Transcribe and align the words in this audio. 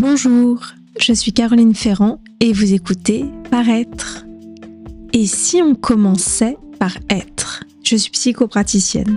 Bonjour, 0.00 0.60
je 1.00 1.12
suis 1.12 1.32
Caroline 1.32 1.74
Ferrand 1.74 2.20
et 2.38 2.52
vous 2.52 2.72
écoutez 2.72 3.24
Paraître. 3.50 4.24
Et 5.12 5.26
si 5.26 5.60
on 5.60 5.74
commençait 5.74 6.56
par 6.78 6.96
être? 7.10 7.64
Je 7.82 7.96
suis 7.96 8.12
psychopraticienne. 8.12 9.16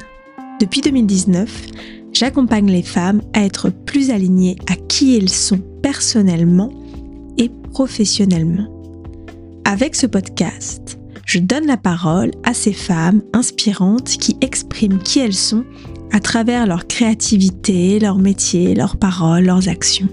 Depuis 0.60 0.82
2019, 0.82 1.68
j'accompagne 2.14 2.72
les 2.72 2.82
femmes 2.82 3.22
à 3.34 3.46
être 3.46 3.70
plus 3.70 4.10
alignées 4.10 4.56
à 4.68 4.76
qui 4.76 5.16
elles 5.16 5.30
sont 5.30 5.62
personnellement 5.84 6.74
et 7.38 7.52
professionnellement. 7.72 8.68
Avec 9.66 9.96
ce 9.96 10.08
podcast, 10.08 10.98
je 11.28 11.38
donne 11.38 11.68
la 11.68 11.78
parole 11.78 12.32
à 12.44 12.56
ces 12.56 12.74
femmes 12.74 13.22
inspirantes 13.34 14.18
qui 14.18 14.36
expriment 14.42 14.98
qui 14.98 15.20
elles 15.20 15.36
sont 15.36 15.64
à 16.12 16.20
travers 16.20 16.66
leur 16.66 16.88
créativité, 16.88 18.00
leur 18.00 18.18
métier, 18.18 18.74
leurs 18.74 18.98
paroles, 18.98 19.44
leurs 19.44 19.70
actions. 19.70 20.10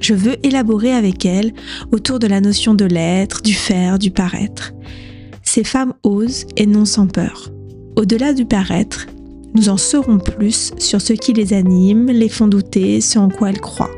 Je 0.00 0.14
veux 0.14 0.36
élaborer 0.46 0.92
avec 0.92 1.24
elles 1.24 1.52
autour 1.92 2.18
de 2.18 2.26
la 2.26 2.40
notion 2.40 2.74
de 2.74 2.84
l'être, 2.84 3.42
du 3.42 3.54
faire, 3.54 3.98
du 3.98 4.10
paraître. 4.10 4.72
Ces 5.42 5.64
femmes 5.64 5.94
osent 6.02 6.46
et 6.56 6.66
non 6.66 6.84
sans 6.84 7.06
peur. 7.06 7.50
Au-delà 7.96 8.32
du 8.32 8.44
paraître, 8.44 9.06
nous 9.54 9.68
en 9.68 9.76
saurons 9.76 10.18
plus 10.18 10.72
sur 10.78 11.00
ce 11.00 11.12
qui 11.12 11.32
les 11.32 11.52
anime, 11.52 12.06
les 12.06 12.28
font 12.28 12.48
douter, 12.48 13.00
ce 13.00 13.18
en 13.18 13.28
quoi 13.28 13.50
elles 13.50 13.60
croient. 13.60 13.90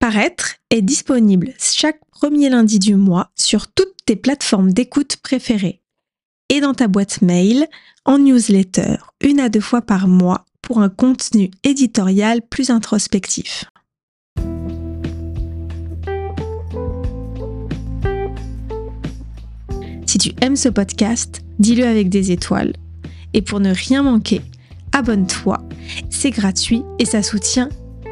Paraître 0.00 0.56
est 0.70 0.82
disponible 0.82 1.52
chaque 1.58 2.00
premier 2.10 2.50
lundi 2.50 2.78
du 2.78 2.94
mois 2.94 3.30
sur 3.36 3.68
toutes 3.68 3.94
tes 4.04 4.16
plateformes 4.16 4.72
d'écoute 4.72 5.16
préférées 5.22 5.80
et 6.50 6.60
dans 6.60 6.74
ta 6.74 6.88
boîte 6.88 7.22
mail 7.22 7.66
en 8.04 8.18
newsletter 8.18 8.96
une 9.22 9.40
à 9.40 9.48
deux 9.48 9.60
fois 9.60 9.82
par 9.82 10.08
mois 10.08 10.44
pour 10.64 10.80
un 10.80 10.88
contenu 10.88 11.50
éditorial 11.62 12.40
plus 12.40 12.70
introspectif. 12.70 13.66
Si 20.06 20.18
tu 20.18 20.32
aimes 20.40 20.56
ce 20.56 20.70
podcast, 20.70 21.42
dis-le 21.58 21.86
avec 21.86 22.08
des 22.08 22.32
étoiles. 22.32 22.72
Et 23.34 23.42
pour 23.42 23.60
ne 23.60 23.74
rien 23.74 24.02
manquer, 24.02 24.40
abonne-toi. 24.92 25.58
C'est 26.08 26.30
gratuit 26.30 26.82
et 26.98 27.04
ça 27.04 27.22
soutient 27.22 27.68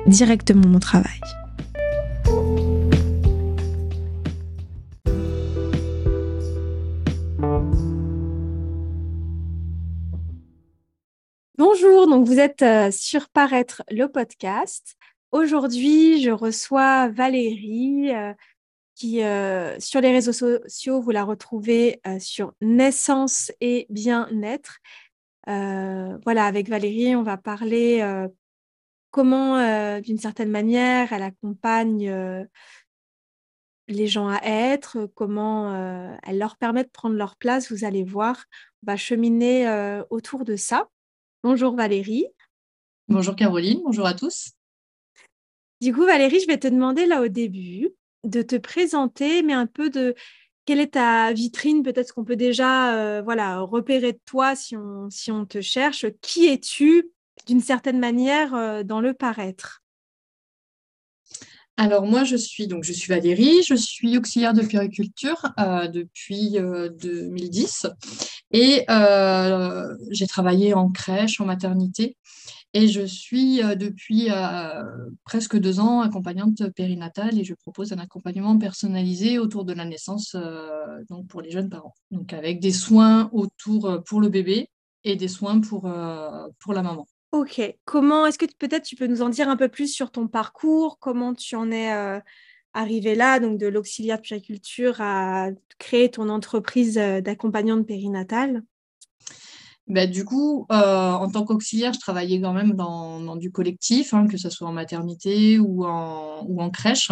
directement 0.06 0.68
mon 0.68 0.80
travail. 0.80 1.20
Bonjour, 11.64 12.08
donc 12.08 12.26
vous 12.26 12.40
êtes 12.40 12.62
euh, 12.62 12.90
sur 12.90 13.28
Paraître 13.28 13.84
le 13.88 14.08
podcast. 14.08 14.96
Aujourd'hui, 15.30 16.20
je 16.20 16.30
reçois 16.32 17.06
Valérie 17.06 18.12
euh, 18.12 18.34
qui, 18.96 19.22
euh, 19.22 19.78
sur 19.78 20.00
les 20.00 20.10
réseaux 20.10 20.32
sociaux, 20.32 21.00
vous 21.00 21.12
la 21.12 21.22
retrouvez 21.22 22.00
sur 22.18 22.52
Naissance 22.60 23.52
et 23.60 23.86
Bien-être. 23.90 24.80
voilà, 25.46 26.46
avec 26.46 26.68
Valérie, 26.68 27.14
on 27.14 27.22
va 27.22 27.36
parler 27.36 28.04
comment, 29.12 30.00
d'une 30.00 30.18
certaine 30.18 30.50
manière, 30.50 31.12
elle 31.12 31.22
accompagne 31.22 32.48
les 33.86 34.06
gens 34.08 34.26
à 34.26 34.40
être, 34.42 35.08
comment 35.14 36.18
elle 36.24 36.38
leur 36.38 36.56
permet 36.56 36.82
de 36.82 36.90
prendre 36.90 37.14
leur 37.14 37.36
place. 37.36 37.70
Vous 37.70 37.84
allez 37.84 38.02
voir, 38.02 38.46
on 38.82 38.90
va 38.90 38.96
cheminer 38.96 40.02
autour 40.10 40.44
de 40.44 40.56
ça. 40.56 40.88
Bonjour 41.42 41.74
Valérie. 41.74 42.26
Bonjour 43.08 43.34
Caroline, 43.34 43.80
bonjour 43.84 44.06
à 44.06 44.14
tous. 44.14 44.52
Du 45.80 45.92
coup, 45.92 46.06
Valérie, 46.06 46.38
je 46.38 46.46
vais 46.46 46.58
te 46.58 46.68
demander 46.68 47.04
là 47.04 47.20
au 47.20 47.26
début 47.26 47.90
de 48.22 48.42
te 48.42 48.54
présenter, 48.54 49.42
mais 49.42 49.52
un 49.52 49.66
peu 49.66 49.90
de 49.90 50.14
quelle 50.66 50.78
est 50.78 50.92
ta 50.92 51.32
vitrine, 51.32 51.82
peut-être 51.82 52.14
qu'on 52.14 52.24
peut 52.24 52.36
déjà 52.36 52.94
euh, 52.94 53.22
voilà, 53.22 53.58
repérer 53.58 54.12
de 54.12 54.20
toi 54.24 54.54
si 54.54 54.76
on, 54.76 55.10
si 55.10 55.32
on 55.32 55.44
te 55.44 55.60
cherche. 55.60 56.06
Qui 56.20 56.46
es-tu 56.46 57.10
d'une 57.48 57.60
certaine 57.60 57.98
manière 57.98 58.54
euh, 58.54 58.84
dans 58.84 59.00
le 59.00 59.12
paraître? 59.12 59.81
Alors 61.78 62.04
moi, 62.04 62.24
je 62.24 62.36
suis 62.36 62.66
donc 62.66 62.84
je 62.84 62.92
suis 62.92 63.08
Valérie, 63.08 63.62
je 63.62 63.74
suis 63.74 64.18
auxiliaire 64.18 64.52
de 64.52 64.62
puériculture 64.62 65.42
euh, 65.58 65.88
depuis 65.88 66.52
2010 66.52 67.86
et 68.50 68.84
euh, 68.90 69.96
j'ai 70.10 70.26
travaillé 70.26 70.74
en 70.74 70.90
crèche, 70.90 71.40
en 71.40 71.46
maternité. 71.46 72.16
Et 72.74 72.88
je 72.88 73.02
suis 73.02 73.62
euh, 73.62 73.74
depuis 73.74 74.28
presque 75.24 75.58
deux 75.58 75.80
ans 75.80 76.02
accompagnante 76.02 76.68
périnatale 76.70 77.38
et 77.38 77.44
je 77.44 77.54
propose 77.54 77.92
un 77.92 77.98
accompagnement 77.98 78.58
personnalisé 78.58 79.38
autour 79.38 79.64
de 79.64 79.72
la 79.72 79.86
naissance 79.86 80.36
donc 81.08 81.26
pour 81.28 81.40
les 81.40 81.50
jeunes 81.50 81.70
parents, 81.70 81.94
donc 82.10 82.32
avec 82.34 82.60
des 82.60 82.72
soins 82.72 83.30
autour 83.32 84.02
pour 84.04 84.20
le 84.20 84.28
bébé 84.28 84.68
et 85.04 85.16
des 85.16 85.28
soins 85.28 85.60
pour 85.60 85.88
la 85.88 86.82
maman. 86.82 87.06
Ok. 87.32 87.62
Comment 87.86 88.26
est-ce 88.26 88.36
que 88.36 88.44
peut-être 88.58 88.84
tu 88.84 88.94
peux 88.94 89.06
nous 89.06 89.22
en 89.22 89.30
dire 89.30 89.48
un 89.48 89.56
peu 89.56 89.68
plus 89.68 89.88
sur 89.88 90.10
ton 90.10 90.28
parcours, 90.28 90.98
comment 91.00 91.32
tu 91.32 91.56
en 91.56 91.70
es 91.70 91.90
euh, 91.90 92.20
arrivé 92.74 93.14
là, 93.14 93.40
donc 93.40 93.58
de 93.58 93.66
l'auxiliaire 93.66 94.18
de 94.18 94.22
puériculture 94.22 95.00
à 95.00 95.48
créer 95.78 96.10
ton 96.10 96.28
entreprise 96.28 96.98
euh, 96.98 97.22
d'accompagnante 97.22 97.86
périnatale. 97.86 98.62
Bah, 99.88 100.06
du 100.06 100.26
coup, 100.26 100.66
euh, 100.70 101.10
en 101.10 101.30
tant 101.30 101.44
qu'auxiliaire, 101.44 101.94
je 101.94 102.00
travaillais 102.00 102.38
quand 102.38 102.52
même 102.52 102.74
dans, 102.74 103.36
du 103.36 103.50
collectif, 103.50 104.12
hein, 104.12 104.26
que 104.26 104.36
ce 104.36 104.50
soit 104.50 104.68
en 104.68 104.72
maternité 104.72 105.58
ou 105.58 105.86
en, 105.86 106.70
crèche, 106.70 107.10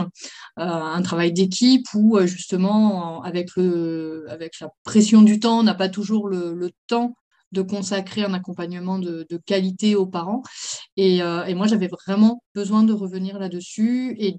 un 0.56 1.02
travail 1.02 1.32
d'équipe 1.32 1.86
où 1.94 2.18
justement, 2.26 3.22
avec, 3.22 3.56
le, 3.56 4.26
avec 4.28 4.60
la 4.60 4.68
pression 4.84 5.22
du 5.22 5.40
temps, 5.40 5.60
on 5.60 5.62
n'a 5.62 5.74
pas 5.74 5.88
toujours 5.88 6.28
le 6.28 6.70
temps 6.86 7.14
de 7.52 7.62
consacrer 7.62 8.24
un 8.24 8.34
accompagnement 8.34 8.98
de, 8.98 9.26
qualité 9.46 9.96
aux 9.96 10.06
parents. 10.06 10.42
Euh, 10.98 11.44
et, 11.44 11.54
moi, 11.54 11.66
j'avais 11.66 11.88
vraiment 11.88 12.42
besoin 12.54 12.82
de 12.82 12.92
revenir 12.92 13.38
là-dessus 13.38 14.16
et 14.18 14.36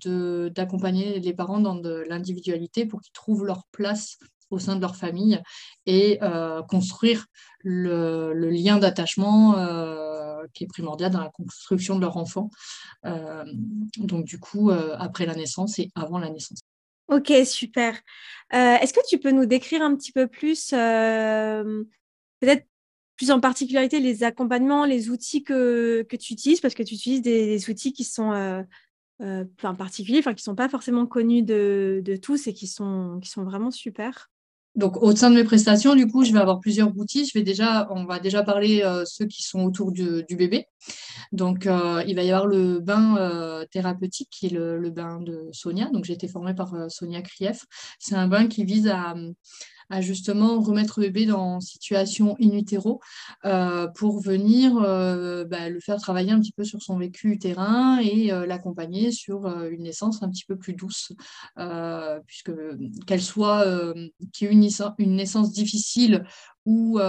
d'accompagner 0.51 1.19
les 1.19 1.33
parents 1.33 1.59
dans 1.59 1.75
l'individualité 2.07 2.85
pour 2.85 3.01
qu'ils 3.01 3.13
trouvent 3.13 3.45
leur 3.45 3.63
place 3.71 4.17
au 4.49 4.59
sein 4.59 4.75
de 4.75 4.81
leur 4.81 4.97
famille 4.97 5.41
et 5.85 6.19
euh, 6.21 6.61
construire 6.63 7.25
le, 7.59 8.33
lien 8.33 8.77
d'attachement 8.77 9.57
euh, 9.57 10.43
qui 10.53 10.65
est 10.65 10.67
primordial 10.67 11.11
dans 11.11 11.21
la 11.21 11.29
construction 11.29 11.95
de 11.95 12.01
leur 12.01 12.17
enfant. 12.17 12.49
donc 13.97 14.25
du 14.25 14.39
coup, 14.39 14.71
après 14.71 15.25
la 15.25 15.35
naissance 15.35 15.79
et 15.79 15.89
avant 15.95 16.19
la 16.19 16.29
naissance. 16.29 16.59
Ok, 17.07 17.31
super. 17.45 17.99
Est-ce 18.51 18.93
que 18.93 19.05
tu 19.07 19.19
peux 19.19 19.31
nous 19.31 19.45
décrire 19.45 19.81
un 19.81 19.95
petit 19.95 20.11
peu 20.11 20.27
plus 20.27 20.73
peut-être 22.41 22.65
plus 23.21 23.29
en 23.29 23.39
particularité 23.39 23.99
les 23.99 24.23
accompagnements, 24.23 24.83
les 24.83 25.11
outils 25.11 25.43
que, 25.43 26.01
que 26.09 26.15
tu 26.15 26.33
utilises, 26.33 26.59
parce 26.59 26.73
que 26.73 26.81
tu 26.81 26.95
utilises 26.95 27.21
des, 27.21 27.69
outils 27.69 27.93
qui 27.93 28.03
sont 28.03 28.31
euh, 28.31 28.63
euh, 29.21 29.45
particuliers, 29.77 30.23
qui 30.23 30.29
ne 30.29 30.37
sont 30.37 30.55
pas 30.55 30.69
forcément 30.69 31.05
connus 31.05 31.43
de, 31.43 32.01
de, 32.03 32.15
tous 32.15 32.47
et 32.47 32.53
qui 32.53 32.65
sont, 32.65 33.19
qui 33.21 33.29
sont 33.29 33.43
vraiment 33.43 33.69
super. 33.69 34.31
Donc, 34.73 35.03
au 35.03 35.15
sein 35.15 35.29
de 35.29 35.35
mes 35.35 35.43
prestations, 35.43 35.93
du 35.93 36.07
coup, 36.07 36.23
je 36.23 36.33
vais 36.33 36.39
avoir 36.39 36.59
plusieurs 36.59 36.97
outils. 36.97 37.25
Je 37.25 37.37
vais 37.37 37.43
déjà, 37.43 37.87
on 37.91 38.05
va 38.05 38.17
déjà 38.17 38.41
parler 38.41 38.81
euh, 38.81 39.03
ceux 39.05 39.27
qui 39.27 39.43
sont 39.43 39.65
autour 39.65 39.91
du, 39.91 40.25
bébé. 40.31 40.65
Donc, 41.31 41.67
euh, 41.67 42.03
il 42.07 42.15
va 42.15 42.23
y 42.23 42.31
avoir 42.31 42.47
le 42.47 42.79
bain 42.79 43.63
thérapeutique 43.69 44.29
qui 44.31 44.47
est 44.47 44.49
le, 44.49 44.79
le, 44.79 44.89
bain 44.89 45.19
de 45.21 45.47
Sonia. 45.51 45.91
Donc, 45.93 46.05
j'ai 46.05 46.13
été 46.13 46.27
formée 46.27 46.55
par 46.55 46.73
Sonia 46.89 47.21
Krief. 47.21 47.65
C'est 47.99 48.15
un 48.15 48.27
bain 48.27 48.47
qui 48.47 48.65
vise 48.65 48.87
à, 48.87 49.13
à 49.91 50.01
justement 50.01 50.59
remettre 50.61 50.99
le 51.01 51.07
bébé 51.07 51.25
dans 51.25 51.59
situation 51.59 52.35
in 52.41 52.51
utero 52.53 53.01
euh, 53.45 53.87
pour 53.87 54.21
venir 54.21 54.77
euh, 54.77 55.43
bah, 55.43 55.69
le 55.69 55.79
faire 55.81 55.97
travailler 55.97 56.31
un 56.31 56.39
petit 56.39 56.53
peu 56.53 56.63
sur 56.63 56.81
son 56.81 56.97
vécu 56.97 57.31
utérin 57.33 57.99
et 57.99 58.31
euh, 58.31 58.45
l'accompagner 58.45 59.11
sur 59.11 59.45
une 59.67 59.83
naissance 59.83 60.23
un 60.23 60.29
petit 60.29 60.45
peu 60.45 60.55
plus 60.55 60.73
douce, 60.73 61.11
puisque 62.25 62.51
qu'elle 63.05 63.21
soit 63.21 63.65
qui 64.31 64.45
une, 64.45 64.67
une 64.97 65.15
naissance 65.15 65.51
difficile 65.51 66.23
ou 66.65 66.99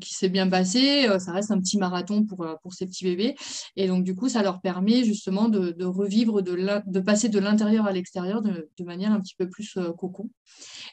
qui 0.00 0.14
s'est 0.14 0.28
bien 0.28 0.48
passé, 0.48 1.06
ça 1.18 1.32
reste 1.32 1.50
un 1.50 1.58
petit 1.58 1.78
marathon 1.78 2.24
pour, 2.24 2.46
pour 2.62 2.72
ces 2.72 2.86
petits 2.86 3.04
bébés. 3.04 3.34
Et 3.76 3.86
donc, 3.86 4.04
du 4.04 4.14
coup, 4.14 4.28
ça 4.28 4.42
leur 4.42 4.60
permet 4.60 5.04
justement 5.04 5.48
de, 5.48 5.84
revivre, 5.84 6.42
de, 6.42 6.56
de 6.86 7.00
passer 7.00 7.28
de 7.28 7.38
l'intérieur 7.38 7.86
à 7.86 7.92
l'extérieur 7.92 8.42
de, 8.42 8.84
manière 8.84 9.12
un 9.12 9.20
petit 9.20 9.34
peu 9.34 9.48
plus 9.48 9.78
cocon. 9.96 10.28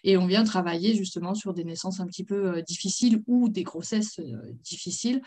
Et 0.03 0.17
on 0.17 0.25
vient 0.25 0.43
travailler 0.43 0.95
justement 0.95 1.33
sur 1.33 1.53
des 1.53 1.63
naissances 1.63 1.99
un 1.99 2.07
petit 2.07 2.23
peu 2.23 2.57
euh, 2.57 2.61
difficiles 2.61 3.21
ou 3.27 3.49
des 3.49 3.63
grossesses 3.63 4.19
euh, 4.19 4.53
difficiles, 4.63 5.21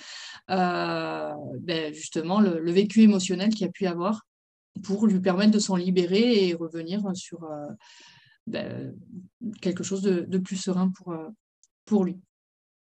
euh, 0.51 1.33
ben, 1.61 1.93
justement 1.93 2.41
le, 2.41 2.73
vécu 2.73 3.03
émotionnel 3.03 3.51
qu'il 3.51 3.67
a 3.67 3.71
pu 3.71 3.87
avoir 3.87 4.23
pour 4.83 5.07
lui 5.07 5.21
permettre 5.21 5.53
de 5.53 5.61
s'en 5.61 5.77
libérer 5.77 6.49
et 6.49 6.55
revenir 6.55 7.01
sur 7.15 7.49
ben, 8.49 8.93
quelque 9.61 9.85
chose 9.85 10.03
de, 10.03 10.39
plus 10.39 10.57
serein 10.57 10.91
pour, 10.91 11.15
pour 11.85 12.05
lui. 12.05 12.19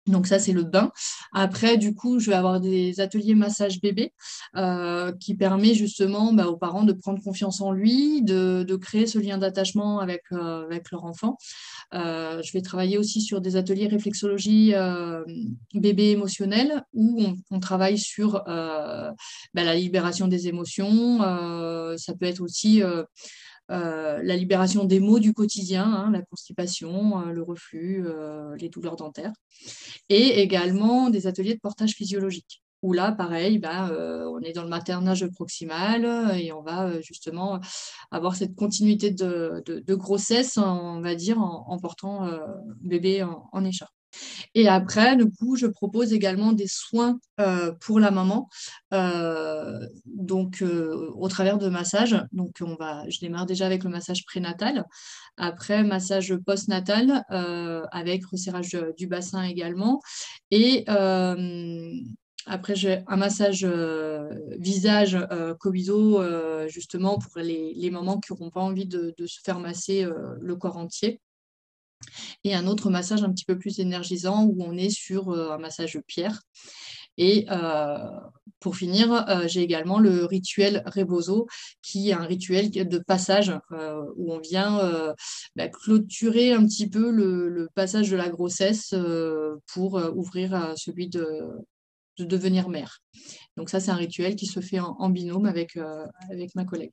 Donc 0.06 0.26
ça, 0.26 0.38
c'est 0.38 0.52
le 0.52 0.64
bain. 0.64 0.92
Après, 1.32 1.78
du 1.78 1.94
coup, 1.94 2.20
je 2.20 2.28
vais 2.28 2.36
avoir 2.36 2.60
des 2.60 3.00
ateliers 3.00 3.34
massage 3.34 3.80
bébé 3.80 4.12
euh, 4.54 5.12
qui 5.12 5.34
permet 5.34 5.74
justement 5.74 6.32
bah, 6.34 6.46
aux 6.48 6.56
parents 6.56 6.82
de 6.82 6.92
prendre 6.92 7.22
confiance 7.22 7.62
en 7.62 7.72
lui, 7.72 8.22
de, 8.22 8.76
créer 8.76 9.06
ce 9.06 9.18
lien 9.18 9.38
d'attachement 9.38 10.00
avec, 10.00 10.24
euh, 10.32 10.64
avec 10.64 10.90
leur 10.90 11.04
enfant. 11.04 11.38
Euh, 11.94 12.42
je 12.42 12.52
vais 12.52 12.60
travailler 12.60 12.98
aussi 12.98 13.22
sur 13.22 13.40
des 13.40 13.56
ateliers 13.56 13.86
réflexologie 13.86 14.74
bébé 15.74 16.10
émotionnel 16.10 16.84
où 16.92 17.22
on, 17.50 17.60
travaille 17.60 17.98
sur 17.98 18.42
bah, 18.44 19.14
la 19.54 19.74
libération 19.74 20.28
des 20.28 20.48
émotions. 20.48 21.18
ça 21.96 22.14
peut 22.14 22.26
être 22.26 22.42
aussi 22.42 22.82
euh, 23.70 24.20
la 24.22 24.36
libération 24.36 24.84
des 24.84 25.00
maux 25.00 25.18
du 25.18 25.32
quotidien, 25.32 25.84
hein, 25.84 26.10
la 26.10 26.20
constipation, 26.22 27.20
euh, 27.20 27.32
le 27.32 27.42
reflux, 27.42 28.04
euh, 28.06 28.54
les 28.56 28.68
douleurs 28.68 28.96
dentaires, 28.96 29.32
et 30.08 30.42
également 30.42 31.08
des 31.08 31.26
ateliers 31.26 31.54
de 31.54 31.60
portage 31.60 31.92
physiologique 31.92 32.62
où 32.82 32.92
là, 32.92 33.12
pareil, 33.12 33.58
ben, 33.58 33.90
on 34.28 34.40
est 34.40 34.52
dans 34.52 34.62
le 34.62 34.68
maternage 34.68 35.26
proximal 35.28 36.38
et 36.38 36.52
on 36.52 36.60
va 36.60 37.00
justement 37.00 37.58
avoir 38.10 38.36
cette 38.36 38.54
continuité 38.54 39.10
de, 39.10 39.94
grossesse, 39.94 40.58
on 40.58 41.00
va 41.00 41.14
dire, 41.14 41.40
en, 41.40 41.78
portant 41.78 42.28
bébé 42.82 43.22
en 43.22 43.64
écharpe. 43.64 43.94
Et 44.54 44.68
après, 44.68 45.16
du 45.16 45.30
coup, 45.30 45.56
je 45.56 45.66
propose 45.66 46.12
également 46.12 46.52
des 46.52 46.68
soins 46.68 47.18
euh, 47.40 47.72
pour 47.80 47.98
la 47.98 48.10
maman, 48.10 48.48
euh, 48.92 49.80
donc 50.06 50.62
euh, 50.62 51.10
au 51.16 51.28
travers 51.28 51.58
de 51.58 51.68
massages. 51.68 52.16
Donc, 52.32 52.56
on 52.60 52.74
va, 52.76 53.08
je 53.08 53.18
démarre 53.20 53.46
déjà 53.46 53.66
avec 53.66 53.84
le 53.84 53.90
massage 53.90 54.24
prénatal. 54.24 54.84
Après, 55.36 55.82
massage 55.82 56.36
postnatal 56.36 57.24
avec 57.90 58.24
resserrage 58.26 58.76
du 58.96 59.06
bassin 59.06 59.42
également. 59.42 60.00
Et 60.50 60.84
après, 62.46 62.74
j'ai 62.76 63.02
un 63.06 63.16
massage 63.16 63.66
visage 64.58 65.16
euh, 65.32 66.68
justement 66.68 67.18
pour 67.18 67.40
les, 67.40 67.90
mamans 67.90 68.20
qui 68.20 68.32
n'auront 68.32 68.50
pas 68.50 68.60
envie 68.60 68.86
de, 68.86 69.14
se 69.26 69.40
faire 69.42 69.58
masser 69.58 70.06
le 70.40 70.56
corps 70.56 70.76
entier 70.76 71.20
et 72.44 72.54
un 72.54 72.66
autre 72.66 72.90
massage 72.90 73.22
un 73.22 73.32
petit 73.32 73.44
peu 73.44 73.58
plus 73.58 73.78
énergisant 73.78 74.44
où 74.44 74.62
on 74.62 74.76
est 74.76 74.90
sur 74.90 75.30
euh, 75.30 75.50
un 75.50 75.58
massage 75.58 75.98
pierre. 76.06 76.42
Et 77.16 77.46
euh, 77.50 77.96
pour 78.58 78.76
finir, 78.76 79.12
euh, 79.28 79.46
j'ai 79.46 79.62
également 79.62 80.00
le 80.00 80.24
rituel 80.24 80.82
Rebozo, 80.86 81.46
qui 81.80 82.10
est 82.10 82.12
un 82.12 82.24
rituel 82.24 82.70
de 82.70 82.98
passage 82.98 83.52
où 84.16 84.32
on 84.32 84.40
vient 84.40 85.14
bah, 85.54 85.68
clôturer 85.68 86.52
un 86.52 86.66
petit 86.66 86.88
peu 86.88 87.10
le, 87.10 87.68
passage 87.74 88.10
de 88.10 88.16
la 88.16 88.30
grossesse 88.30 88.94
pour 89.72 89.94
ouvrir 90.16 90.74
celui 90.76 91.08
de, 91.08 91.52
devenir 92.18 92.68
mère. 92.68 92.98
Donc 93.56 93.70
ça, 93.70 93.78
c'est 93.78 93.92
un 93.92 93.96
rituel 93.96 94.34
qui 94.34 94.46
se 94.46 94.58
fait 94.58 94.80
en, 94.80 95.08
binôme 95.08 95.46
avec, 95.46 95.76
avec 96.30 96.54
ma 96.56 96.64
collègue. 96.64 96.92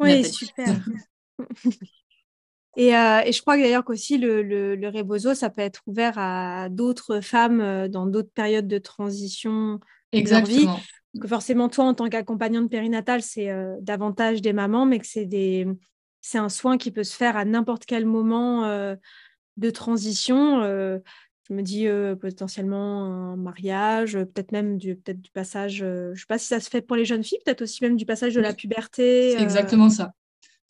Oui, 0.00 0.24
super. 0.24 0.82
Euh, 2.78 3.20
et, 3.24 3.32
je 3.32 3.40
crois 3.42 3.56
d'ailleurs 3.56 3.84
qu'aussi 3.84 4.18
le, 4.18 4.42
le, 4.42 4.88
rebozo, 4.88 5.34
ça 5.34 5.50
peut 5.50 5.60
être 5.60 5.82
ouvert 5.86 6.14
à 6.16 6.68
d'autres 6.70 7.20
femmes 7.20 7.60
euh, 7.60 7.88
dans 7.88 8.06
d'autres 8.06 8.32
périodes 8.32 8.66
de 8.66 8.78
transition 8.78 9.78
Exactement. 10.12 10.56
de 10.56 10.66
leur 10.66 10.76
vie. 10.76 11.20
que 11.20 11.28
forcément, 11.28 11.68
toi, 11.68 11.84
en 11.84 11.94
tant 11.94 12.08
qu'accompagnante 12.08 12.70
périnatale, 12.70 13.22
c'est 13.22 13.50
euh, 13.50 13.76
davantage 13.80 14.40
des 14.40 14.54
mamans, 14.54 14.86
mais 14.86 14.98
que 14.98 15.06
c'est 15.06 15.26
des... 15.26 15.66
c'est 16.22 16.38
un 16.38 16.48
soin 16.48 16.78
qui 16.78 16.90
peut 16.90 17.04
se 17.04 17.14
faire 17.14 17.36
à 17.36 17.44
n'importe 17.44 17.84
quel 17.84 18.06
moment 18.06 18.66
de 19.58 19.70
transition. 19.70 20.62
je 20.62 21.54
me 21.54 21.60
dis 21.60 21.86
potentiellement 22.18 23.04
un 23.04 23.36
mariage, 23.36 24.14
peut-être 24.14 24.52
même 24.52 24.78
du, 24.78 24.96
peut 24.96 25.12
du 25.12 25.30
passage, 25.30 25.76
je 25.76 26.10
ne 26.10 26.14
sais 26.14 26.24
pas 26.26 26.38
si 26.38 26.46
ça 26.46 26.58
se 26.58 26.70
fait 26.70 26.80
pour 26.80 26.96
les 26.96 27.04
jeunes 27.04 27.22
filles, 27.22 27.38
peut-être 27.44 27.62
aussi 27.62 27.84
même 27.84 27.96
du 27.96 28.06
passage 28.06 28.34
de 28.34 28.40
la 28.40 28.54
puberté. 28.54 29.32
C'est 29.36 29.42
exactement 29.42 29.90
ça. 29.90 30.14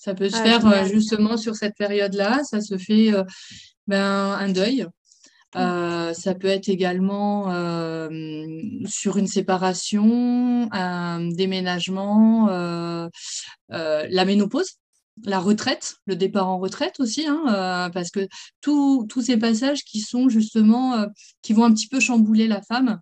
Ça 0.03 0.15
peut 0.15 0.29
se 0.29 0.37
ah, 0.37 0.43
faire 0.43 0.67
euh, 0.67 0.85
justement 0.85 1.37
sur 1.37 1.55
cette 1.55 1.77
période-là. 1.77 2.43
Ça 2.43 2.61
se 2.61 2.77
fait 2.77 3.15
euh, 3.15 3.23
ben, 3.87 4.33
un 4.33 4.49
deuil. 4.49 4.85
Mm. 5.55 5.59
Euh, 5.59 6.13
ça 6.13 6.35
peut 6.35 6.49
être 6.49 6.69
également 6.69 7.45
sur 8.85 9.17
une 9.17 9.29
séparation, 9.29 10.69
un 10.73 11.29
déménagement, 11.29 12.49
la 13.69 14.25
ménopause, 14.25 14.73
la 15.25 15.39
retraite, 15.39 15.95
le 16.07 16.17
départ 16.17 16.49
en 16.49 16.59
retraite 16.59 16.99
aussi, 16.99 17.27
hein, 17.29 17.89
parce 17.95 18.11
que 18.11 18.27
tous 18.61 19.23
ces 19.25 19.37
passages 19.37 19.85
qui 19.85 20.01
sont 20.01 20.29
justement, 20.29 21.07
qui 21.43 21.53
vont 21.53 21.65
un 21.65 21.73
petit 21.73 21.89
peu 21.89 22.01
chambouler 22.01 22.49
la 22.49 22.61
femme, 22.61 22.99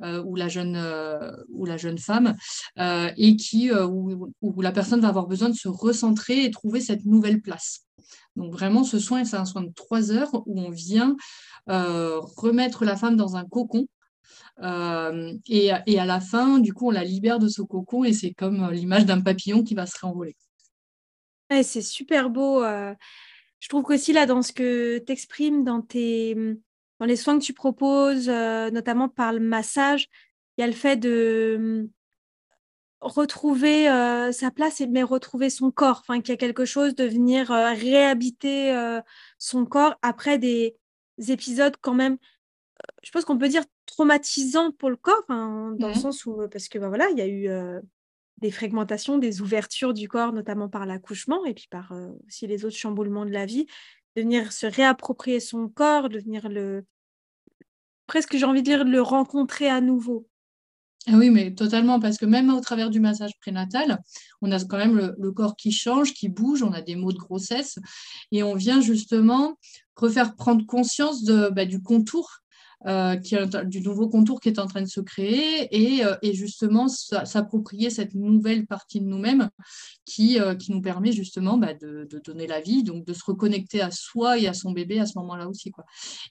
ou, 0.00 0.36
la 0.36 0.48
jeune, 0.48 0.76
euh, 0.76 1.30
ou 1.50 1.66
la 1.66 1.76
jeune 1.76 1.98
femme, 1.98 2.34
euh, 2.78 3.10
et 3.16 3.36
qui, 3.36 3.72
où, 3.72 4.32
où, 4.40 4.60
la 4.60 4.72
personne 4.72 5.00
va 5.00 5.08
avoir 5.08 5.26
besoin 5.26 5.48
de 5.48 5.54
se 5.54 5.68
recentrer 5.68 6.44
et 6.44 6.50
trouver 6.50 6.80
cette 6.80 7.04
nouvelle 7.04 7.40
place. 7.40 7.86
Donc 8.36 8.52
vraiment, 8.52 8.84
ce 8.84 8.98
soin, 8.98 9.24
c'est 9.24 9.36
un 9.36 9.44
soin 9.44 9.62
de 9.62 9.72
trois 9.74 10.10
heures 10.10 10.34
où 10.46 10.60
on 10.60 10.70
vient 10.70 11.16
remettre 11.66 12.84
la 12.84 12.96
femme 12.96 13.16
dans 13.16 13.36
un 13.36 13.44
cocon 13.44 13.86
et, 14.60 15.70
et, 15.86 15.98
à 15.98 16.04
la 16.04 16.20
fin, 16.20 16.58
du 16.58 16.72
coup, 16.72 16.88
on 16.88 16.90
la 16.90 17.04
libère 17.04 17.38
de 17.38 17.48
ce 17.48 17.62
cocon 17.62 18.04
et 18.04 18.12
c'est 18.12 18.32
comme 18.32 18.70
l'image 18.70 19.06
d'un 19.06 19.20
papillon 19.20 19.62
qui 19.62 19.74
va 19.74 19.86
se 19.86 19.98
réenvoler. 20.00 20.36
c'est 21.62 21.82
super 21.82 22.30
beau. 22.30 22.62
je 22.64 23.68
trouve 23.68 23.84
qu'aussi 23.84 24.12
là, 24.12 24.26
dans 24.26 24.42
ce 24.42 24.52
que 24.52 24.98
tu 24.98 25.12
exprimes 25.12 25.64
dans 25.64 25.80
tes, 25.80 26.36
dans 27.00 27.06
les 27.06 27.16
soins 27.16 27.38
que 27.38 27.44
tu 27.44 27.52
proposes, 27.52 28.28
euh, 28.28 28.70
notamment 28.70 29.08
par 29.08 29.32
le 29.32 29.40
massage, 29.40 30.08
il 30.56 30.60
y 30.60 30.64
a 30.64 30.66
le 30.66 30.72
fait 30.72 30.96
de 30.96 31.54
hum, 31.56 31.90
retrouver 33.00 33.88
euh, 33.88 34.32
sa 34.32 34.50
place 34.50 34.80
et 34.80 34.86
mais 34.86 35.02
retrouver 35.02 35.50
son 35.50 35.70
corps, 35.70 36.00
enfin 36.00 36.20
qu'il 36.20 36.30
y 36.30 36.34
a 36.34 36.38
quelque 36.38 36.64
chose 36.64 36.94
de 36.94 37.04
venir 37.04 37.50
euh, 37.50 37.72
réhabiter 37.72 38.74
son 39.38 39.66
corps 39.66 39.96
après 40.02 40.38
des 40.38 40.76
épisodes 41.28 41.76
quand 41.80 41.94
même, 41.94 42.16
je 43.02 43.10
pense 43.10 43.24
qu'on 43.24 43.38
peut 43.38 43.48
dire 43.48 43.64
traumatisants 43.86 44.72
pour 44.72 44.90
le 44.90 44.96
corps, 44.96 45.24
dans 45.28 45.76
le 45.78 45.88
mmh. 45.88 45.94
sens 45.94 46.26
où 46.26 46.48
parce 46.50 46.68
que 46.68 46.78
ben 46.78 46.88
voilà, 46.88 47.08
il 47.10 47.18
y 47.18 47.22
a 47.22 47.28
eu 47.28 47.48
des 48.38 48.50
fragmentations, 48.50 49.18
des 49.18 49.42
ouvertures 49.42 49.94
du 49.94 50.08
corps, 50.08 50.32
notamment 50.32 50.68
par 50.68 50.86
l'accouchement 50.86 51.44
et 51.44 51.54
puis 51.54 51.66
par 51.70 51.92
aussi 52.26 52.46
les 52.46 52.64
autres 52.64 52.76
chamboulements 52.76 53.26
de 53.26 53.30
la 53.30 53.46
vie 53.46 53.66
de 54.16 54.22
venir 54.22 54.52
se 54.52 54.66
réapproprier 54.66 55.40
son 55.40 55.68
corps, 55.68 56.08
de 56.08 56.18
venir 56.18 56.48
le 56.48 56.84
presque 58.06 58.36
j'ai 58.36 58.44
envie 58.44 58.62
de 58.62 58.66
dire 58.66 58.84
le 58.84 59.00
rencontrer 59.00 59.68
à 59.68 59.80
nouveau. 59.80 60.28
Ah 61.06 61.16
oui, 61.16 61.28
mais 61.28 61.54
totalement, 61.54 62.00
parce 62.00 62.16
que 62.16 62.24
même 62.24 62.48
au 62.48 62.60
travers 62.60 62.88
du 62.88 62.98
massage 62.98 63.32
prénatal, 63.38 63.98
on 64.40 64.50
a 64.50 64.64
quand 64.64 64.78
même 64.78 65.14
le, 65.18 65.32
corps 65.32 65.54
qui 65.54 65.70
change, 65.70 66.14
qui 66.14 66.30
bouge, 66.30 66.62
on 66.62 66.72
a 66.72 66.80
des 66.80 66.96
maux 66.96 67.12
de 67.12 67.18
grossesse, 67.18 67.78
et 68.32 68.42
on 68.42 68.54
vient 68.54 68.80
justement 68.80 69.58
refaire 69.96 70.34
prendre 70.34 70.64
conscience 70.64 71.22
de, 71.22 71.50
bah, 71.50 71.66
du 71.66 71.82
contour 71.82 72.38
euh, 72.86 73.16
qui 73.16 73.34
du 73.64 73.80
nouveau 73.80 74.10
contour 74.10 74.40
qui 74.40 74.50
est 74.50 74.58
en 74.58 74.66
train 74.66 74.82
de 74.82 74.86
se 74.86 75.00
créer 75.00 75.68
et, 75.74 76.04
euh, 76.04 76.16
et 76.20 76.34
justement 76.34 76.86
s'approprier 76.88 77.88
cette 77.88 78.14
nouvelle 78.14 78.66
partie 78.66 79.00
de 79.00 79.06
nous-mêmes 79.06 79.48
qui, 80.04 80.38
euh, 80.38 80.54
qui 80.54 80.70
nous 80.70 80.82
permet 80.82 81.10
justement 81.10 81.56
bah, 81.56 81.72
de, 81.72 82.06
de, 82.10 82.18
donner 82.18 82.46
la 82.46 82.60
vie, 82.60 82.82
donc 82.82 83.06
de 83.06 83.14
se 83.14 83.24
reconnecter 83.24 83.80
à 83.80 83.90
soi 83.90 84.38
et 84.38 84.48
à 84.48 84.52
son 84.52 84.72
bébé 84.72 85.00
à 85.00 85.06
ce 85.06 85.18
moment-là 85.18 85.48
aussi. 85.48 85.70
Quoi. 85.70 85.84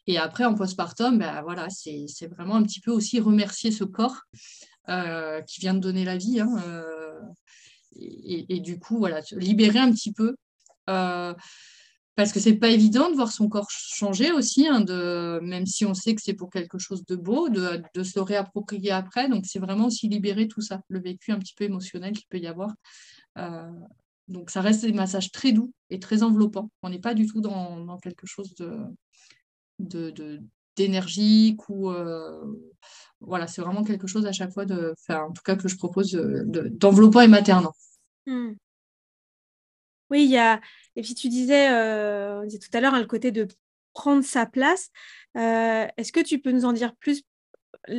Et 0.06 0.20
après, 0.20 0.46
en 0.46 0.54
postpartum, 0.54 1.18
bah, 1.18 1.42
voilà, 1.42 1.70
c'est 1.72 2.28
vraiment 2.28 2.56
un 2.56 2.64
petit 2.64 2.82
peu 2.82 2.92
aussi 2.92 3.20
remercier 3.20 3.72
ce 3.72 3.84
corps 3.84 4.22
qui 5.48 5.60
vient 5.60 5.74
de 5.74 5.80
donner 5.80 6.06
la 6.06 6.18
vie. 6.18 6.40
Hein, 6.40 6.56
et, 7.96 8.60
du 8.60 8.78
coup, 8.78 9.00
voilà, 9.00 9.22
libérer 9.32 9.80
un 9.80 9.92
petit 9.92 10.14
peu 10.14 10.36
parce 12.16 12.32
que 12.32 12.40
c'est 12.40 12.56
pas 12.56 12.70
évident 12.70 13.10
de 13.10 13.16
voir 13.16 13.32
son 13.32 13.50
corps 13.50 13.70
changer 13.72 14.32
aussi, 14.32 14.68
hein, 14.68 14.86
même 15.42 15.66
si 15.66 15.86
on 15.86 15.96
sait 15.96 16.14
que 16.14 16.22
c'est 16.22 16.36
pour 16.36 16.52
quelque 16.52 16.78
chose 16.78 17.06
de 17.06 17.16
beau, 17.16 17.50
de, 17.50 18.04
se 18.04 18.20
réapproprier 18.20 18.92
après. 18.92 19.28
Donc 19.30 19.46
c'est 19.48 19.60
vraiment 19.60 19.88
aussi 19.88 20.08
libérer 20.08 20.48
tout 20.48 20.62
ça, 20.62 20.82
le 20.90 21.02
vécu 21.02 21.32
un 21.32 21.40
petit 21.40 21.56
peu 21.56 21.64
émotionnel 21.64 22.14
qu'il 22.14 22.28
peut 22.30 22.38
y 22.38 22.48
avoir. 22.48 22.72
Euh, 23.40 23.72
donc 24.28 24.52
ça 24.52 24.62
reste 24.62 24.86
des 24.86 24.94
massages 24.94 25.32
très 25.32 25.54
doux 25.54 25.74
et 25.90 26.00
très 26.00 26.22
enveloppants. 26.22 26.70
On 26.84 26.90
n'est 26.90 27.00
pas 27.00 27.16
du 27.16 27.26
tout 27.26 27.42
dans, 27.42 27.98
quelque 27.98 28.28
chose 28.28 28.54
de, 29.80 30.40
d'énergique 30.76 31.68
ou 31.68 31.90
euh, 31.90 32.44
voilà, 33.22 33.48
c'est 33.48 33.62
vraiment 33.62 33.84
quelque 33.84 34.06
chose 34.08 34.28
à 34.28 34.32
chaque 34.32 34.54
fois 34.54 34.66
de, 34.66 34.94
en 35.10 35.32
tout 35.32 35.42
cas 35.44 35.56
que 35.56 35.68
je 35.68 35.78
propose 35.78 36.12
d'enveloppant 36.12 37.22
et 37.22 37.28
maternant. 37.28 37.74
Hmm. 38.28 38.54
Oui, 40.14 40.26
il 40.26 40.30
y 40.30 40.38
a, 40.38 40.62
et 40.96 41.02
puis 41.02 41.16
tu 41.16 41.28
disais, 41.28 41.72
euh, 41.72 42.42
on 42.42 42.46
disait 42.46 42.60
tout 42.60 42.70
à 42.78 42.80
l'heure, 42.80 42.94
hein, 42.94 43.00
le 43.00 43.08
côté 43.08 43.32
de 43.32 43.48
prendre 43.94 44.24
sa 44.24 44.46
place. 44.46 44.92
Euh, 45.36 45.88
est-ce 45.98 46.12
que 46.12 46.20
tu 46.20 46.38
peux 46.38 46.52
nous 46.52 46.66
en 46.66 46.72
dire 46.74 46.96
plus? 46.96 47.24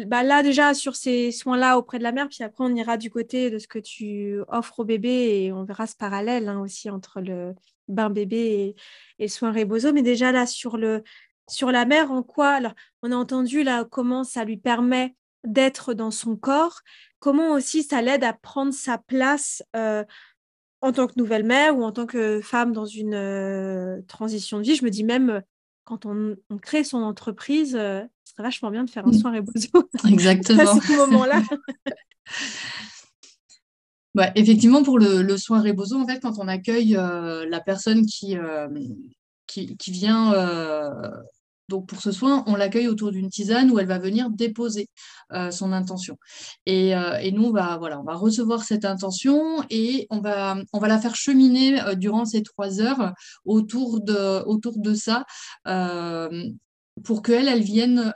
Bah, 0.07 0.23
Là 0.23 0.45
déjà 0.45 0.75
sur 0.75 0.95
ces 0.95 1.33
soins-là 1.33 1.77
auprès 1.77 1.99
de 1.99 2.05
la 2.05 2.13
mère, 2.13 2.29
puis 2.29 2.45
après 2.45 2.63
on 2.63 2.73
ira 2.77 2.99
du 2.99 3.11
côté 3.11 3.51
de 3.51 3.59
ce 3.59 3.67
que 3.67 3.81
tu 3.81 4.39
offres 4.47 4.79
au 4.79 4.85
bébé 4.85 5.43
et 5.43 5.53
on 5.53 5.65
verra 5.65 5.89
ce 5.89 5.97
parallèle 5.97 6.49
hein, 6.49 6.61
aussi 6.61 6.89
entre 6.89 7.21
le 7.21 7.53
bain 7.89 8.11
bébé 8.11 8.77
et, 9.19 9.25
et 9.25 9.27
soins 9.27 9.51
Rebozo. 9.53 9.93
Mais 9.93 10.03
déjà 10.03 10.31
là 10.31 10.47
sur 10.47 10.77
le, 10.77 11.03
sur 11.49 11.73
la 11.73 11.85
mère, 11.85 12.13
en 12.13 12.23
quoi 12.23 12.51
alors, 12.51 12.75
On 13.03 13.11
a 13.11 13.17
entendu 13.17 13.65
là 13.65 13.85
comment 13.85 14.23
ça 14.23 14.45
lui 14.45 14.57
permet 14.57 15.17
d'être 15.43 15.95
dans 15.95 16.13
son 16.13 16.37
corps, 16.37 16.81
comment 17.19 17.51
aussi 17.51 17.83
ça 17.83 18.03
l'aide 18.03 18.23
à 18.23 18.33
prendre 18.33 18.73
sa 18.73 18.99
place 18.99 19.65
euh, 19.75 20.05
en 20.85 20.93
tant 20.93 21.07
que 21.07 21.15
nouvelle 21.17 21.45
mère 21.45 21.79
ou 21.79 21.83
en 21.83 21.93
tant 21.93 22.05
que 22.05 22.41
femme 22.43 22.73
dans 22.75 22.85
une 22.85 23.15
euh, 23.15 24.03
transition 24.07 24.59
de 24.59 24.65
vie. 24.65 24.77
Je 24.77 24.85
me 24.85 24.91
dis 24.91 25.03
même, 25.03 25.43
quand 25.85 26.05
on, 26.05 26.37
crée 26.61 26.85
son 26.85 26.99
entreprise, 26.99 27.73
ce 27.73 28.07
serait 28.25 28.43
vachement 28.43 28.71
bien 28.71 28.85
de 28.85 28.91
faire 28.91 29.07
un 29.07 29.11
mmh. 29.11 29.19
soin 29.19 29.33
rebozo. 29.33 29.89
Exactement. 30.09 30.61
à 30.61 30.81
ce 30.81 30.97
moment-là. 30.97 31.43
effectivement, 34.35 34.83
pour 34.83 34.99
le, 34.99 35.37
soin 35.39 35.63
rebozo, 35.63 35.99
en 35.99 36.07
fait, 36.07 36.21
quand 36.21 36.39
on 36.39 36.49
accueille 36.49 36.93
la 36.93 37.61
personne 37.65 38.05
qui, 38.05 38.37
qui, 39.47 39.77
qui, 39.79 39.91
vient 39.91 40.33
donc 41.69 41.89
pour 41.89 42.01
ce 42.01 42.13
soin, 42.13 42.45
on 42.47 42.57
l'accueille 42.57 42.89
autour 42.89 43.11
d'une 43.11 43.31
tisane 43.31 43.71
où 43.71 43.79
elle 43.79 43.87
va 43.87 43.99
venir 43.99 44.31
déposer 44.31 44.89
euh, 45.33 45.51
son 45.51 45.73
intention. 45.73 46.19
Euh, 46.69 47.17
et, 47.17 47.33
nous, 47.33 47.45
on 47.45 47.53
va, 47.53 47.79
voilà, 47.79 48.01
on 48.01 48.05
va 48.05 48.15
recevoir 48.15 48.65
cette 48.65 48.85
intention 48.85 49.65
et 49.71 50.07
on 50.11 50.21
va, 50.21 50.57
la 50.83 50.99
faire 50.99 51.17
cheminer 51.17 51.81
euh, 51.83 51.95
durant 51.95 52.25
ces 52.27 52.43
trois 52.43 52.81
heures 52.81 53.13
autour 53.45 54.01
de, 54.01 54.95
ça 54.95 55.25
pour 57.03 57.23
qu'elle, 57.23 57.49
elle 57.49 57.63
vienne 57.63 58.13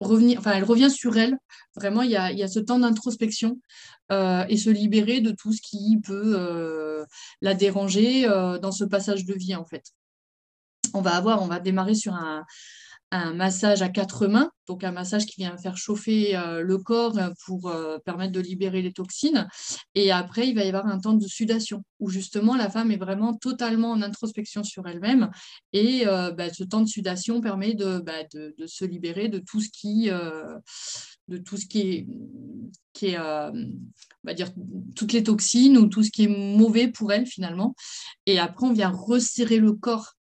revenir, 0.00 0.38
enfin, 0.38 0.52
elle 0.52 0.64
revient 0.64 0.90
sur 0.90 1.16
elle. 1.16 1.36
Vraiment, 1.76 2.02
il 2.02 2.10
y 2.10 2.16
a, 2.16 2.30
il 2.30 2.38
y 2.38 2.42
a 2.42 2.48
ce 2.48 2.60
temps 2.60 2.78
d'introspection 2.78 3.58
et 4.10 4.56
se 4.56 4.70
libérer 4.70 5.20
de 5.20 5.30
tout 5.30 5.52
ce 5.52 5.60
qui 5.62 5.98
peut 6.02 7.04
la 7.40 7.54
déranger 7.54 8.26
dans 8.62 8.72
ce 8.72 8.84
passage 8.84 9.24
de 9.24 9.34
vie, 9.34 9.54
en 9.56 9.64
fait 9.64 9.92
on 10.94 11.00
va 11.00 11.60
démarrer 11.60 11.94
sur 11.94 12.14
un, 12.14 12.44
massage 13.34 13.82
à 13.82 13.88
quatre 13.88 14.28
mains, 14.28 14.52
donc 14.68 14.84
un 14.84 14.92
massage 14.92 15.26
qui 15.26 15.40
vient 15.40 15.56
faire 15.58 15.76
chauffer 15.76 16.36
euh, 16.36 16.62
le 16.62 16.78
corps 16.78 17.18
pour 17.44 17.68
euh, 17.68 17.98
permettre 18.04 18.30
de 18.30 18.38
libérer 18.38 18.82
les 18.82 18.92
toxines. 18.92 19.48
Et 19.96 20.12
après, 20.12 20.46
il 20.46 20.54
va 20.54 20.62
y 20.62 20.68
avoir 20.68 20.86
un 20.86 21.00
temps 21.00 21.14
de 21.14 21.26
sudation 21.26 21.82
où 21.98 22.08
justement 22.08 22.54
la 22.54 22.70
femme 22.70 22.92
est 22.92 22.96
vraiment 22.96 23.34
totalement 23.34 23.90
en 23.90 24.00
introspection 24.00 24.62
sur 24.62 24.86
elle-même. 24.86 25.28
Et 25.72 26.06
euh, 26.06 26.30
bah, 26.30 26.52
ce 26.54 26.62
temps 26.62 26.82
de 26.82 26.88
sudation 26.88 27.40
permet 27.40 27.74
bah, 27.74 28.22
de, 28.32 28.54
se 28.66 28.84
libérer 28.84 29.28
de 29.28 29.40
tout 29.40 29.60
ce 29.60 29.70
qui, 29.70 30.08
qui 32.92 33.06
est, 33.06 33.18
on 33.18 33.52
va 34.22 34.34
dire 34.34 34.50
toutes 34.94 35.12
les 35.12 35.24
toxines 35.24 35.78
ou 35.78 35.88
tout 35.88 36.04
ce 36.04 36.12
qui 36.12 36.24
est 36.24 36.28
mauvais 36.28 36.86
pour 36.86 37.12
elle 37.12 37.26
finalement. 37.26 37.74
Et 38.26 38.38
après, 38.38 38.66
on 38.66 38.72
vient 38.72 38.90
resserrer 38.90 39.58
le 39.58 39.72
corps 39.72 40.12
euh, 40.12 40.19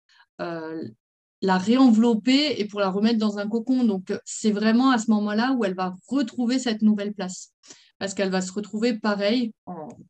la 1.41 1.59
réenvelopper 1.59 2.61
et 2.61 2.65
pour 2.65 2.81
la 2.81 2.91
remettre 2.91 3.19
dans 3.19 3.39
un 3.39 3.49
cocon. 3.49 3.85
Donc, 3.85 4.13
c'est 4.25 4.51
vraiment 4.51 4.91
à 4.91 4.99
ce 4.99 5.11
moment-là 5.11 5.55
où 5.57 5.65
elle 5.65 5.75
va 5.75 5.95
retrouver 6.09 6.59
cette 6.59 6.83
nouvelle 6.83 7.13
place. 7.13 7.53
Parce 7.99 8.15
qu'elle 8.15 8.31
va 8.31 8.41
se 8.41 8.53
retrouver 8.53 8.95
pareil, 8.95 9.53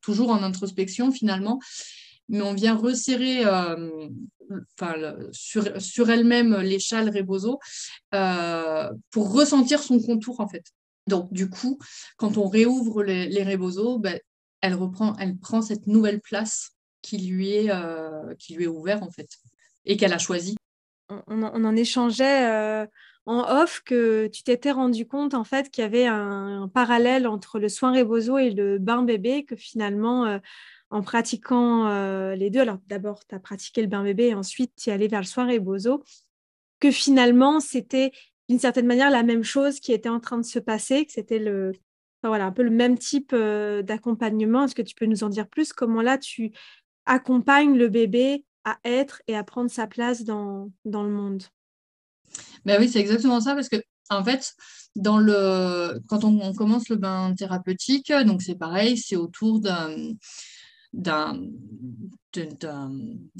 toujours 0.03 0.31
en 0.31 0.43
introspection 0.43 1.11
finalement, 1.11 1.59
mais 2.29 2.43
on 2.43 2.53
vient 2.53 2.77
resserrer 2.77 3.47
euh, 3.47 4.09
sur, 5.33 5.81
sur 5.81 6.11
elle-même 6.11 6.57
les 6.57 6.79
châles 6.79 7.09
rebozo 7.09 7.59
euh, 8.15 8.91
pour 9.11 9.33
ressentir 9.33 9.83
son 9.83 10.01
contour 10.01 10.41
en 10.41 10.49
fait. 10.49 10.65
Donc, 11.07 11.33
du 11.33 11.49
coup, 11.49 11.79
quand 12.19 12.37
on 12.37 12.49
réouvre 12.49 13.03
les, 13.03 13.29
les 13.29 13.57
ben, 13.99 14.21
elle, 14.61 14.75
reprend, 14.75 15.17
elle 15.17 15.39
prend 15.39 15.63
cette 15.63 15.87
nouvelle 15.87 16.21
place 16.21 16.73
qui 17.01 17.17
lui 17.17 17.53
est, 17.53 17.71
qui 18.39 18.55
lui 18.55 18.65
est 18.65 18.69
ouverte 18.69 19.03
en 19.03 19.11
fait 19.11 19.29
et 19.89 19.97
qu'elle 19.97 20.13
a 20.13 20.19
choisi. 20.19 20.57
On, 21.09 21.43
en 21.43 21.75
échangeait 21.75 22.47
euh, 22.47 22.87
en 23.25 23.41
off 23.63 23.81
que 23.85 24.27
tu 24.27 24.43
t'étais 24.43 24.71
rendu 24.71 25.07
compte 25.07 25.33
en 25.33 25.43
fait 25.43 25.71
qu'il 25.71 25.83
y 25.83 25.87
avait 25.87 26.07
un, 26.07 26.71
parallèle 26.73 27.27
entre 27.27 27.59
le 27.59 27.71
soin 27.71 27.93
rebozo 27.93 28.37
et 28.37 28.51
le 28.51 28.79
bain 28.79 29.03
bébé, 29.03 29.45
que 29.45 29.57
finalement, 29.57 30.27
euh, 30.27 30.39
en 30.91 31.01
pratiquant 31.01 31.89
euh, 31.89 32.35
les 32.35 32.51
deux, 32.51 32.61
alors 32.61 32.79
d'abord 32.89 33.27
tu 33.27 33.35
as 33.35 33.41
pratiqué 33.41 33.81
le 33.81 33.89
bain 33.89 34.03
bébé 34.03 34.29
et 34.29 34.35
ensuite 34.35 34.73
tu 34.77 34.91
es 34.91 34.93
allé 34.93 35.09
vers 35.09 35.21
le 35.21 35.27
soin 35.27 35.47
rebozo, 35.47 36.05
que 36.79 36.91
finalement 36.91 37.59
c'était 37.59 38.13
d'une 38.51 38.59
certaine 38.59 38.87
manière 38.87 39.11
la 39.11 39.23
même 39.23 39.45
chose 39.45 39.81
qui 39.81 39.93
était 39.93 40.09
en 40.11 40.21
train 40.21 40.37
de 40.37 40.45
se 40.45 40.59
passer, 40.59 41.07
que 41.07 41.13
c'était 41.13 41.39
le, 41.39 41.73
voilà, 42.23 42.47
un 42.47 42.53
peu 42.53 42.63
le 42.63 42.71
même 42.71 42.99
type 42.99 43.35
d'accompagnement. 43.35 44.65
Est-ce 44.65 44.75
que 44.75 44.83
tu 44.83 44.95
peux 44.95 45.07
nous 45.07 45.25
en 45.25 45.31
dire 45.31 45.49
plus? 45.49 45.73
Comment 45.73 46.03
là 46.03 46.19
tu 46.19 46.53
accompagnes 47.07 47.77
le 47.77 47.89
bébé 47.89 48.45
à 48.71 48.79
être 48.85 49.23
et 49.27 49.37
à 49.37 49.45
prendre 49.45 49.71
sa 49.71 49.87
place 49.87 50.25
dans, 50.25 50.71
dans 50.85 51.03
le 51.03 51.11
monde. 51.11 51.45
Ben 52.65 52.79
oui, 52.81 52.89
c'est 52.89 53.01
exactement 53.01 53.41
ça, 53.41 53.55
parce 53.55 53.69
que 53.69 53.77
en 54.11 54.25
fait, 54.25 54.55
dans 54.97 55.19
le, 55.19 56.01
quand 56.09 56.25
on, 56.25 56.55
commence 56.55 56.89
le 56.89 56.97
bain 56.97 57.35
thérapeutique, 57.35 58.13
donc 58.25 58.43
c'est 58.43 58.55
pareil, 58.55 58.97
c'est 58.97 59.17
autour 59.17 59.61
d'un, 59.61 59.95
d'un, 60.93 61.39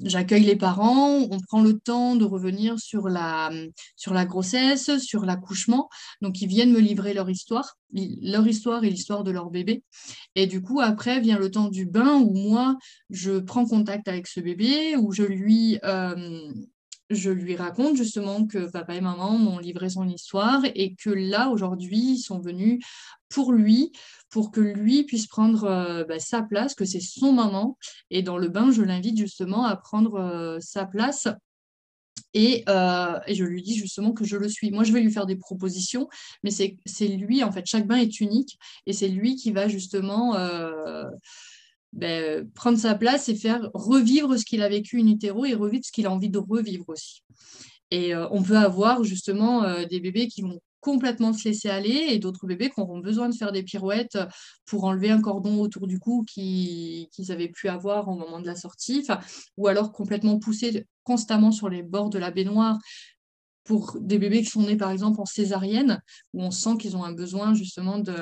j'accueille 0.03 0.45
les 0.45 0.57
parents, 0.57 1.19
on 1.31 1.41
prend 1.41 1.63
le 1.63 1.79
temps 1.79 2.17
de 2.17 2.25
revenir 2.25 2.79
sur 2.79 3.09
la, 3.09 3.51
sur 3.97 4.15
la 4.15 4.25
grossesse, 4.25 4.99
sur 4.99 5.25
l'accouchement. 5.25 5.89
Donc, 6.23 6.41
ils 6.41 6.49
viennent 6.49 6.73
me 6.73 6.81
livrer 6.81 7.15
leur 7.15 7.29
histoire, 7.31 7.77
leur 7.93 8.47
histoire 8.47 8.85
et 8.85 8.91
l'histoire 8.91 9.25
de 9.25 9.31
leur 9.31 9.51
bébé. 9.51 9.83
Et 10.35 10.47
du 10.47 10.63
coup, 10.63 10.81
après 10.81 11.21
vient 11.21 11.39
le 11.39 11.51
temps 11.51 11.69
du 11.69 11.87
bain 11.87 12.15
où 12.15 12.35
moi, 12.35 12.77
je 13.11 13.39
prends 13.39 13.67
contact 13.67 14.09
avec 14.09 14.27
ce 14.27 14.41
bébé, 14.41 14.97
où 14.97 15.13
je 15.13 15.23
lui, 15.23 15.79
euh, 15.85 16.53
je 17.11 17.31
lui 17.31 17.57
raconte 17.57 17.97
justement 17.97 18.47
que 18.47 18.71
papa 18.71 18.95
et 18.95 19.01
maman 19.01 19.39
m'ont 19.39 19.59
livré 19.59 19.89
son 19.89 20.09
histoire 20.09 20.63
et 20.75 20.95
que 20.95 21.11
là, 21.11 21.49
aujourd'hui, 21.49 22.15
ils 22.15 22.23
sont 22.23 22.41
venus 22.41 22.83
pour 23.29 23.53
lui, 23.53 23.93
pour 24.31 24.51
que 24.51 24.61
lui 24.61 25.05
puisse 25.05 25.27
prendre 25.27 25.65
euh, 25.65 26.05
bah, 26.05 26.19
sa 26.19 26.43
place, 26.43 26.75
que 26.75 26.85
c'est 26.85 27.01
son 27.01 27.33
maman. 27.33 27.79
Et 28.11 28.23
dans 28.23 28.39
le 28.39 28.49
bain, 28.49 28.71
je 28.71 28.83
l'invite 28.83 29.17
justement 29.17 29.65
à 29.65 29.77
prendre 29.77 30.17
euh, 30.17 30.59
sa 30.61 30.85
place. 30.85 31.29
Et, 32.35 32.65
euh, 32.69 33.19
et, 33.27 33.35
je 33.35 33.45
lui 33.45 33.63
dis 33.63 33.75
justement 33.75 34.13
que 34.13 34.25
je 34.25 34.37
le 34.37 34.49
suis. 34.49 34.71
Moi, 34.71 34.85
je 34.85 34.93
vais 34.93 35.01
lui 35.01 35.11
faire 35.11 35.27
des 35.27 35.37
propositions, 35.37 36.09
mais 36.43 36.51
c'est 36.51 37.09
lui, 37.09 37.43
en 37.43 37.53
fait, 37.53 37.65
chaque 37.65 37.87
bain 37.87 37.97
est 37.97 38.21
unique 38.21 38.59
et 38.87 38.93
c'est 38.93 39.09
lui 39.09 39.37
qui 39.37 39.51
va 39.51 39.67
justement 39.67 40.35
ben, 41.95 42.51
prendre 42.51 42.77
sa 42.77 42.95
place 42.97 43.31
et 43.31 43.35
faire 43.35 43.71
revivre 43.73 44.37
ce 44.37 44.45
qu'il 44.45 44.63
a 44.63 44.69
vécu 44.69 45.01
in 45.01 45.07
utero 45.07 45.47
et 45.47 45.55
revivre 45.55 45.85
ce 45.85 45.93
qu'il 45.93 46.07
a 46.07 46.11
envie 46.11 46.29
de 46.29 46.39
revivre 46.39 46.85
aussi. 46.89 47.23
Et 47.91 48.15
on 48.15 48.43
peut 48.43 48.59
avoir 48.59 49.05
justement 49.05 49.85
des 49.87 50.01
bébés 50.01 50.29
qui 50.29 50.43
vont 50.43 50.61
complètement 50.81 51.33
se 51.33 51.49
laisser 51.49 51.69
aller 51.69 52.07
et 52.09 52.19
d'autres 52.19 52.47
bébés 52.47 52.71
qui 52.71 52.81
auront 52.81 52.99
besoin 52.99 53.29
de 53.29 53.35
faire 53.35 53.53
des 53.53 53.63
pirouettes 53.63 54.19
pour 54.67 54.85
enlever 54.85 55.11
un 55.11 55.21
cordon 55.21 55.61
autour 55.61 55.87
du 55.87 55.99
cou 55.99 56.25
qu'ils 56.25 57.09
avaient 57.31 57.49
pu 57.49 57.69
avoir 57.69 58.09
au 58.09 58.15
moment 58.15 58.41
de 58.41 58.47
la 58.47 58.57
sortie, 58.57 59.07
ou 59.57 59.67
alors 59.67 59.93
complètement 59.93 60.39
pousser 60.39 60.87
constamment 61.05 61.53
sur 61.53 61.69
les 61.69 61.83
bords 61.83 62.11
de 62.11 62.19
la 62.19 62.31
baignoire 62.31 62.79
pour 63.65 63.99
des 64.01 64.19
bébés 64.19 64.43
qui 64.43 64.51
sont 64.51 64.63
nés 64.63 64.77
par 64.77 64.91
exemple 64.91 65.21
en 65.21 65.27
césarienne, 65.27 66.01
où 66.33 66.43
on 66.43 66.51
sent 66.51 66.77
qu'ils 66.79 66.97
ont 66.97 67.05
un 67.05 67.13
besoin 67.13 67.55
justement 67.55 67.99
de, 67.99 68.15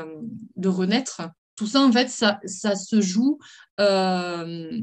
de 0.57 0.69
renaître 0.69 1.23
tout 1.57 1.67
ça, 1.67 1.81
en 1.81 1.91
fait, 1.91 2.09
ça, 2.09 2.39
ça 2.45 2.77
se 2.77 3.01
joue 3.01 3.39
euh, 3.81 4.81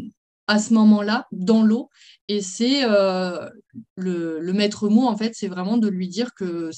à 0.48 0.60
ce 0.60 0.74
moment-là, 0.74 1.28
dans 1.32 1.62
l'eau. 1.62 1.90
Et 2.28 2.42
c'est 2.42 2.84
euh, 2.84 3.48
le, 3.96 4.52
maître 4.52 4.90
mot, 4.90 5.08
en 5.08 5.16
fait, 5.16 5.34
c'est 5.36 5.48
vraiment 5.48 5.78
de 5.78 5.88
lui 5.88 6.08
dire 6.08 6.34
que 6.34 6.72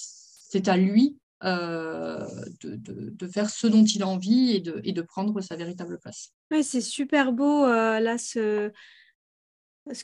c'est 0.55 0.69
à 0.69 0.77
lui 0.77 1.17
euh, 1.43 2.25
de, 2.61 3.27
faire 3.27 3.49
ce 3.49 3.67
dont 3.67 3.83
il 3.83 4.01
a 4.03 4.07
envie 4.07 4.55
et 4.83 4.93
de, 4.93 5.01
prendre 5.01 5.41
sa 5.41 5.57
véritable 5.57 5.99
place. 5.99 6.31
Oui, 6.49 6.63
c'est 6.63 6.79
super 6.79 7.33
beau, 7.33 7.65
là, 7.67 8.17
ce, 8.17 8.71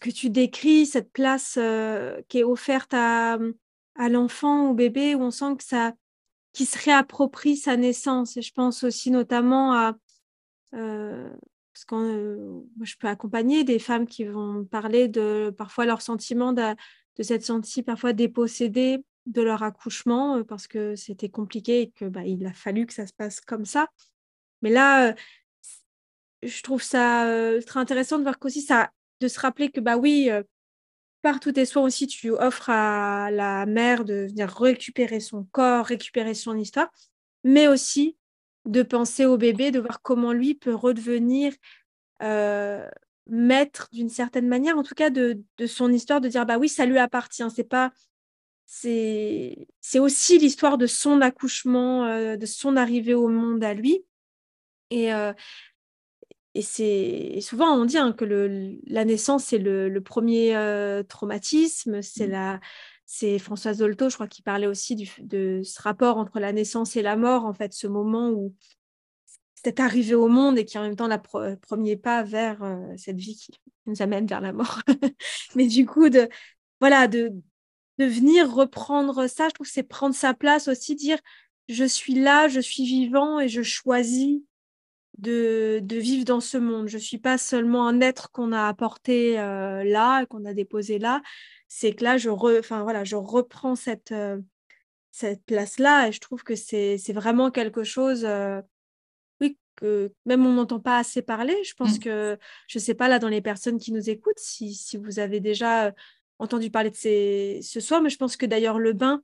que 0.02 0.10
tu 0.10 0.30
décris, 0.30 0.86
cette 0.86 1.14
place 1.14 1.58
qui 2.28 2.40
est 2.40 2.44
offerte 2.44 2.94
à, 2.94 3.38
l'enfant, 4.10 4.70
au 4.70 4.74
bébé, 4.74 5.16
où 5.16 5.22
on 5.22 5.32
sent 5.32 5.56
que 5.58 5.64
ça 5.64 5.94
qui 6.52 6.66
se 6.66 6.78
réapproprie 6.84 7.56
sa 7.56 7.78
naissance. 7.78 8.36
Et 8.36 8.42
je 8.42 8.52
pense 8.54 8.84
aussi 8.84 9.10
notamment 9.10 9.74
à... 9.74 9.96
Euh, 10.74 11.30
parce 11.74 11.86
que 11.86 11.96
euh, 11.96 12.62
je 12.82 12.96
peux 12.98 13.08
accompagner 13.08 13.64
des 13.64 13.80
femmes 13.80 14.06
qui 14.06 14.26
vont 14.26 14.66
parler 14.66 15.08
de 15.08 15.54
parfois 15.58 15.86
leur 15.86 16.02
sentiment 16.02 16.52
de, 16.52 16.76
de 17.18 17.24
s'être 17.24 17.46
sentie 17.46 17.82
parfois 17.82 18.12
dépossédée 18.12 19.06
de 19.26 19.42
leur 19.42 19.64
accouchement 19.64 20.44
parce 20.44 20.68
que 20.68 20.96
c'était 20.96 21.30
compliqué 21.30 21.82
et 21.82 21.92
que 21.92 22.06
bah, 22.06 22.26
il 22.26 22.46
a 22.46 22.54
fallu 22.54 22.86
que 22.86 22.94
ça 22.94 23.08
se 23.08 23.14
passe 23.14 23.42
comme 23.42 23.66
ça. 23.66 23.88
Mais 24.62 24.70
là, 24.70 25.16
je 26.44 26.64
trouve 26.64 26.82
ça 26.82 27.28
très 27.66 27.80
intéressant 27.80 28.18
de 28.18 28.24
voir 28.24 28.40
qu'aussi 28.40 28.62
ça, 28.62 28.92
de 29.20 29.28
se 29.28 29.40
rappeler 29.40 29.70
que 29.70 29.80
bah 29.80 29.98
oui, 29.98 30.30
par 31.22 31.40
tous 31.40 31.54
tes 31.54 31.66
soins 31.66 31.84
aussi, 31.84 32.08
tu 32.08 32.32
offres 32.32 32.70
à 32.70 33.30
la 33.32 33.66
mère 33.66 34.06
de 34.06 34.28
venir 34.30 34.50
récupérer 34.50 35.20
son 35.20 35.44
corps, 35.46 35.86
récupérer 35.86 36.34
son 36.34 36.58
histoire, 36.58 36.90
mais 37.44 37.68
aussi 37.68 38.18
de 38.66 38.84
penser 38.84 39.26
au 39.26 39.38
bébé, 39.38 39.72
de 39.72 39.80
voir 39.80 40.02
comment 40.02 40.34
lui 40.34 40.56
peut 40.56 40.76
redevenir 40.76 41.54
maître 43.28 43.88
d'une 43.92 44.10
certaine 44.10 44.48
manière, 44.48 44.78
en 44.78 44.84
tout 44.84 44.96
cas 44.96 45.10
de, 45.10 45.42
son 45.66 45.92
histoire, 45.92 46.22
de 46.22 46.28
dire 46.28 46.46
bah 46.46 46.58
oui, 46.58 46.70
ça 46.70 46.86
lui 46.86 46.98
appartient. 46.98 47.50
C'est 47.56 47.64
pas, 47.64 47.92
c'est, 48.74 50.00
aussi 50.00 50.40
l'histoire 50.40 50.78
de 50.78 50.88
son 50.88 51.20
accouchement, 51.20 52.06
euh, 52.06 52.38
de 52.38 52.46
son 52.46 52.78
arrivée 52.78 53.14
au 53.14 53.28
monde 53.28 53.64
à 53.66 53.74
lui. 53.74 54.06
Et, 54.92 55.14
euh, 55.14 55.34
et 56.54 56.62
c'est 56.62 57.40
souvent 57.42 57.74
on 57.74 57.86
dit 57.86 57.98
hein, 57.98 58.14
que 58.14 58.26
le, 58.26 58.78
la 58.88 59.06
naissance 59.06 59.46
c'est 59.46 59.58
le, 59.58 60.00
premier 60.00 60.56
euh, 60.56 61.04
traumatisme, 61.04 62.02
c'est 62.02 62.28
mmh. 62.28 62.32
la 62.32 62.60
c'est 63.06 63.40
Françoise 63.40 63.80
Dolto, 63.80 64.10
je 64.10 64.16
crois, 64.16 64.28
qui 64.28 64.42
parlait 64.42 64.68
aussi 64.68 64.96
de 65.20 65.62
ce 65.66 65.82
rapport 65.82 66.18
entre 66.18 66.40
la 66.40 66.54
naissance 66.54 66.96
et 66.96 67.02
la 67.02 67.18
mort, 67.18 67.44
en 67.44 67.54
fait, 67.54 67.74
ce 67.74 67.88
moment 67.88 68.30
où 68.30 68.56
c'est 69.56 69.82
arrivé 69.82 70.16
au 70.16 70.30
monde 70.30 70.58
et 70.58 70.64
qui 70.64 70.78
en 70.78 70.84
même 70.84 70.96
temps 70.96 71.10
le 71.10 71.58
premier 71.58 71.98
pas 71.98 72.24
vers 72.24 72.60
cette 72.96 73.18
vie 73.18 73.36
qui 73.36 73.52
nous 73.86 74.02
amène 74.02 74.28
vers 74.28 74.40
la 74.40 74.54
mort. 74.54 74.80
Mais 75.56 75.68
du 75.68 75.86
coup, 75.86 76.08
de, 76.08 76.30
voilà, 76.80 77.10
de, 77.10 77.34
de 78.02 78.06
venir 78.08 78.52
reprendre 78.52 79.28
ça, 79.28 79.48
je 79.48 79.54
trouve 79.54 79.68
que 79.68 79.74
c'est 79.74 79.84
prendre 79.84 80.16
sa 80.16 80.34
place 80.34 80.68
aussi, 80.68 80.96
dire 80.96 81.20
je 81.70 81.84
suis 81.84 82.16
là, 82.16 82.48
je 82.48 82.60
suis 82.60 82.84
vivant 82.84 83.40
et 83.40 83.48
je 83.48 83.62
choisis 83.62 84.42
de, 85.20 85.80
de 85.84 85.98
vivre 85.98 86.26
dans 86.26 86.40
ce 86.40 86.58
monde. 86.58 86.88
Je 86.88 86.98
ne 86.98 87.02
suis 87.02 87.20
pas 87.20 87.38
seulement 87.38 87.88
un 87.88 88.02
être 88.02 88.32
qu'on 88.32 88.54
a 88.54 88.68
apporté 88.68 89.40
euh, 89.40 89.84
là, 89.84 90.26
qu'on 90.26 90.46
a 90.46 90.56
déposé 90.56 90.98
là. 90.98 91.22
C'est 91.68 91.94
que 91.94 92.04
là, 92.04 92.18
je, 92.18 92.32
enfin, 92.32 92.82
voilà, 92.82 93.04
je 93.04 93.16
reprends 93.16 93.76
cette, 93.76 94.12
euh, 94.12 94.40
cette 95.12 95.46
place-là 95.46 96.08
et 96.08 96.12
je 96.12 96.20
trouve 96.20 96.44
que 96.44 96.56
c'est 96.56 96.98
vraiment 97.14 97.52
quelque 97.52 97.84
chose, 97.84 98.26
euh, 98.26 98.62
oui, 99.42 99.60
que 99.76 100.12
même 100.26 100.44
on 100.44 100.54
n'entend 100.54 100.80
pas 100.80 100.98
assez 100.98 101.22
parler. 101.22 101.56
Je 101.64 101.76
pense 101.76 101.98
mmh. 101.98 102.00
que, 102.00 102.40
je 102.68 102.80
ne 102.80 102.84
sais 102.84 102.96
pas, 102.96 103.08
là, 103.08 103.20
dans 103.20 103.30
les 103.30 103.42
personnes 103.42 103.78
qui 103.78 103.92
nous 103.92 104.10
écoutent, 104.10 104.40
si, 104.40 104.74
si 104.74 104.98
vous 104.98 105.20
avez 105.20 105.40
déjà 105.40 105.94
entendu 106.42 106.72
parler 106.72 106.90
de 106.90 106.96
ces, 106.96 107.60
ce 107.62 107.80
soir, 107.80 108.02
mais 108.02 108.10
je 108.10 108.18
pense 108.18 108.36
que 108.36 108.46
d'ailleurs, 108.46 108.80
le 108.80 108.94
bain, 108.94 109.22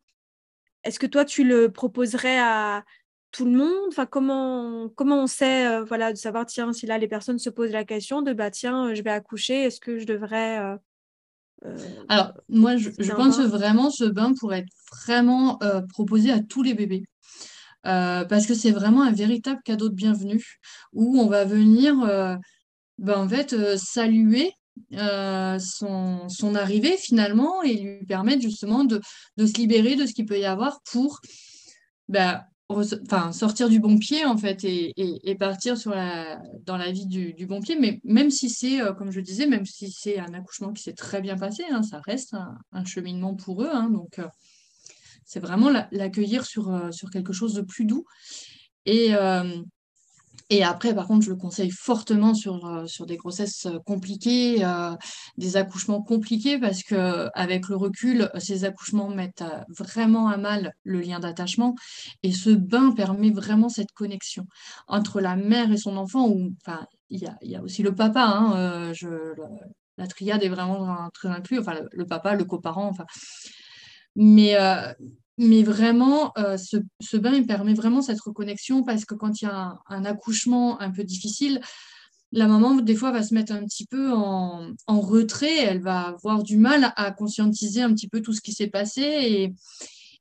est-ce 0.83 1.00
que 1.00 1.07
toi, 1.07 1.25
tu 1.25 1.43
le 1.43 1.71
proposerais 1.71 2.39
à, 2.39 2.83
tout 3.31 3.45
le 3.45 3.51
monde? 3.51 3.88
Enfin, 3.89 4.05
comment, 4.05 4.89
comment 4.95 5.24
on 5.24 5.27
sait 5.27 5.67
euh, 5.67 5.83
voilà, 5.83 6.13
de 6.13 6.17
savoir, 6.17 6.45
tiens, 6.45 6.74
si 6.74 6.86
là, 6.86 6.97
les 6.97 7.07
personnes 7.07 7.39
se 7.39 7.50
posent 7.50 7.71
la 7.71 7.86
question 7.86 8.21
de, 8.21 8.33
bah, 8.33 8.51
tiens, 8.51 8.93
je 8.93 9.01
vais 9.01 9.09
accoucher, 9.09 9.63
est-ce 9.63 9.79
que 9.79 9.97
je 9.97 10.05
devrais... 10.05 10.59
Euh, 10.59 10.77
euh, 11.65 11.77
Alors, 12.07 12.33
moi, 12.50 12.77
je, 12.77 12.89
pense 13.13 13.39
vraiment 13.39 13.89
ce 13.89 14.05
bain 14.05 14.33
pourrait 14.39 14.59
être 14.59 14.74
vraiment 15.05 15.59
proposé 15.89 16.31
à 16.31 16.39
tous 16.39 16.62
les 16.62 16.75
bébés. 16.75 17.03
parce 17.83 18.45
que 18.45 18.53
c'est 18.53 18.71
vraiment 18.71 19.01
un 19.01 19.12
véritable 19.12 19.62
cadeau 19.65 19.89
de 19.89 19.95
bienvenue 19.95 20.59
où 20.93 21.19
on 21.19 21.27
va 21.27 21.45
venir 21.45 21.95
ben, 23.00 23.17
en 23.17 23.27
fait 23.27 23.75
saluer 23.77 24.53
son, 25.60 26.29
son, 26.29 26.55
arrivée 26.55 26.98
finalement 26.98 27.62
et 27.63 27.75
lui 27.75 28.05
permettre 28.05 28.41
justement 28.41 28.84
de, 28.84 29.01
de, 29.38 29.46
se 29.46 29.53
libérer 29.53 29.96
de 29.96 30.05
ce 30.05 30.13
qu'il 30.13 30.25
peut 30.25 30.39
y 30.39 30.46
avoir 30.46 30.81
pour 30.84 31.22
ben, 32.07 32.43
enfin, 32.69 33.31
sortir 33.31 33.69
du 33.69 33.79
bon 33.79 33.98
pied 33.98 34.25
en 34.25 34.38
fait 34.38 34.63
et, 34.63 35.36
partir 35.39 35.77
sur 35.77 35.91
la, 35.91 36.39
dans 36.65 36.77
la 36.77 36.91
vie 36.91 37.05
du, 37.05 37.46
bon 37.46 37.62
pied. 37.62 37.77
Mais 37.79 38.00
même 38.03 38.31
si 38.31 38.50
c'est, 38.50 38.81
euh, 38.81 38.93
comme 38.93 39.12
je 39.12 39.19
disais, 39.19 39.48
même 39.48 39.65
si 39.65 39.91
c'est 39.91 40.19
un 40.19 40.34
accouchement 40.34 40.74
qui 40.74 40.84
s'est 40.84 40.93
très 40.93 41.22
bien 41.22 41.38
passé, 41.38 41.63
hein, 41.69 41.84
ça 41.84 42.00
reste 42.00 42.36
un, 42.72 42.86
cheminement 42.86 43.36
pour 43.36 43.63
eux. 43.63 43.69
Hein. 43.72 43.89
donc, 43.89 44.19
euh, 44.19 44.27
c'est 45.25 45.39
vraiment 45.39 45.69
l'accueillir 45.91 46.46
sur, 46.46 46.74
euh, 46.74 46.91
sur 46.91 47.10
quelque 47.10 47.34
chose 47.34 47.53
de 47.53 47.62
plus 47.62 47.86
doux. 47.86 48.05
Et, 48.86 49.13
et 50.50 50.63
après, 50.63 50.96
par 50.96 51.08
contre, 51.08 51.25
je 51.25 51.30
le 51.30 51.36
conseille 51.36 51.72
fortement 51.72 52.34
sur, 52.34 52.66
euh, 52.66 52.86
sur 52.86 53.06
des 53.06 53.18
grossesses 53.18 53.66
euh, 53.66 53.80
compliquées, 53.86 54.63
euh, 54.63 54.96
des 55.38 55.58
accouchements 55.58 56.01
compliqués, 56.01 56.58
parce 56.58 56.84
que 56.84 57.30
avec 57.34 57.68
le 57.68 57.75
recul, 57.75 58.30
ces 58.39 58.63
accouchements 58.63 59.10
mettent 59.10 59.44
vraiment 59.70 60.30
à 60.30 60.38
mal 60.38 60.74
le 60.84 61.01
lien 61.01 61.20
d'attachement. 61.20 61.75
Et 62.24 62.32
ce 62.32 62.50
bain 62.50 62.92
permet 62.92 63.32
vraiment 63.32 63.68
cette 63.68 63.92
connexion 63.92 64.46
entre 64.88 65.20
la 65.20 65.36
mère 65.36 65.72
et 65.72 65.77
son 65.77 65.98
enfant, 65.98 66.29
ou 66.29 66.53
enfin, 66.66 66.86
il 67.10 67.20
y 67.42 67.55
a, 67.55 67.62
aussi 67.62 67.83
le 67.83 67.94
papa. 67.94 68.24
Hein, 68.24 68.94
la 69.98 70.07
triade 70.07 70.44
est 70.44 70.50
vraiment 70.50 71.10
très 71.14 71.27
inclus, 71.29 71.60
enfin, 71.60 71.74
le, 71.92 72.05
papa, 72.05 72.36
le 72.36 72.46
coparent, 72.46 72.88
enfin. 72.88 73.05
Mais, 74.16 74.55
mais 75.37 75.61
vraiment, 75.61 76.31
euh, 76.37 76.57
ce, 76.57 77.17
bain, 77.17 77.33
il 77.33 77.45
permet 77.45 77.75
vraiment 77.75 78.01
cette 78.01 78.19
reconnexion 78.21 78.83
parce 78.83 79.05
que 79.05 79.13
quand 79.13 79.41
il 79.41 79.45
y 79.45 79.47
a 79.47 79.77
un, 79.87 80.05
accouchement 80.05 80.81
un 80.81 80.91
peu 80.91 81.03
difficile, 81.03 81.61
la 82.31 82.47
maman, 82.47 82.75
des 82.75 82.95
fois, 82.95 83.11
va 83.11 83.21
se 83.21 83.33
mettre 83.33 83.53
un 83.53 83.63
petit 83.63 83.85
peu 83.85 84.11
en, 84.11 84.73
retrait. 84.87 85.57
Elle 85.59 85.81
va 85.81 86.07
avoir 86.07 86.43
du 86.43 86.57
mal 86.57 86.91
à 86.95 87.11
conscientiser 87.11 87.81
un 87.81 87.93
petit 87.93 88.09
peu 88.09 88.21
tout 88.21 88.33
ce 88.33 88.41
qui 88.41 88.51
s'est 88.51 88.67
passé. 88.67 89.01
Et, 89.01 89.53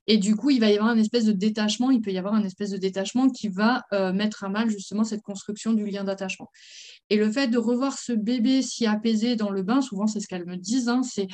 et, 0.07 0.19
du 0.19 0.37
coup, 0.37 0.51
il 0.51 0.61
va 0.61 0.71
y 0.71 0.77
avoir 0.77 0.93
une 0.93 1.01
espèce 1.01 1.25
de 1.25 1.33
détachement. 1.33 1.91
Il 1.91 2.03
peut 2.03 2.13
y 2.13 2.19
avoir 2.19 2.35
un 2.35 2.45
espèce 2.45 2.71
de 2.71 2.77
détachement 2.77 3.31
qui 3.31 3.49
va 3.49 3.85
euh, 3.93 4.13
mettre 4.13 4.45
à 4.45 4.51
mal 4.51 4.69
justement 4.69 5.03
cette 5.03 5.23
construction 5.23 5.73
du 5.73 5.87
lien 5.87 6.05
d'attachement. 6.05 6.51
Et 7.09 7.17
le 7.17 7.33
fait 7.33 7.49
de 7.49 7.59
revoir 7.59 7.99
ce 7.99 8.13
bébé 8.13 8.61
si 8.61 8.87
apaisé 8.87 9.35
dans 9.35 9.51
le 9.51 9.63
bain, 9.63 9.81
souvent, 9.81 10.07
c'est 10.07 10.21
ce 10.21 10.29
qu'elles 10.29 10.47
me 10.47 10.57
disent, 10.57 10.89
hein, 10.89 11.03
c'est 11.03 11.27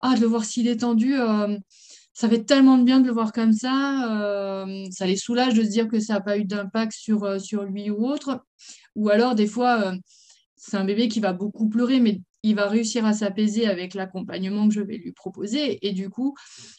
ah, 0.00 0.14
de 0.14 0.20
le 0.20 0.26
voir 0.26 0.44
si 0.44 0.62
détendu. 0.62 1.16
Euh, 1.16 1.58
ça 2.14 2.28
fait 2.28 2.44
tellement 2.44 2.78
de 2.78 2.84
bien 2.84 3.00
de 3.00 3.06
le 3.06 3.12
voir 3.12 3.32
comme 3.32 3.52
ça. 3.52 4.20
Euh, 4.20 4.84
ça 4.90 5.06
les 5.06 5.16
soulage 5.16 5.54
de 5.54 5.62
se 5.62 5.68
dire 5.68 5.88
que 5.88 6.00
ça 6.00 6.14
n'a 6.14 6.20
pas 6.20 6.38
eu 6.38 6.44
d'impact 6.44 6.92
sur, 6.92 7.24
euh, 7.24 7.38
sur 7.38 7.64
lui 7.64 7.90
ou 7.90 8.06
autre. 8.06 8.44
Ou 8.94 9.08
alors, 9.08 9.34
des 9.34 9.46
fois, 9.46 9.92
euh, 9.92 9.96
c'est 10.56 10.76
un 10.76 10.84
bébé 10.84 11.08
qui 11.08 11.20
va 11.20 11.32
beaucoup 11.32 11.68
pleurer, 11.68 12.00
mais 12.00 12.20
il 12.42 12.54
va 12.54 12.68
réussir 12.68 13.06
à 13.06 13.12
s'apaiser 13.12 13.66
avec 13.66 13.94
l'accompagnement 13.94 14.68
que 14.68 14.74
je 14.74 14.82
vais 14.82 14.98
lui 14.98 15.12
proposer. 15.12 15.78
Et 15.86 15.92
du 15.92 16.10
coup, 16.10 16.34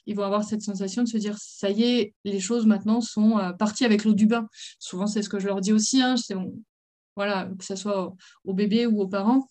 ils 0.05 0.15
vont 0.15 0.23
avoir 0.23 0.43
cette 0.43 0.61
sensation 0.61 1.03
de 1.03 1.07
se 1.07 1.17
dire, 1.17 1.37
ça 1.39 1.69
y 1.69 1.83
est, 1.83 2.13
les 2.25 2.39
choses 2.39 2.65
maintenant 2.65 3.01
sont 3.01 3.39
parties 3.57 3.85
avec 3.85 4.03
l'eau 4.03 4.13
du 4.13 4.27
bain. 4.27 4.47
Souvent, 4.77 5.07
c'est 5.07 5.21
ce 5.21 5.29
que 5.29 5.39
je 5.39 5.47
leur 5.47 5.61
dis 5.61 5.71
aussi. 5.71 6.01
Hein, 6.01 6.15
voilà, 7.15 7.49
que 7.57 7.63
ce 7.63 7.75
soit 7.75 8.13
au 8.43 8.53
bébé 8.53 8.87
ou 8.87 8.99
aux 8.99 9.07
parents. 9.07 9.47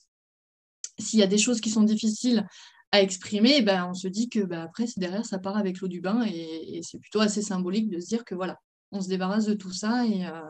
S'il 0.98 1.18
y 1.18 1.22
a 1.22 1.26
des 1.26 1.38
choses 1.38 1.62
qui 1.62 1.70
sont 1.70 1.82
difficiles 1.82 2.46
à 2.92 3.00
exprimer, 3.00 3.62
ben, 3.62 3.88
on 3.90 3.94
se 3.94 4.06
dit 4.06 4.28
que 4.28 4.40
ben, 4.40 4.60
après, 4.60 4.84
derrière, 4.98 5.24
ça 5.24 5.38
part 5.38 5.56
avec 5.56 5.80
l'eau 5.80 5.88
du 5.88 6.00
bain 6.00 6.24
et, 6.26 6.80
c'est 6.82 6.98
plutôt 6.98 7.20
assez 7.20 7.42
symbolique 7.42 7.88
de 7.88 7.98
se 7.98 8.06
dire 8.06 8.24
que 8.24 8.34
voilà, 8.34 8.58
on 8.92 9.00
se 9.00 9.08
débarrasse 9.08 9.46
de 9.46 9.54
tout 9.54 9.72
ça 9.72 10.06
et, 10.06 10.26
euh, 10.26 10.40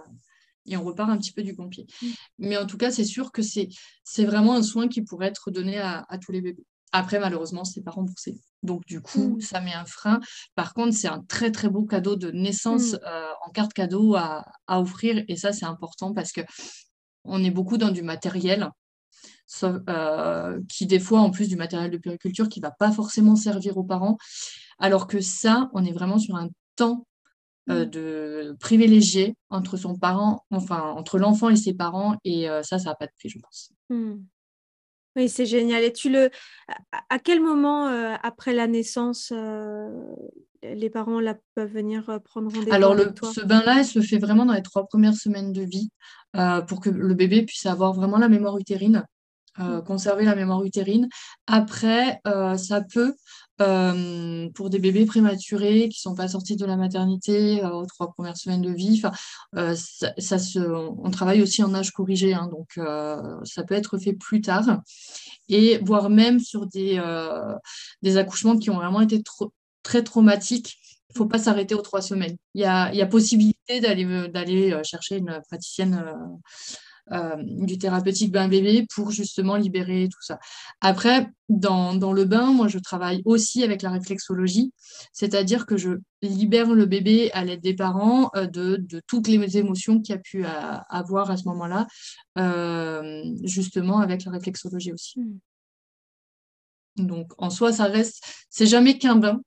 et 0.66 0.76
on 0.76 0.82
repart 0.82 1.08
un 1.08 1.18
petit 1.18 1.32
peu 1.32 1.42
du 1.42 1.54
pompier. 1.54 1.86
Mm. 2.02 2.06
Mais 2.38 2.56
en 2.56 2.66
tout 2.66 2.76
cas, 2.76 2.90
c'est 2.90 3.04
sûr 3.04 3.30
que 3.30 3.42
c'est 3.42 4.24
vraiment 4.24 4.54
un 4.54 4.62
soin 4.62 4.88
qui 4.88 5.02
pourrait 5.02 5.28
être 5.28 5.50
donné 5.52 5.78
à, 5.78 6.04
tous 6.20 6.32
les 6.32 6.40
bébés. 6.40 6.66
Après, 6.90 7.18
malheureusement, 7.18 7.64
c'est 7.64 7.80
pas 7.80 7.92
remboursé. 7.92 8.38
Donc, 8.62 8.84
du 8.86 9.00
coup, 9.00 9.36
mm. 9.36 9.40
ça 9.40 9.60
met 9.60 9.72
un 9.72 9.84
frein. 9.84 10.20
Par 10.56 10.74
contre, 10.74 10.94
c'est 10.94 11.08
un 11.08 11.22
très, 11.22 11.52
très 11.52 11.68
beau 11.68 11.84
cadeau 11.84 12.16
de 12.16 12.32
naissance 12.32 12.92
mm. 12.92 12.98
euh, 13.06 13.32
en 13.46 13.50
carte 13.50 13.72
cadeau 13.72 14.16
à, 14.16 14.44
à 14.66 14.80
offrir. 14.80 15.24
Et 15.28 15.36
ça, 15.36 15.52
c'est 15.52 15.64
important 15.64 16.12
parce 16.12 16.32
que 16.32 16.40
on 17.24 17.42
est 17.44 17.52
beaucoup 17.52 17.78
dans 17.78 17.92
du 17.92 18.02
matériel 18.02 18.68
euh, 19.64 20.60
qui 20.68 20.86
des 20.86 20.98
fois, 20.98 21.20
en 21.20 21.30
plus 21.30 21.48
du 21.48 21.56
matériel 21.56 21.90
de 21.90 21.98
périculture, 21.98 22.48
qui 22.48 22.60
ne 22.60 22.66
va 22.66 22.70
pas 22.70 22.90
forcément 22.90 23.36
servir 23.36 23.76
aux 23.76 23.84
parents. 23.84 24.16
Alors 24.78 25.06
que 25.06 25.20
ça, 25.20 25.70
on 25.74 25.84
est 25.84 25.92
vraiment 25.92 26.18
sur 26.18 26.36
un 26.36 26.48
temps 26.76 27.06
euh, 27.68 27.84
mm. 27.84 27.90
de 27.90 28.56
privilégié 28.58 29.36
entre 29.50 29.76
son 29.76 29.96
parent, 29.96 30.44
enfin 30.50 30.80
entre 30.96 31.18
l'enfant 31.18 31.50
et 31.50 31.56
ses 31.56 31.74
parents, 31.74 32.16
et 32.24 32.48
euh, 32.48 32.62
ça, 32.62 32.78
ça 32.78 32.90
n'a 32.90 32.94
pas 32.94 33.06
de 33.06 33.12
prix, 33.18 33.28
je 33.28 33.38
pense. 33.38 33.72
Mm. 33.90 34.24
Oui, 35.14 35.28
c'est 35.28 35.44
génial. 35.44 35.84
Et 35.84 35.92
tu 35.92 36.08
le, 36.08 36.30
à 37.10 37.18
quel 37.18 37.42
moment 37.42 37.84
après 38.22 38.54
la 38.54 38.66
naissance, 38.66 39.30
les 40.62 40.88
parents 40.88 41.20
là, 41.20 41.36
peuvent 41.54 41.70
venir 41.70 42.18
prendre 42.24 42.50
rendez-vous 42.50 42.72
Alors, 42.72 42.94
le, 42.94 43.12
ce 43.22 43.42
bain-là, 43.42 43.80
il 43.80 43.84
se 43.84 44.00
fait 44.00 44.16
vraiment 44.16 44.46
dans 44.46 44.54
les 44.54 44.62
trois 44.62 44.86
premières 44.86 45.14
semaines 45.14 45.52
de 45.52 45.60
vie 45.60 45.90
pour 46.66 46.80
que 46.80 46.88
le 46.88 47.12
bébé 47.12 47.42
puisse 47.42 47.66
avoir 47.66 47.92
vraiment 47.92 48.16
la 48.16 48.30
mémoire 48.30 48.56
utérine. 48.56 49.04
Euh, 49.60 49.82
conserver 49.82 50.24
la 50.24 50.34
mémoire 50.34 50.64
utérine. 50.64 51.10
Après, 51.46 52.20
euh, 52.26 52.56
ça 52.56 52.80
peut, 52.80 53.14
euh, 53.60 54.48
pour 54.54 54.70
des 54.70 54.78
bébés 54.78 55.04
prématurés 55.04 55.90
qui 55.90 55.98
ne 55.98 56.10
sont 56.10 56.14
pas 56.14 56.28
sortis 56.28 56.56
de 56.56 56.64
la 56.64 56.76
maternité 56.76 57.62
aux 57.62 57.84
trois 57.84 58.12
premières 58.14 58.38
semaines 58.38 58.62
de 58.62 58.70
vie, 58.70 59.02
ça, 59.52 60.38
se, 60.38 60.58
on 60.58 61.10
travaille 61.10 61.42
aussi 61.42 61.62
en 61.62 61.74
âge 61.74 61.90
corrigé, 61.90 62.32
hein, 62.32 62.48
donc 62.50 62.80
ça 63.44 63.62
peut 63.62 63.74
être 63.74 63.98
fait 63.98 64.14
plus 64.14 64.40
tard, 64.40 64.80
et 65.50 65.78
voire 65.84 66.08
même 66.08 66.40
sur 66.40 66.66
des, 66.66 66.98
des 68.00 68.16
accouchements 68.16 68.56
qui 68.56 68.70
ont 68.70 68.76
vraiment 68.76 69.02
été 69.02 69.22
très 69.82 70.02
traumatiques. 70.02 70.78
Il 71.10 71.12
ne 71.12 71.18
faut 71.18 71.26
pas 71.26 71.38
s'arrêter 71.38 71.74
aux 71.74 71.82
trois 71.82 72.00
semaines. 72.00 72.38
Il 72.54 72.62
y 72.62 72.64
a, 72.64 72.90
il 72.90 72.96
y 72.96 73.02
a 73.02 73.06
possibilité 73.06 73.80
d'aller 73.80 74.80
chercher 74.82 75.18
une 75.18 75.42
praticienne 75.46 76.02
euh, 77.10 77.34
du 77.38 77.78
thérapeutique 77.78 78.30
bain 78.30 78.46
bébé 78.46 78.86
pour 78.94 79.10
justement 79.10 79.56
libérer 79.56 80.08
tout 80.08 80.22
ça. 80.22 80.38
Après, 80.80 81.28
dans, 81.48 81.94
dans, 81.94 82.12
le 82.12 82.24
bain, 82.24 82.52
moi, 82.52 82.68
je 82.68 82.78
travaille 82.78 83.22
aussi 83.24 83.64
avec 83.64 83.82
la 83.82 83.90
réflexologie, 83.90 84.72
c'est-à-dire 85.12 85.66
que 85.66 85.76
je 85.76 85.90
libère 86.22 86.72
le 86.72 86.86
bébé 86.86 87.32
à 87.32 87.44
l'aide 87.44 87.60
des 87.60 87.74
parents 87.74 88.30
euh, 88.36 88.46
de, 88.46 88.76
de, 88.76 89.02
toutes 89.06 89.26
les 89.26 89.58
émotions 89.58 90.00
qu'il 90.00 90.14
a 90.14 90.18
pu 90.18 90.44
avoir 90.44 91.30
à 91.32 91.36
ce 91.36 91.44
moment-là, 91.48 91.88
euh, 92.38 93.24
justement 93.42 93.98
avec 93.98 94.24
la 94.24 94.30
réflexologie 94.30 94.92
aussi. 94.92 95.18
Hmm. 95.18 95.38
Donc, 96.96 97.32
en 97.38 97.50
soi, 97.50 97.72
ça 97.72 97.86
reste, 97.86 98.22
c'est 98.48 98.66
jamais 98.66 98.98
qu'un 98.98 99.16
bain, 99.16 99.40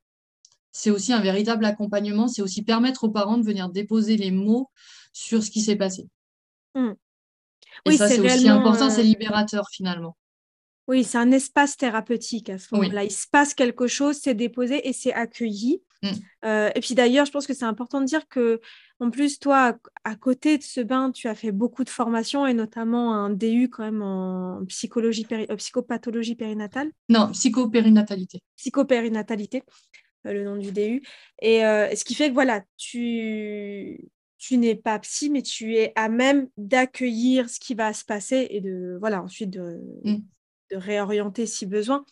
c'est 0.74 0.92
aussi 0.92 1.14
un 1.14 1.22
véritable 1.22 1.64
accompagnement, 1.64 2.28
c'est 2.28 2.42
aussi 2.42 2.64
permettre 2.64 3.06
aux 3.06 3.12
parents 3.12 3.38
de 3.38 3.46
venir 3.46 3.70
déposer 3.70 4.18
les 4.18 4.32
mots 4.32 4.70
sur 5.14 5.42
ce 5.42 5.50
qui 5.50 5.62
s'est 5.62 5.78
passé. 5.78 6.10
Hmm. 6.76 6.96
Et 7.86 7.92
oui, 7.92 7.98
ça, 7.98 8.08
c'est 8.08 8.20
aussi 8.20 8.50
important, 8.50 8.90
c'est 8.90 9.02
euh, 9.02 9.04
libérateur 9.04 9.70
finalement. 9.70 10.18
Oui, 10.88 11.04
c'est 11.04 11.18
un 11.18 11.32
espace 11.32 11.78
thérapeutique 11.78 12.50
à 12.50 12.58
ce 12.58 12.74
moment-là. 12.76 13.04
Il 13.04 13.12
se 13.12 13.28
passe 13.28 13.54
quelque 13.54 13.88
chose, 13.88 14.18
c'est 14.22 14.36
déposé 14.36 14.88
et 14.88 14.94
c'est 14.94 15.14
accueilli. 15.14 15.82
Mm. 16.04 16.08
Euh, 16.46 16.70
et 16.76 16.80
puis 16.80 16.94
d'ailleurs, 16.94 17.26
je 17.26 17.32
pense 17.32 17.48
que 17.48 17.54
c'est 17.56 17.66
important 17.66 18.02
de 18.02 18.06
dire 18.06 18.28
que, 18.28 18.62
en 19.00 19.10
plus, 19.10 19.40
toi, 19.40 19.78
à, 20.04 20.16
côté 20.16 20.60
de 20.60 20.64
ce 20.64 20.82
bain, 20.82 21.12
tu 21.12 21.28
as 21.28 21.34
fait 21.34 21.52
beaucoup 21.52 21.84
de 21.84 21.90
formations 21.90 22.46
et 22.46 22.54
notamment 22.54 23.16
un 23.16 23.32
DU 23.32 23.70
quand 23.70 23.84
même 23.84 24.04
en 24.04 24.64
psychologie, 24.68 25.26
euh, 25.32 25.56
psychopathologie 25.56 26.36
périnatale. 26.36 26.92
Non, 27.10 27.32
psychopérinatalité. 27.32 28.42
Psychopérinatalité, 28.56 29.64
le 30.24 30.44
nom 30.44 30.56
du 30.56 30.72
DU. 30.72 31.02
Et 31.42 31.62
ce 31.62 32.04
qui 32.04 32.14
fait 32.14 32.30
que 32.30 32.34
voilà, 32.34 32.62
tu 32.78 34.00
tu 34.46 34.58
n'es 34.58 34.76
pas 34.76 35.00
psy, 35.00 35.32
mais 35.32 35.42
tu 35.42 35.76
es 35.76 35.92
à 35.96 36.08
même 36.08 36.48
d'accueillir 36.56 37.50
ce 37.50 37.60
qui 37.60 37.74
va 37.74 37.94
se 37.94 38.06
passer 38.06 38.46
et 38.52 38.62
de, 38.62 38.96
voilà, 39.00 39.24
ensuite 39.24 39.50
de, 39.50 39.82
de 40.04 40.78
réorienter 40.78 41.48
si 41.48 41.66
besoin. 41.66 42.06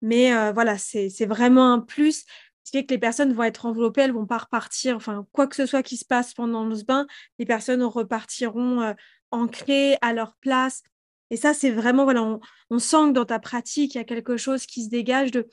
Mais 0.00 0.34
euh, 0.34 0.50
voilà, 0.52 0.78
c'est 0.78 1.26
vraiment 1.26 1.74
un 1.74 1.80
plus. 1.80 2.24
Ce 2.62 2.70
qui 2.70 2.78
fait 2.78 2.86
que 2.86 2.94
les 2.94 2.98
personnes 2.98 3.34
vont 3.34 3.42
être 3.42 3.66
enveloppées, 3.66 4.00
elles 4.00 4.14
vont 4.14 4.24
pas 4.24 4.38
repartir. 4.38 4.96
Enfin, 4.96 5.26
quoi 5.32 5.46
que 5.46 5.56
ce 5.56 5.66
soit 5.66 5.82
qui 5.82 5.98
se 5.98 6.06
passe 6.06 6.32
pendant 6.32 6.64
le 6.64 6.82
bain, 6.84 7.06
les 7.38 7.44
personnes 7.44 7.82
repartiront 7.82 8.80
euh, 8.80 8.94
ancrées 9.30 9.98
à 10.00 10.14
leur 10.14 10.36
place. 10.36 10.84
Et 11.28 11.36
ça, 11.36 11.52
c'est 11.52 11.70
vraiment, 11.70 12.04
voilà, 12.04 12.40
on, 12.70 12.78
sent 12.78 13.08
que 13.08 13.12
dans 13.12 13.26
ta 13.26 13.38
pratique, 13.38 13.94
il 13.94 13.98
y 13.98 14.00
a 14.00 14.04
quelque 14.04 14.38
chose 14.38 14.64
qui 14.64 14.84
se 14.84 14.88
dégage 14.88 15.32
de 15.32 15.46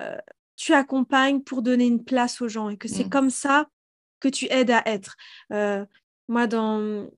euh, 0.00 0.16
tu 0.56 0.72
accompagnes 0.72 1.42
pour 1.42 1.60
donner 1.60 1.86
une 1.86 2.04
place 2.04 2.40
aux 2.40 2.48
gens 2.48 2.70
et 2.70 2.78
que 2.78 2.88
c'est 2.88 3.04
mmh. 3.04 3.10
comme 3.10 3.30
ça 3.30 3.68
que 4.20 4.28
tu 4.28 4.46
aides 4.50 4.70
à 4.70 4.82
être. 4.86 5.16
Euh, 5.52 5.84
moi, 6.28 6.46
dans, 6.46 7.10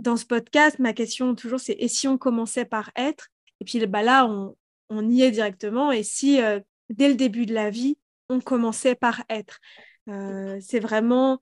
dans 0.00 0.16
ce 0.16 0.24
podcast, 0.24 0.78
ma 0.78 0.92
question 0.92 1.34
toujours, 1.34 1.60
c'est 1.60 1.76
et 1.78 1.88
si 1.88 2.08
on 2.08 2.18
commençait 2.18 2.64
par 2.64 2.90
être? 2.96 3.28
Et 3.60 3.64
puis 3.64 3.84
bah, 3.86 4.02
là, 4.02 4.26
on, 4.26 4.56
on 4.88 5.08
y 5.08 5.22
est 5.22 5.30
directement. 5.30 5.92
Et 5.92 6.02
si, 6.02 6.40
euh, 6.40 6.60
dès 6.90 7.08
le 7.08 7.14
début 7.14 7.46
de 7.46 7.54
la 7.54 7.70
vie, 7.70 7.98
on 8.28 8.40
commençait 8.40 8.94
par 8.94 9.22
être? 9.28 9.58
Euh, 10.08 10.58
C'est 10.60 10.80
vraiment... 10.80 11.38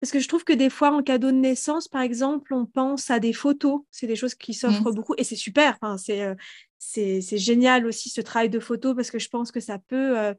Parce 0.00 0.12
que 0.12 0.20
je 0.20 0.28
trouve 0.28 0.44
que 0.44 0.52
des 0.52 0.68
fois, 0.68 0.92
en 0.92 1.02
cadeau 1.02 1.30
de 1.30 1.36
naissance, 1.36 1.88
par 1.88 2.02
exemple, 2.02 2.52
on 2.52 2.66
pense 2.66 3.10
à 3.10 3.18
des 3.18 3.32
photos. 3.32 3.80
C'est 3.90 4.06
des 4.06 4.14
choses 4.14 4.34
qui 4.34 4.52
s'offrent 4.52 4.90
mmh. 4.90 4.94
beaucoup 4.94 5.14
et 5.16 5.24
c'est 5.24 5.36
super. 5.36 5.78
Enfin, 5.80 5.96
c'est, 5.96 6.36
c'est, 6.78 7.38
génial 7.38 7.86
aussi 7.86 8.10
ce 8.10 8.20
travail 8.20 8.50
de 8.50 8.60
photo 8.60 8.94
parce 8.94 9.10
que 9.10 9.18
je 9.18 9.30
pense 9.30 9.50
que 9.50 9.58
ça 9.58 9.78
peut 9.78 10.34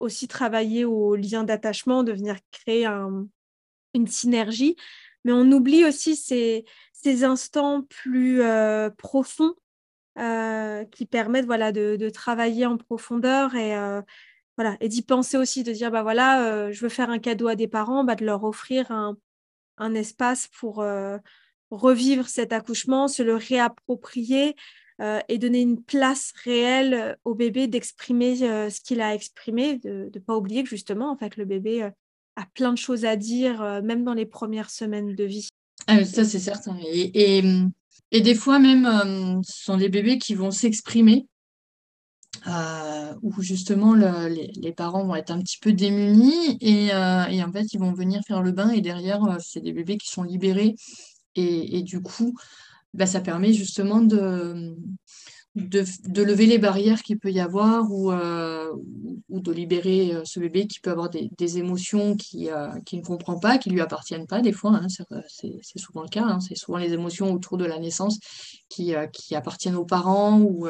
aussi 0.00 0.26
travailler 0.26 0.84
au 0.84 1.14
lien 1.14 1.44
d'attachement, 1.44 2.02
de 2.02 2.12
venir 2.12 2.36
créer 2.50 2.86
un, 2.86 3.28
une 3.94 4.06
synergie, 4.06 4.76
mais 5.24 5.32
on 5.32 5.50
oublie 5.52 5.84
aussi 5.84 6.16
ces, 6.16 6.64
ces 7.02 7.24
instants 7.24 7.82
plus 7.82 8.42
euh, 8.42 8.90
profonds 8.90 9.54
euh, 10.18 10.84
qui 10.86 11.06
permettent 11.06 11.46
voilà, 11.46 11.72
de, 11.72 12.08
travailler 12.10 12.66
en 12.66 12.76
profondeur 12.76 13.54
et, 13.54 13.76
euh, 13.76 14.02
voilà, 14.56 14.76
et 14.80 14.88
d'y 14.88 15.02
penser 15.02 15.36
aussi, 15.36 15.62
de 15.62 15.72
dire 15.72 15.90
bah 15.90 16.02
voilà, 16.02 16.70
je 16.70 16.80
veux 16.80 16.88
faire 16.88 17.10
un 17.10 17.18
cadeau 17.18 17.48
à 17.48 17.56
des 17.56 17.68
parents, 17.68 18.04
bah, 18.04 18.14
de 18.14 18.24
leur 18.24 18.44
offrir 18.44 18.90
un, 18.90 19.16
un 19.78 19.94
espace 19.94 20.48
pour 20.48 20.84
revivre 21.70 22.28
cet 22.28 22.52
accouchement, 22.52 23.08
se 23.08 23.22
le 23.22 23.36
réapproprier 23.36 24.56
et 25.28 25.38
donner 25.38 25.62
une 25.62 25.82
place 25.82 26.34
réelle 26.44 27.16
au 27.24 27.34
bébé 27.34 27.68
d'exprimer 27.68 28.36
ce 28.36 28.80
qu'il 28.82 29.00
a 29.00 29.14
exprimé, 29.14 29.78
de 29.78 30.10
ne 30.12 30.20
pas 30.20 30.36
oublier 30.36 30.62
que 30.62 30.68
justement, 30.68 31.10
en 31.10 31.16
fait, 31.16 31.38
le 31.38 31.46
bébé 31.46 31.90
a 32.40 32.46
plein 32.54 32.72
de 32.72 32.78
choses 32.78 33.04
à 33.04 33.16
dire, 33.16 33.62
euh, 33.62 33.82
même 33.82 34.04
dans 34.04 34.14
les 34.14 34.26
premières 34.26 34.70
semaines 34.70 35.14
de 35.14 35.24
vie. 35.24 35.48
Ah, 35.86 36.04
ça, 36.04 36.24
c'est 36.24 36.38
certain. 36.38 36.76
Et, 36.86 37.42
et, 38.12 38.20
des 38.20 38.34
fois, 38.34 38.58
même, 38.58 38.86
euh, 38.86 39.40
ce 39.42 39.64
sont 39.64 39.76
des 39.76 39.88
bébés 39.88 40.18
qui 40.18 40.34
vont 40.34 40.50
s'exprimer, 40.50 41.26
euh, 42.46 43.14
où 43.22 43.42
justement 43.42 43.94
les, 43.94 44.52
les, 44.56 44.72
parents 44.72 45.04
vont 45.04 45.14
être 45.14 45.30
un 45.30 45.40
petit 45.40 45.58
peu 45.60 45.72
démunis 45.72 46.58
et, 46.60 46.86
et, 46.86 47.42
en 47.42 47.52
fait, 47.52 47.72
ils 47.72 47.80
vont 47.80 47.92
venir 47.92 48.20
faire 48.26 48.42
le 48.42 48.52
bain 48.52 48.70
et 48.70 48.80
derrière, 48.80 49.20
c'est 49.40 49.60
des 49.60 49.72
bébés 49.72 49.98
qui 49.98 50.08
sont 50.08 50.22
libérés. 50.22 50.74
Et, 51.34 51.78
et 51.78 51.82
du 51.82 52.00
coup, 52.00 52.34
bah, 52.94 53.06
ça 53.06 53.20
permet 53.20 53.52
justement 53.52 54.00
de 54.00 54.74
de, 55.56 56.22
lever 56.22 56.46
les 56.46 56.58
barrières 56.58 57.02
qu'il 57.02 57.18
peut 57.18 57.32
y 57.32 57.40
avoir 57.40 57.90
ou, 57.90 58.12
euh, 58.12 58.72
ou 59.28 59.40
de 59.40 59.50
libérer 59.50 60.14
euh, 60.14 60.22
ce 60.24 60.38
bébé 60.38 60.66
qui 60.66 60.78
peut 60.80 60.90
avoir 60.90 61.10
des, 61.10 61.58
émotions 61.58 62.16
euh, 62.34 62.68
qui 62.86 62.96
ne 62.96 63.02
comprend 63.02 63.38
pas, 63.38 63.58
qui 63.58 63.68
ne 63.68 63.74
lui 63.74 63.80
appartiennent 63.80 64.26
pas 64.26 64.40
des 64.40 64.52
fois. 64.52 64.80
Hein, 64.82 64.86
c'est 65.28 65.78
souvent 65.78 66.02
le 66.02 66.08
cas. 66.08 66.24
Hein, 66.24 66.40
c'est 66.40 66.56
souvent 66.56 66.78
les 66.78 66.92
émotions 66.92 67.32
autour 67.32 67.58
de 67.58 67.64
la 67.64 67.78
naissance 67.78 68.18
qui, 68.68 68.94
qui 69.12 69.34
appartiennent 69.34 69.76
aux 69.76 69.84
parents. 69.84 70.40
Ou, 70.40 70.68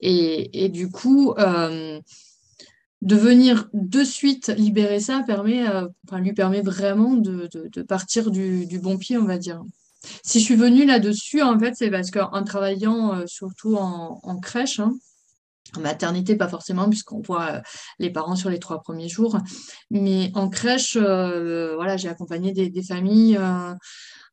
et, 0.00 0.64
et, 0.64 0.68
du 0.68 0.90
coup, 0.90 1.34
de 1.36 3.16
venir 3.16 3.68
de 3.74 4.02
suite 4.02 4.48
libérer 4.48 5.00
ça 5.00 5.22
permet, 5.26 5.66
enfin, 6.06 6.20
lui 6.20 6.32
permet 6.32 6.62
vraiment 6.62 7.14
de, 7.14 7.48
de, 7.52 7.82
partir 7.82 8.30
du, 8.30 8.66
du 8.66 8.78
bon 8.78 8.96
pied, 8.96 9.18
on 9.18 9.24
va 9.24 9.38
dire. 9.38 9.62
Si 10.02 10.40
je 10.40 10.44
suis 10.44 10.56
venue 10.56 10.84
là-dessus, 10.84 11.42
en 11.42 11.58
fait, 11.58 11.74
c'est 11.74 11.90
parce 11.90 12.10
qu'en 12.10 12.44
travaillant 12.44 13.14
euh, 13.14 13.26
surtout 13.26 13.76
en, 13.76 14.38
crèche, 14.40 14.80
hein, 14.80 14.92
en 15.76 15.80
maternité, 15.80 16.36
pas 16.36 16.48
forcément, 16.48 16.88
puisqu'on 16.88 17.20
voit 17.20 17.52
euh, 17.52 17.60
les 17.98 18.10
parents 18.10 18.36
sur 18.36 18.50
les 18.50 18.58
trois 18.58 18.80
premiers 18.80 19.08
jours, 19.08 19.38
mais 19.90 20.30
en 20.34 20.48
crèche, 20.48 20.96
euh, 20.96 21.74
voilà, 21.74 21.96
j'ai 21.96 22.08
accompagné 22.08 22.52
des, 22.52 22.82
familles 22.82 23.38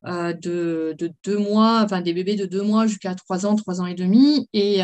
de, 0.04 0.96
deux 1.24 1.38
mois, 1.38 1.82
enfin 1.84 2.02
des 2.02 2.14
bébés 2.14 2.36
de 2.36 2.46
deux 2.46 2.64
mois 2.64 2.86
jusqu'à 2.88 3.16
trois 3.16 3.46
ans, 3.46 3.56
trois 3.56 3.82
ans 3.82 3.88
et 3.88 3.96
demi, 3.96 4.48
et 4.54 4.82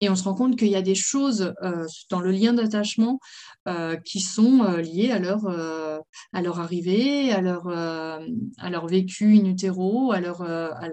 et 0.00 0.08
on 0.08 0.16
se 0.16 0.24
rend 0.24 0.34
compte 0.34 0.56
qu'il 0.56 0.68
y 0.68 0.76
a 0.76 0.82
des 0.82 0.94
choses 0.94 1.54
euh, 1.62 1.86
dans 2.08 2.20
le 2.20 2.30
lien 2.30 2.54
d'attachement 2.54 3.20
euh, 3.68 3.96
qui 3.96 4.20
sont 4.20 4.64
euh, 4.64 4.80
liées 4.80 5.10
à 5.10 5.18
leur, 5.18 5.46
à 5.46 6.42
leur 6.42 6.60
arrivée, 6.60 7.32
à 7.32 7.40
leur, 7.40 7.68
à 7.68 8.70
leur 8.70 8.86
vécu 8.86 9.36
in 9.36 9.44
utero, 9.44 10.12
à, 10.12 10.20
leur, 10.20 10.42
à, 10.42 10.88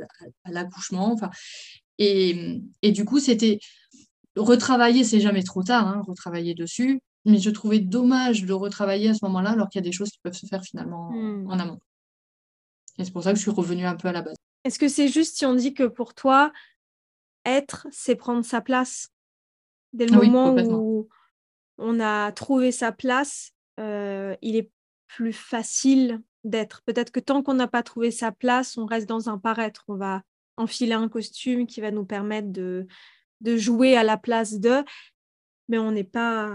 l'accouchement. 0.45 1.13
Enfin, 1.13 1.29
et, 1.97 2.61
et, 2.81 2.91
du 2.91 3.05
coup, 3.05 3.19
c'était 3.19 3.59
retravailler, 4.35 5.03
c'est 5.03 5.19
jamais 5.19 5.43
trop 5.43 5.63
tard, 5.63 5.87
hein, 5.87 6.01
retravailler 6.05 6.53
dessus. 6.53 6.99
Mais 7.25 7.39
je 7.39 7.49
trouvais 7.49 7.79
dommage 7.79 8.43
de 8.45 8.53
retravailler 8.53 9.09
à 9.09 9.13
ce 9.13 9.25
moment-là 9.25 9.51
alors 9.51 9.67
qu'il 9.67 9.79
y 9.79 9.83
a 9.83 9.89
des 9.89 9.91
choses 9.91 10.09
qui 10.09 10.19
peuvent 10.23 10.33
se 10.33 10.45
faire 10.45 10.63
finalement 10.63 11.11
hmm. 11.11 11.47
en 11.49 11.59
amont. 11.59 11.79
Et 12.97 13.05
c'est 13.05 13.11
pour 13.11 13.23
ça 13.23 13.31
que 13.31 13.37
je 13.37 13.41
suis 13.41 13.51
revenue 13.51 13.85
un 13.85 13.95
peu 13.95 14.07
à 14.07 14.11
la 14.11 14.21
base. 14.21 14.35
Est-ce 14.63 14.79
que 14.79 14.87
c'est 14.87 15.07
juste 15.07 15.37
si 15.37 15.45
on 15.45 15.53
dit 15.53 15.73
que 15.73 15.83
pour 15.83 16.13
toi, 16.13 16.51
être, 17.47 17.87
c'est 17.91 18.15
prendre 18.15 18.45
sa 18.45 18.61
place. 18.61 19.09
Dès 19.93 20.05
le 20.05 20.15
moment 20.17 20.53
où 20.55 21.07
on 21.77 21.99
a 21.99 22.31
trouvé 22.31 22.71
sa 22.71 22.91
place, 22.91 23.53
euh, 23.79 24.35
il 24.41 24.55
est 24.55 24.69
plus 25.07 25.33
facile 25.33 26.21
d'être. 26.43 26.81
Peut-être 26.85 27.11
que 27.11 27.19
tant 27.19 27.41
qu'on 27.41 27.53
n'a 27.53 27.67
pas 27.67 27.83
trouvé 27.83 28.11
sa 28.11 28.31
place, 28.31 28.77
on 28.77 28.85
reste 28.85 29.07
dans 29.07 29.29
un 29.29 29.37
paraître. 29.37 29.85
On 29.87 29.95
va 29.95 30.21
enfiler 30.57 30.93
un 30.93 31.07
costume 31.07 31.65
qui 31.67 31.81
va 31.81 31.91
nous 31.91 32.05
permettre 32.05 32.51
de, 32.51 32.87
de 33.41 33.57
jouer 33.57 33.95
à 33.95 34.03
la 34.03 34.17
place 34.17 34.59
de, 34.59 34.83
mais 35.67 35.77
on 35.77 35.91
n'est 35.91 36.03
pas. 36.03 36.49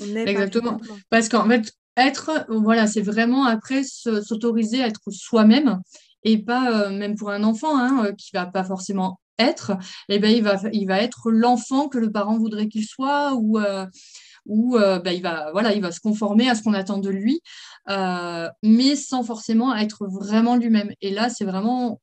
On 0.00 0.16
Exactement. 0.16 0.80
Parce 1.10 1.28
qu'en 1.28 1.46
fait, 1.48 1.72
être, 1.96 2.46
voilà, 2.48 2.86
c'est 2.86 3.02
vraiment 3.02 3.44
après 3.44 3.84
s'autoriser 3.84 4.82
à 4.82 4.86
être 4.86 5.10
soi-même 5.10 5.80
et 6.24 6.38
pas, 6.38 6.86
euh, 6.86 6.90
même 6.90 7.16
pour 7.16 7.30
un 7.30 7.42
enfant 7.42 7.76
hein, 7.78 8.06
euh, 8.06 8.12
qui 8.12 8.30
va 8.32 8.46
pas 8.46 8.64
forcément 8.64 9.20
être, 9.38 9.72
eh 10.08 10.18
ben, 10.18 10.30
il, 10.30 10.42
va, 10.42 10.56
il 10.72 10.86
va 10.86 11.00
être 11.00 11.30
l'enfant 11.30 11.88
que 11.88 11.98
le 11.98 12.10
parent 12.10 12.38
voudrait 12.38 12.68
qu'il 12.68 12.86
soit 12.86 13.34
ou, 13.34 13.58
euh, 13.58 13.86
ou 14.46 14.76
euh, 14.76 14.98
ben, 14.98 15.12
il, 15.12 15.22
va, 15.22 15.50
voilà, 15.52 15.74
il 15.74 15.82
va 15.82 15.92
se 15.92 16.00
conformer 16.00 16.48
à 16.48 16.54
ce 16.54 16.62
qu'on 16.62 16.74
attend 16.74 16.98
de 16.98 17.10
lui, 17.10 17.40
euh, 17.88 18.48
mais 18.62 18.96
sans 18.96 19.22
forcément 19.22 19.74
être 19.74 20.06
vraiment 20.06 20.56
lui-même. 20.56 20.92
Et 21.00 21.10
là, 21.10 21.28
c'est 21.28 21.44
vraiment 21.44 22.00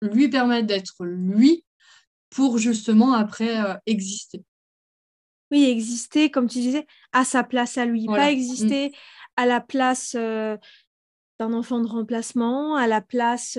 lui 0.00 0.28
permettre 0.28 0.66
d'être 0.66 1.04
lui 1.04 1.64
pour 2.30 2.58
justement 2.58 3.12
après 3.12 3.56
exister. 3.86 4.42
Oui, 5.50 5.64
exister, 5.64 6.30
comme 6.30 6.48
tu 6.48 6.58
disais, 6.58 6.86
à 7.12 7.24
sa 7.24 7.44
place 7.44 7.76
à 7.76 7.84
lui, 7.84 8.06
pas 8.06 8.30
exister 8.30 8.88
mm. 8.88 8.92
à 9.36 9.46
la 9.46 9.60
place 9.60 10.14
d'un 10.14 10.58
enfant 11.40 11.80
de 11.80 11.86
remplacement, 11.86 12.74
à 12.74 12.86
la 12.86 13.02
place 13.02 13.58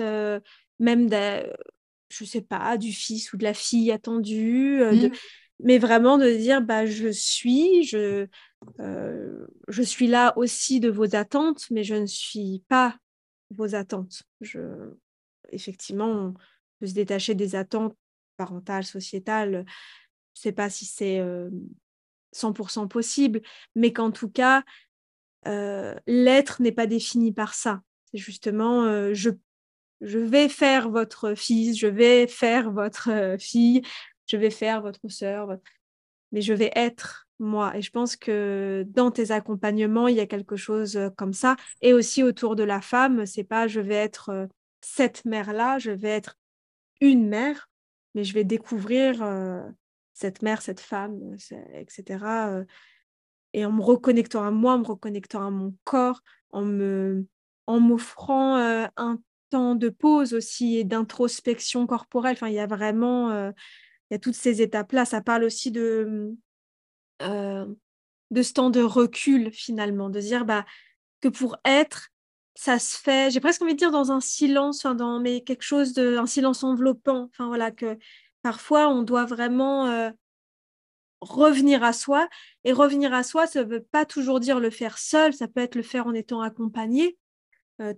même 0.80 1.08
de 1.08 1.52
je 2.16 2.24
sais 2.24 2.40
pas, 2.40 2.76
du 2.76 2.92
fils 2.92 3.32
ou 3.32 3.36
de 3.36 3.44
la 3.44 3.54
fille 3.54 3.90
attendue, 3.92 4.78
de... 4.78 5.08
Mmh. 5.08 5.12
mais 5.60 5.78
vraiment 5.78 6.18
de 6.18 6.30
dire 6.30 6.62
bah 6.62 6.86
je 6.86 7.08
suis, 7.08 7.84
je 7.84 8.26
je 9.68 9.82
suis 9.82 10.06
là 10.06 10.32
aussi 10.36 10.80
de 10.80 10.90
vos 10.90 11.14
attentes, 11.14 11.66
mais 11.70 11.84
je 11.84 11.94
ne 11.94 12.06
suis 12.06 12.62
pas 12.68 12.96
vos 13.50 13.74
attentes. 13.74 14.22
Je 14.40 14.60
effectivement, 15.52 16.10
on 16.10 16.34
peut 16.80 16.86
se 16.86 16.94
détacher 16.94 17.34
des 17.34 17.54
attentes 17.54 17.94
parentales, 18.36 18.84
sociétales. 18.84 19.64
Je 20.34 20.40
sais 20.40 20.52
pas 20.52 20.70
si 20.70 20.84
c'est 20.84 21.22
100% 22.34 22.88
possible, 22.88 23.40
mais 23.74 23.92
qu'en 23.92 24.10
tout 24.10 24.30
cas, 24.30 24.64
l'être 25.44 26.62
n'est 26.62 26.72
pas 26.72 26.86
défini 26.86 27.32
par 27.32 27.54
ça. 27.54 27.82
C'est 28.10 28.18
justement, 28.18 29.12
je, 29.14 29.30
je 30.00 30.18
vais 30.18 30.48
faire 30.48 30.90
votre 30.90 31.34
fils, 31.34 31.78
je 31.78 31.86
vais 31.86 32.26
faire 32.26 32.70
votre 32.70 33.36
fille, 33.38 33.82
je 34.26 34.36
vais 34.36 34.50
faire 34.50 34.82
votre 34.82 35.08
sœur, 35.08 35.56
mais 36.32 36.40
je 36.40 36.52
vais 36.52 36.72
être 36.74 37.26
moi. 37.38 37.76
Et 37.76 37.82
je 37.82 37.90
pense 37.90 38.16
que 38.16 38.84
dans 38.88 39.10
tes 39.10 39.30
accompagnements, 39.30 40.08
il 40.08 40.16
y 40.16 40.20
a 40.20 40.26
quelque 40.26 40.56
chose 40.56 40.98
comme 41.16 41.32
ça. 41.32 41.56
Et 41.82 41.92
aussi 41.92 42.22
autour 42.22 42.56
de 42.56 42.62
la 42.62 42.80
femme, 42.80 43.26
c'est 43.26 43.44
pas 43.44 43.66
je 43.66 43.80
vais 43.80 43.94
être 43.94 44.48
cette 44.80 45.24
mère-là, 45.24 45.78
je 45.78 45.90
vais 45.90 46.10
être 46.10 46.36
une 47.00 47.28
mère, 47.28 47.68
mais 48.14 48.24
je 48.24 48.34
vais 48.34 48.44
découvrir 48.44 49.24
cette 50.12 50.42
mère, 50.42 50.62
cette 50.62 50.80
femme, 50.80 51.36
etc. 51.74 52.64
et 53.52 53.64
en 53.64 53.72
me 53.72 53.82
reconnectant 53.82 54.44
à 54.44 54.50
moi, 54.50 54.74
en 54.74 54.78
me 54.78 54.86
reconnectant 54.86 55.46
à 55.46 55.50
mon 55.50 55.74
corps, 55.84 56.22
en 56.50 56.64
me 56.64 57.26
en 57.66 57.80
m'offrant 57.80 58.56
un 58.58 59.18
temps 59.50 59.74
de 59.74 59.88
pause 59.88 60.34
aussi 60.34 60.76
et 60.76 60.84
d'introspection 60.84 61.86
corporelle. 61.86 62.34
Enfin, 62.34 62.48
il 62.48 62.54
y 62.54 62.60
a 62.60 62.66
vraiment 62.66 63.30
il 63.30 64.12
y 64.12 64.14
a 64.14 64.18
toutes 64.18 64.34
ces 64.34 64.62
étapes-là. 64.62 65.04
Ça 65.04 65.20
parle 65.20 65.44
aussi 65.44 65.70
de, 65.70 66.34
de 67.20 68.42
ce 68.42 68.52
temps 68.52 68.70
de 68.70 68.82
recul 68.82 69.50
finalement, 69.52 70.10
de 70.10 70.20
dire 70.20 70.44
bah, 70.44 70.64
que 71.20 71.28
pour 71.28 71.56
être, 71.64 72.10
ça 72.54 72.78
se 72.78 72.98
fait, 72.98 73.32
j'ai 73.32 73.40
presque 73.40 73.62
envie 73.62 73.74
de 73.74 73.78
dire 73.78 73.90
dans 73.90 74.12
un 74.12 74.20
silence, 74.20 74.84
dans, 74.86 75.20
mais 75.20 75.42
quelque 75.42 75.62
chose 75.62 75.92
de, 75.92 76.16
un 76.16 76.26
silence 76.26 76.62
enveloppant. 76.62 77.28
Enfin 77.32 77.46
voilà, 77.46 77.70
que 77.70 77.98
parfois 78.42 78.88
on 78.88 79.02
doit 79.02 79.24
vraiment 79.24 80.12
revenir 81.24 81.82
à 81.82 81.92
soi. 81.92 82.28
Et 82.64 82.72
revenir 82.72 83.12
à 83.12 83.22
soi, 83.22 83.46
ça 83.46 83.64
ne 83.64 83.68
veut 83.68 83.82
pas 83.82 84.04
toujours 84.04 84.40
dire 84.40 84.60
le 84.60 84.70
faire 84.70 84.98
seul, 84.98 85.32
ça 85.32 85.48
peut 85.48 85.60
être 85.60 85.74
le 85.74 85.82
faire 85.82 86.06
en 86.06 86.14
étant 86.14 86.40
accompagné. 86.40 87.18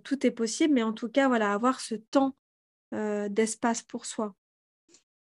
Tout 0.03 0.25
est 0.25 0.31
possible, 0.31 0.73
mais 0.73 0.83
en 0.83 0.93
tout 0.93 1.09
cas, 1.09 1.27
voilà, 1.27 1.53
avoir 1.53 1.79
ce 1.79 1.95
temps 1.95 2.35
d'espace 2.91 3.83
pour 3.83 4.05
soi. 4.05 4.35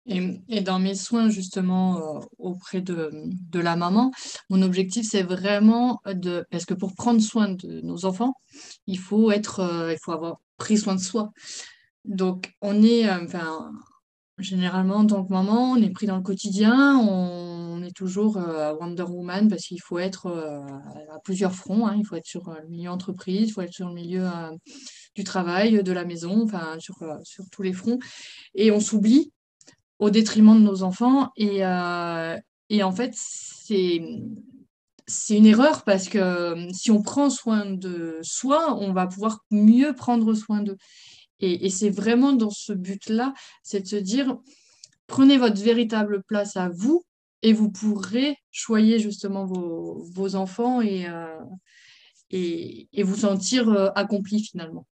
Et, 0.07 0.61
dans 0.61 0.79
mes 0.79 0.95
soins, 0.95 1.29
justement, 1.29 2.21
auprès 2.37 2.81
de, 2.81 3.11
de, 3.25 3.59
la 3.59 3.75
maman, 3.75 4.11
mon 4.49 4.61
objectif, 4.61 5.05
c'est 5.05 5.23
vraiment 5.23 5.99
de... 6.05 6.45
Parce 6.49 6.65
que 6.65 6.73
pour 6.73 6.95
prendre 6.95 7.21
soin 7.21 7.49
de 7.49 7.81
nos 7.81 8.05
enfants, 8.05 8.33
il 8.87 8.99
faut 8.99 9.31
être... 9.31 9.89
il 9.91 9.97
faut 10.01 10.13
avoir 10.13 10.37
pris 10.55 10.77
soin 10.77 10.95
de 10.95 11.01
soi. 11.01 11.31
Donc, 12.05 12.53
on 12.61 12.83
est... 12.83 13.09
enfin, 13.09 13.69
généralement, 14.37 14.97
en 14.97 15.07
tant 15.07 15.25
que 15.25 15.33
maman, 15.33 15.71
on 15.71 15.81
est 15.81 15.89
pris 15.89 16.05
dans 16.05 16.17
le 16.17 16.23
quotidien, 16.23 16.97
toujours 17.93 18.37
Wonder 18.79 19.03
Woman 19.03 19.47
parce 19.47 19.63
qu'il 19.63 19.81
faut 19.81 19.99
être 19.99 20.27
à 20.27 21.19
plusieurs 21.23 21.53
fronts. 21.53 21.87
Hein. 21.87 21.95
Il 21.97 22.05
faut 22.05 22.15
être 22.15 22.25
sur 22.25 22.49
le 22.49 22.67
milieu 22.67 22.89
entreprise, 22.89 23.49
il 23.49 23.51
faut 23.51 23.61
être 23.61 23.73
sur 23.73 23.87
le 23.87 23.93
milieu 23.93 24.27
du 25.15 25.23
travail, 25.23 25.83
de 25.83 25.91
la 25.91 26.05
maison, 26.05 26.43
enfin, 26.43 26.77
sur, 26.79 26.97
sur 27.23 27.45
tous 27.51 27.63
les 27.63 27.73
fronts. 27.73 27.99
Et 28.55 28.71
on 28.71 28.79
s'oublie 28.79 29.31
au 29.99 30.09
détriment 30.09 30.55
de 30.55 30.63
nos 30.63 30.83
enfants. 30.83 31.31
Et, 31.35 31.65
euh, 31.65 32.37
et 32.69 32.83
en 32.83 32.91
fait, 32.91 33.13
c'est 33.15 34.01
c'est 35.09 35.37
une 35.37 35.45
erreur 35.45 35.85
parce 35.85 36.09
que 36.09 36.17
euh, 36.17 36.67
si 36.73 36.91
on 36.91 37.01
prend 37.01 37.29
soin 37.29 37.65
de 37.65 38.19
soi, 38.23 38.77
on 38.77 38.91
va 38.91 39.07
pouvoir 39.07 39.39
mieux 39.51 39.93
prendre 39.93 40.33
soin 40.33 40.61
d'eux. 40.61 40.77
Et 41.39 41.69
c'est 41.69 41.91
vraiment 41.91 42.33
dans 42.33 42.49
ce 42.49 42.73
but-là, 42.73 43.31
c'est 43.61 43.81
de 43.81 43.87
se 43.87 43.95
dire, 43.95 44.37
prenez 45.05 45.37
votre 45.37 45.61
véritable 45.61 46.23
place 46.23 46.57
à 46.57 46.69
vous 46.69 47.05
et 47.41 47.53
vous 47.53 47.71
pourrez 47.71 48.37
choyer 48.51 48.99
justement 48.99 49.45
vos, 49.45 50.03
vos 50.13 50.35
enfants 50.35 50.81
et, 50.81 51.07
euh, 51.07 51.43
et, 52.29 52.87
et, 52.93 53.03
vous 53.03 53.15
sentir 53.15 53.91
accompli 53.95 54.43
finalement. 54.43 54.87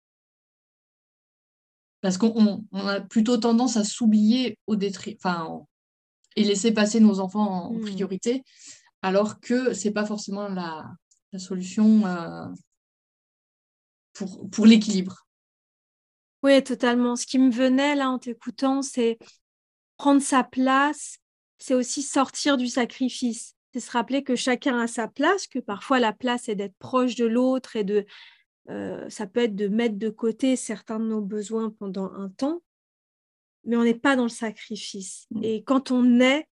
Parce 2.00 2.18
qu'on 2.18 2.64
a 2.72 3.00
plutôt 3.00 3.37
tendance 3.37 3.76
à 3.76 3.85
s'oublier 3.85 4.59
au 4.66 4.76
enfin, 4.76 5.64
et 6.37 6.44
laisser 6.44 6.72
passer 6.72 7.00
nos 7.00 7.20
enfants 7.20 7.66
en 7.66 7.72
mmh. 7.72 7.81
priorité, 7.81 8.44
alors 9.02 9.40
que 9.40 9.72
c'est 9.72 9.92
pas 9.92 10.05
forcément 10.05 10.48
la, 10.48 10.85
solution 11.38 12.05
euh, 12.07 12.46
pour, 14.12 14.50
pour 14.50 14.66
l'équilibre. 14.66 15.26
Oui, 16.42 16.62
totalement. 16.62 17.16
Ce 17.16 17.24
qui 17.24 17.38
me 17.38 17.50
venait 17.50 17.94
là 17.94 18.11
en 18.11 18.18
t'écoutant, 18.18 18.83
c'est 18.83 19.18
prendre 19.96 20.20
sa 20.20 20.44
place, 20.44 21.18
c'est 21.62 21.75
aussi 21.75 22.03
sortir 22.03 22.57
du 22.57 22.66
sacrifice. 22.66 23.55
C'est 23.72 23.81
se 23.81 23.90
rappeler 23.92 24.25
que 24.25 24.35
chacun 24.35 24.81
a 24.81 24.88
sa 24.88 25.07
place, 25.07 25.46
que 25.46 25.61
parfois 25.61 26.01
la 26.01 26.12
place 26.12 26.48
est 26.48 26.57
d'être 26.57 26.77
proche 26.79 27.14
de 27.14 27.25
l'autre 27.25 27.77
et 27.77 27.85
de 27.85 28.05
euh, 28.68 29.09
ça 29.09 29.27
peut 29.27 29.40
être 29.40 29.55
de 29.55 29.68
mettre 29.68 29.96
de 29.96 30.09
côté 30.09 30.57
certains 30.57 30.98
de 30.98 31.07
nos 31.07 31.20
besoins 31.20 31.70
pendant 31.70 32.12
un 32.12 32.29
temps, 32.31 32.62
mais 33.64 33.77
on 33.77 33.85
n'est 33.85 33.94
pas 33.94 34.16
dans 34.16 34.25
le 34.25 34.29
sacrifice. 34.29 35.27
Mmh. 35.31 35.44
Et 35.44 35.62
quand 35.62 35.92
on 35.92 36.20
est, 36.20 36.48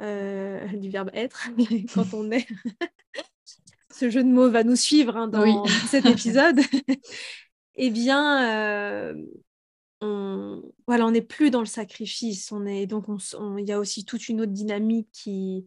euh, 0.00 0.64
du 0.76 0.90
verbe 0.90 1.10
être, 1.12 1.50
quand 1.94 2.14
on 2.14 2.30
est, 2.30 2.46
ce 3.90 4.10
jeu 4.10 4.22
de 4.22 4.28
mots 4.28 4.50
va 4.50 4.62
nous 4.62 4.76
suivre 4.76 5.16
hein, 5.16 5.26
dans 5.26 5.66
cet 5.88 6.06
épisode, 6.06 6.60
eh 7.74 7.90
bien, 7.90 9.12
euh, 9.12 9.14
on 10.02 10.62
voilà, 10.86 11.06
on 11.06 11.12
n'est 11.12 11.22
plus 11.22 11.50
dans 11.50 11.60
le 11.60 11.66
sacrifice. 11.66 12.52
On 12.52 12.66
est 12.66 12.86
donc, 12.86 13.06
il 13.58 13.64
y 13.66 13.72
a 13.72 13.78
aussi 13.78 14.04
toute 14.04 14.28
une 14.28 14.40
autre 14.40 14.52
dynamique 14.52 15.08
qui 15.12 15.64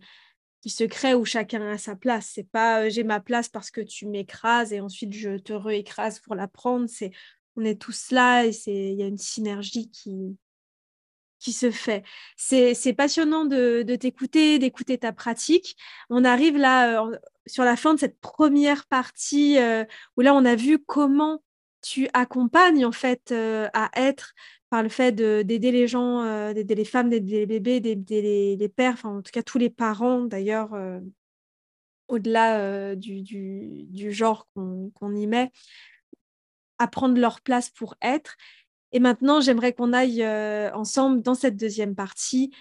qui 0.62 0.69
se 0.71 0.84
crée 0.84 1.13
où 1.13 1.26
chacun 1.26 1.62
a 1.69 1.78
sa 1.78 1.95
place. 1.95 2.32
C'est 2.34 2.50
pas 2.50 2.89
j'ai 2.89 3.04
ma 3.04 3.19
place 3.19 3.50
parce 3.50 3.71
que 3.71 3.82
tu 3.82 4.08
m'écrases 4.08 4.74
et 4.74 4.82
ensuite 4.82 5.13
je 5.13 5.38
te 5.38 5.54
réécrase 5.54 6.19
pour 6.19 6.36
la 6.36 6.48
prendre. 6.48 6.88
C'est 6.89 7.12
on 7.56 7.63
est 7.63 7.80
tous 7.82 8.12
là 8.12 8.45
et 8.45 8.52
c'est 8.52 8.74
il 8.74 9.00
y 9.00 9.04
a 9.04 9.08
une 9.08 9.17
synergie 9.17 9.89
qui 9.89 10.38
qui 11.39 11.54
se 11.54 11.69
fait. 11.71 12.04
C'est 12.38 12.93
passionnant 12.93 13.45
de, 13.45 13.84
de 13.84 13.95
t'écouter, 13.95 14.58
d'écouter 14.60 14.98
ta 14.98 15.13
pratique. 15.13 15.78
On 16.10 16.26
arrive 16.26 16.58
là 16.58 17.06
sur 17.45 17.63
la 17.63 17.76
fin 17.76 17.93
de 17.93 18.00
cette 18.00 18.19
première 18.19 18.88
partie 18.88 19.58
où 20.17 20.21
là 20.21 20.34
on 20.34 20.45
a 20.45 20.56
vu 20.56 20.80
comment 20.80 21.43
tu 21.86 22.10
accompagnes 22.13 22.84
en 22.84 22.91
fait 22.91 23.32
à 23.32 23.91
être 23.95 24.34
par 24.69 24.82
le 24.82 24.89
fait 24.89 25.12
d'aider 25.13 25.71
les 25.71 25.88
gens, 25.88 26.24
euh, 26.24 26.52
d'aider 26.52 26.76
les 26.76 26.84
femmes, 26.84 27.10
d'aider 27.10 27.39
les 27.39 27.45
bébés, 27.45 27.80
d'aider 27.80 28.56
les, 28.58 28.69
pères, 28.69 28.93
enfin 28.93 29.17
en 29.17 29.21
tout 29.21 29.32
cas 29.32 29.43
tous 29.43 29.58
les 29.58 29.69
parents 29.69 30.26
d'ailleurs, 30.26 30.74
euh, 30.74 31.00
au-delà 32.08 32.60
euh, 32.60 32.95
du, 32.95 33.21
du, 33.21 34.12
genre 34.12 34.48
qu'on 34.54 35.15
y 35.15 35.28
met, 35.28 35.52
à 36.80 36.88
prendre 36.88 37.17
leur 37.19 37.41
place 37.41 37.69
pour 37.69 37.95
être. 38.02 38.36
Et 38.91 39.00
maintenant, 39.00 39.39
j'aimerais 39.39 39.74
qu'on 39.74 39.93
aille 39.93 40.26
ensemble 40.74 41.21
dans 41.21 41.36
cette 41.36 41.58
deuxième 41.58 41.95
partie 41.95 42.52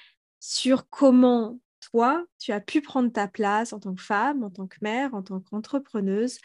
sur 0.41 0.89
comment 0.89 1.59
toi, 1.81 2.25
tu 2.39 2.53
as 2.53 2.61
pu 2.61 2.81
prendre 2.81 3.11
ta 3.11 3.29
place 3.29 3.73
en 3.73 3.81
tant 3.81 3.95
que 3.95 4.03
femme, 4.03 4.45
en 4.45 4.51
tant 4.51 4.67
que 4.67 4.77
mère, 4.83 5.15
en 5.15 5.23
tant 5.23 5.41
qu'entrepreneuse, 5.41 6.39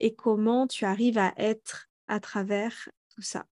et 0.00 0.14
comment 0.14 0.66
tu 0.66 0.84
arrives 0.84 1.18
à 1.18 1.34
être 1.36 1.88
à 2.08 2.20
travers 2.20 2.88
tout 3.14 3.22
ça? 3.22 3.46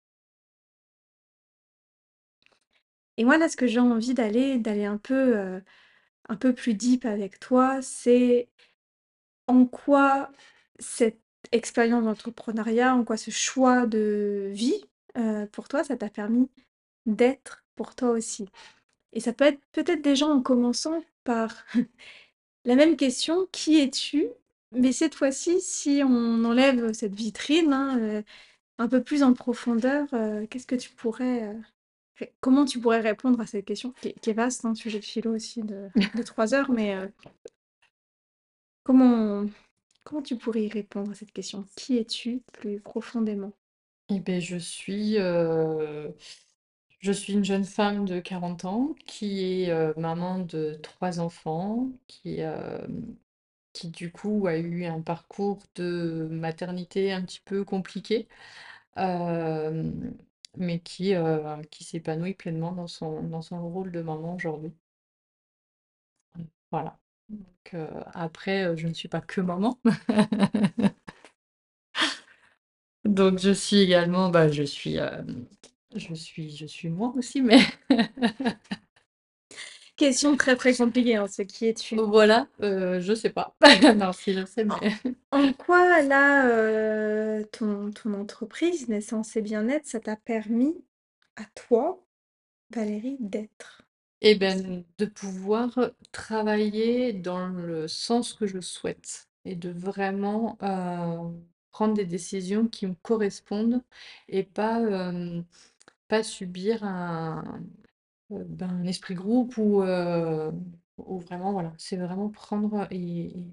Et 3.17 3.25
moi, 3.25 3.37
là, 3.37 3.49
ce 3.49 3.57
que 3.57 3.67
j'ai 3.67 3.79
envie 3.79 4.13
d'aller 4.13 4.59
d'aller 4.59 4.85
un 4.85 4.97
peu, 4.97 5.37
euh, 5.37 5.59
un 6.29 6.35
peu 6.37 6.53
plus 6.53 6.73
deep 6.75 7.05
avec 7.05 7.39
toi, 7.39 7.81
c'est 7.81 8.49
en 9.47 9.65
quoi 9.65 10.31
cette 10.79 11.19
expérience 11.51 12.03
d'entrepreneuriat, 12.05 12.95
en 12.95 13.03
quoi 13.03 13.17
ce 13.17 13.31
choix 13.31 13.85
de 13.87 14.49
vie, 14.53 14.83
euh, 15.17 15.47
pour 15.47 15.67
toi, 15.67 15.83
ça 15.83 15.97
t'a 15.97 16.09
permis 16.09 16.49
d'être 17.05 17.65
pour 17.75 17.95
toi 17.95 18.11
aussi? 18.11 18.49
Et 19.13 19.21
ça 19.21 19.33
peut 19.33 19.45
être 19.45 19.61
peut-être 19.73 20.01
déjà 20.03 20.27
en 20.27 20.41
commençant 20.41 21.03
par 21.25 21.65
la 22.65 22.75
même 22.75 22.97
question, 22.97 23.47
qui 23.51 23.79
es-tu? 23.81 24.27
Mais 24.71 24.91
cette 24.91 25.15
fois-ci, 25.15 25.61
si 25.61 26.01
on 26.05 26.43
enlève 26.43 26.93
cette 26.93 27.15
vitrine, 27.15 27.73
hein, 27.73 27.99
euh, 27.99 28.21
un 28.77 28.87
peu 28.87 29.01
plus 29.03 29.23
en 29.23 29.33
profondeur, 29.33 30.07
qu'est-ce 30.49 30.67
que 30.67 30.75
tu 30.75 30.91
pourrais, 30.91 31.55
Comment 32.39 32.65
tu 32.65 32.79
pourrais 32.79 33.01
répondre 33.01 33.39
à 33.39 33.45
cette 33.45 33.65
question 33.65 33.93
qui 34.01 34.07
est, 34.09 34.33
vaste, 34.33 34.65
un 34.65 34.69
hein, 34.69 34.75
sujet 34.75 34.99
de 34.99 35.05
philo 35.05 35.35
aussi 35.35 35.61
de, 35.61 35.89
trois 36.25 36.53
heures, 36.53 36.71
mais 36.71 36.95
euh, 36.95 37.07
comment, 38.83 39.45
comment 40.03 40.21
tu 40.21 40.35
pourrais 40.37 40.63
y 40.63 40.69
répondre 40.69 41.11
à 41.11 41.15
cette 41.15 41.31
question? 41.31 41.65
Qui 41.75 41.97
es-tu 41.97 42.41
plus 42.53 42.79
profondément? 42.79 43.53
Eh 44.09 44.19
ben, 44.19 44.41
je 44.41 44.57
suis, 44.57 45.17
euh, 45.19 46.09
Je 46.99 47.11
suis 47.11 47.33
une 47.33 47.45
jeune 47.45 47.65
femme 47.65 48.05
de 48.05 48.19
40 48.19 48.65
ans 48.65 48.95
qui 49.05 49.63
est 49.63 49.69
euh, 49.69 49.93
maman 49.97 50.39
de 50.39 50.79
trois 50.81 51.19
enfants, 51.19 51.89
qui, 52.07 52.41
euh, 52.41 52.79
qui 53.77 53.89
du 53.89 54.11
coup 54.11 54.47
a 54.47 54.57
eu 54.57 54.85
un 54.85 55.01
parcours 55.01 55.59
de 55.75 56.27
maternité 56.31 57.11
un 57.13 57.21
petit 57.23 57.41
peu 57.45 57.63
compliqué, 57.65 58.27
mais 60.57 60.79
qui, 60.81 61.13
qui 61.71 61.83
s'épanouit 61.85 62.33
pleinement 62.33 62.71
dans 62.73 62.87
son, 62.87 63.23
dans 63.23 63.41
son 63.41 63.67
rôle 63.69 63.91
de 63.91 64.01
maman 64.01 64.35
aujourd'hui. 64.35 64.73
Voilà. 66.71 66.97
Donc, 67.29 67.75
après, 68.13 68.75
je 68.77 68.87
ne 68.87 68.93
suis 68.93 69.09
pas 69.09 69.21
que 69.21 69.41
maman. 69.41 69.79
Donc 73.05 73.39
je 73.39 73.51
suis 73.51 73.77
également, 73.77 74.29
bah, 74.29 74.49
je 74.49 74.63
suis, 74.63 74.97
je 75.95 76.13
suis, 76.13 76.55
je 76.55 76.65
suis 76.65 76.89
moi 76.89 77.13
aussi, 77.17 77.41
mais 77.41 77.59
Question 79.97 80.37
très 80.37 80.55
très 80.55 80.73
compliquée, 80.73 81.17
hein, 81.17 81.27
ce 81.27 81.41
qui 81.41 81.65
est-tu? 81.67 82.07
voilà, 82.07 82.47
euh, 82.61 82.99
je 83.01 83.13
sais 83.13 83.29
pas. 83.29 83.55
Non, 83.97 84.13
si 84.13 84.33
je 84.33 84.45
sais, 84.45 84.63
mais 84.63 84.93
En 85.31 85.53
quoi 85.53 86.01
là, 86.01 86.47
euh, 86.49 87.41
ton, 87.45 87.91
ton 87.91 88.13
entreprise 88.13 88.89
Naissance 88.89 89.37
et 89.37 89.41
Bien-être, 89.41 89.85
ça 89.85 90.01
t'a 90.01 90.17
permis 90.17 90.83
à 91.37 91.45
toi, 91.55 92.05
Valérie, 92.71 93.17
d'être? 93.21 93.83
eh 94.21 94.35
ben, 94.35 94.83
de 94.97 95.05
pouvoir 95.05 95.77
travailler 96.11 97.13
dans 97.13 97.47
le 97.47 97.87
sens 97.87 98.33
que 98.33 98.47
je 98.47 98.59
souhaite 98.61 99.29
et 99.45 99.55
de 99.55 99.69
vraiment 99.69 100.57
euh, 100.63 101.29
prendre 101.71 101.93
des 101.93 102.05
décisions 102.05 102.67
qui 102.67 102.87
me 102.87 102.95
correspondent 103.03 103.83
et 104.27 104.43
pas, 104.43 104.81
euh, 104.81 105.41
pas 106.09 106.23
subir 106.23 106.83
un, 106.83 107.61
euh, 108.31 108.43
ben, 108.47 108.69
un 108.69 108.85
esprit 108.87 109.15
groupe 109.15 109.57
ou, 109.57 109.81
euh, 109.83 110.51
ou 110.97 111.19
vraiment, 111.19 111.53
voilà, 111.53 111.73
c'est 111.77 111.97
vraiment 111.97 112.29
prendre 112.29 112.87
et, 112.91 113.27
et 113.39 113.47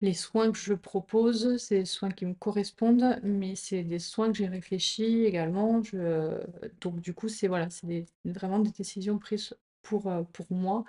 les 0.00 0.14
soins 0.14 0.50
que 0.52 0.58
je 0.58 0.74
propose, 0.74 1.56
c'est 1.58 1.80
des 1.80 1.84
soins 1.84 2.10
qui 2.10 2.26
me 2.26 2.34
correspondent, 2.34 3.20
mais 3.22 3.54
c'est 3.54 3.82
des 3.84 3.98
soins 4.00 4.30
que 4.32 4.38
j'ai 4.38 4.48
réfléchis 4.48 5.24
également. 5.24 5.82
Je, 5.82 6.40
donc 6.80 7.00
du 7.00 7.14
coup, 7.14 7.28
c'est 7.28 7.48
voilà, 7.48 7.70
c'est 7.70 7.86
des- 7.86 8.06
vraiment 8.24 8.58
des 8.58 8.70
décisions 8.72 9.18
prises 9.18 9.54
pour, 9.82 10.08
euh, 10.08 10.22
pour 10.32 10.46
moi, 10.50 10.84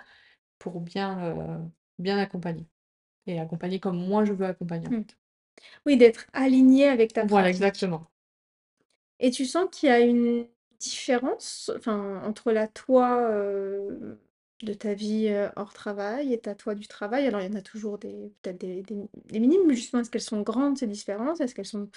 pour 0.58 0.80
bien, 0.80 1.20
euh, 1.24 1.58
bien 1.98 2.18
accompagner. 2.18 2.66
Et 3.26 3.40
accompagner 3.40 3.80
comme 3.80 3.98
moi 3.98 4.24
je 4.26 4.32
veux 4.34 4.46
accompagner 4.46 4.88
en 4.88 4.92
Hmm. 4.92 5.02
fait. 5.08 5.16
Oui, 5.86 5.96
d'être 5.98 6.26
aligné 6.34 6.88
avec 6.88 7.12
ta 7.14 7.24
Voilà, 7.24 7.48
pratique. 7.48 7.50
exactement. 7.50 8.08
Et 9.18 9.30
tu 9.32 9.44
sens 9.44 9.66
qu'il 9.72 9.88
y 9.88 9.92
a 9.92 9.98
une 10.00 10.46
différence, 10.80 11.70
enfin, 11.76 12.22
entre 12.24 12.52
la 12.52 12.68
toi 12.68 13.30
de 14.62 14.72
ta 14.74 14.94
vie 14.94 15.28
hors 15.56 15.72
travail 15.72 16.32
et 16.32 16.40
ta 16.40 16.54
toi 16.54 16.74
du 16.74 16.86
travail? 16.88 17.26
Alors, 17.26 17.40
il 17.40 17.48
y 17.48 17.54
en 17.54 17.58
a 17.58 17.62
toujours 17.62 17.98
des, 17.98 18.32
peut-être 18.42 18.58
des, 18.60 18.82
des- 18.82 19.40
minimes, 19.40 19.66
mais 19.66 19.74
justement, 19.74 20.02
est-ce 20.02 20.10
qu'elles 20.10 20.20
sont 20.22 20.42
grandes, 20.42 20.78
ces 20.78 20.86
différences? 20.86 21.40
Est-ce 21.40 21.54
qu'elles 21.54 21.66
sont 21.66 21.90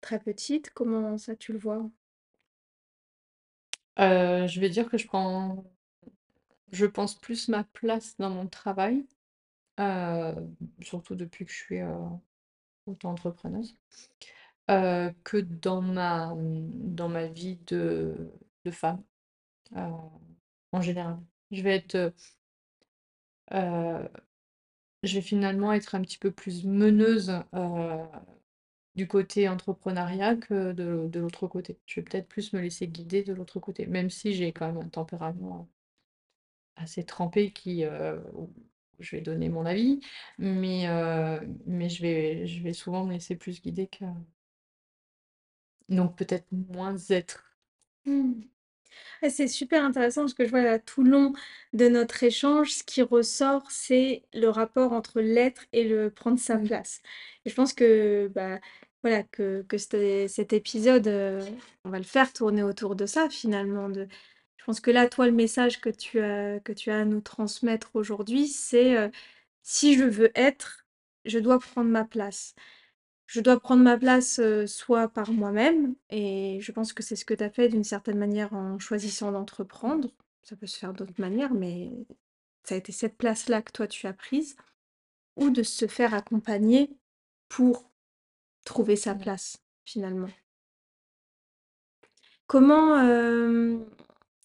très 0.00 0.18
petites? 0.20 0.70
Comment 0.72 1.18
ça, 1.18 1.36
tu 1.36 1.52
le 1.52 1.58
vois? 1.58 1.90
Je 3.98 4.60
vais 4.60 4.68
dire 4.70 4.88
que 4.88 4.98
je 4.98 5.06
prends, 5.06 5.64
je 6.72 6.84
pense 6.84 7.14
plus 7.18 7.48
ma 7.48 7.64
place 7.64 8.16
dans 8.18 8.28
mon 8.28 8.46
travail, 8.46 9.06
surtout 10.82 11.14
depuis 11.14 11.44
que 11.44 11.52
je 11.52 11.56
suis 11.56 11.80
euh, 11.80 11.94
auto-entrepreneuse. 12.86 13.76
Euh, 14.70 15.12
que 15.24 15.36
dans 15.38 15.82
ma, 15.82 16.32
dans 16.36 17.08
ma 17.08 17.26
vie 17.26 17.58
de, 17.66 18.14
de 18.64 18.70
femme, 18.70 19.02
euh, 19.76 19.90
en 20.72 20.80
général. 20.82 21.18
Je 21.50 21.62
vais 21.62 21.76
être, 21.76 22.14
euh, 23.52 24.06
je 25.04 25.14
vais 25.16 25.22
finalement 25.22 25.72
être 25.72 25.94
un 25.94 26.02
petit 26.02 26.18
peu 26.18 26.30
plus 26.32 26.64
meneuse 26.64 27.32
du 28.96 29.06
côté 29.06 29.48
entrepreneuriat 29.48 30.34
que 30.34 30.72
de, 30.72 31.06
de 31.08 31.20
l'autre 31.20 31.46
côté. 31.46 31.78
Je 31.86 32.00
vais 32.00 32.04
peut-être 32.04 32.26
plus 32.28 32.52
me 32.52 32.60
laisser 32.60 32.88
guider 32.88 33.22
de 33.22 33.32
l'autre 33.32 33.60
côté, 33.60 33.86
même 33.86 34.10
si 34.10 34.34
j'ai 34.34 34.52
quand 34.52 34.66
même 34.66 34.82
un 34.84 34.88
tempérament 34.88 35.68
assez 36.76 37.04
trempé 37.04 37.52
qui, 37.52 37.84
où 38.34 38.50
je 39.00 39.16
vais 39.16 39.22
donner 39.22 39.48
mon 39.48 39.66
avis, 39.66 40.00
mais, 40.38 40.86
mais 41.66 41.88
je 41.88 42.02
vais, 42.02 42.46
je 42.46 42.62
vais 42.62 42.72
souvent 42.72 43.04
me 43.04 43.12
laisser 43.12 43.36
plus 43.36 43.60
guider 43.62 43.86
que... 43.88 44.04
Donc 45.88 46.16
peut-être 46.16 46.46
moins 46.52 46.96
être. 47.10 47.44
Hmm. 48.06 48.32
Ouais, 49.22 49.30
c'est 49.30 49.48
super 49.48 49.84
intéressant 49.84 50.22
parce 50.22 50.34
que 50.34 50.44
je 50.46 50.50
vois 50.50 50.62
là 50.62 50.78
tout 50.78 51.02
le 51.04 51.10
long 51.10 51.32
de 51.74 51.88
notre 51.88 52.22
échange, 52.24 52.72
ce 52.72 52.84
qui 52.84 53.02
ressort, 53.02 53.70
c'est 53.70 54.24
le 54.34 54.48
rapport 54.48 54.92
entre 54.92 55.20
l'être 55.20 55.66
et 55.72 55.84
le 55.88 56.10
prendre 56.10 56.38
sa 56.40 56.58
Mm. 56.58 56.64
place. 56.66 57.02
Et 57.46 57.50
je 57.50 57.56
pense 57.56 57.72
que, 57.74 58.28
bah, 58.34 58.60
voilà, 59.02 59.22
que, 59.24 59.62
que 59.68 59.78
cet, 59.78 60.30
cet 60.30 60.52
épisode, 60.54 61.08
euh, 61.08 61.44
on 61.84 61.90
va 61.90 61.98
le 61.98 62.04
faire 62.04 62.32
tourner 62.32 62.62
autour 62.64 62.96
de 62.96 63.06
ça 63.06 63.30
finalement. 63.30 63.88
De... 63.90 64.08
Je 64.58 64.64
pense 64.64 64.80
que 64.80 64.90
là, 64.92 65.08
toi, 65.08 65.26
le 65.26 65.32
message 65.32 65.80
que 65.80 65.90
tu 65.90 66.20
as, 66.20 66.60
que 66.60 66.72
tu 66.72 66.90
as 66.90 67.00
à 67.00 67.04
nous 67.06 67.20
transmettre 67.22 67.90
aujourd'hui, 67.96 68.48
c'est 68.48 68.96
euh, 68.98 69.08
si 69.62 69.96
je 69.98 70.04
veux 70.04 70.32
être, 70.36 70.86
je 71.24 71.38
dois 71.38 71.58
prendre 71.60 71.90
ma 71.90 72.04
place. 72.04 72.54
Je 73.26 73.40
dois 73.40 73.58
prendre 73.58 73.82
ma 73.82 73.98
place, 73.98 74.40
soit 74.66 75.08
par 75.08 75.32
moi-même 75.32 75.94
et 76.10 76.58
je 76.60 76.72
pense 76.72 76.92
que 76.92 77.02
c'est 77.02 77.16
ce 77.16 77.24
que 77.24 77.34
tu 77.34 77.42
as 77.42 77.50
fait 77.50 77.68
d'une 77.68 77.84
certaine 77.84 78.18
manière 78.18 78.52
en 78.52 78.78
choisissant 78.78 79.32
d'entreprendre. 79.32 80.10
Ça 80.42 80.56
peut 80.56 80.66
se 80.66 80.78
faire 80.78 80.92
d'autres 80.92 81.18
manières, 81.18 81.54
mais 81.54 81.90
ça 82.64 82.74
a 82.74 82.78
été 82.78 82.92
cette 82.92 83.16
place-là 83.16 83.62
que 83.62 83.72
toi 83.72 83.86
tu 83.86 84.06
as 84.06 84.12
prise 84.12 84.56
ou 85.36 85.50
de 85.50 85.62
se 85.62 85.86
faire 85.86 86.14
accompagner 86.14 86.90
pour 87.48 87.90
trouver 88.64 88.96
sa 88.96 89.12
Ouais. 89.14 89.18
place, 89.18 89.58
finalement? 89.84 90.28
Comment, 92.46 92.98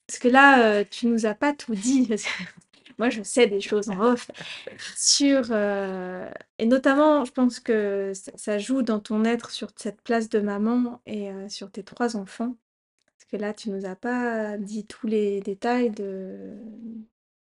parce 0.08 0.20
que 0.20 0.28
là, 0.30 0.84
tu 0.86 1.08
nous 1.08 1.26
as 1.26 1.36
pas 1.36 1.54
tout 1.54 1.76
dit, 1.76 2.10
moi 3.00 3.10
je 3.10 3.24
sais 3.24 3.48
des 3.48 3.62
choses 3.62 3.90
en 3.90 4.00
off 4.02 4.30
sur, 4.98 5.52
heu 5.52 6.26
et 6.60 6.66
notamment 6.66 7.26
je 7.26 7.32
pense 7.32 7.60
que 7.60 8.14
ça 8.36 8.58
joue 8.60 8.82
dans 8.84 9.00
ton 9.00 9.26
être 9.26 9.52
sur 9.52 9.70
cette 9.78 10.02
place 10.02 10.30
de 10.30 10.40
maman 10.40 11.02
et 11.06 11.32
heu, 11.32 11.50
sur 11.50 11.72
tes 11.72 11.84
3 11.84 12.18
enfants. 12.18 12.56
Parce 13.18 13.26
que 13.32 13.38
là, 13.38 13.54
tu 13.54 13.70
nous 13.70 13.86
as 13.86 13.96
pas 13.96 14.58
dit 14.58 14.86
tous 14.88 15.08
les 15.08 15.42
détails 15.42 15.92
de, 15.92 16.58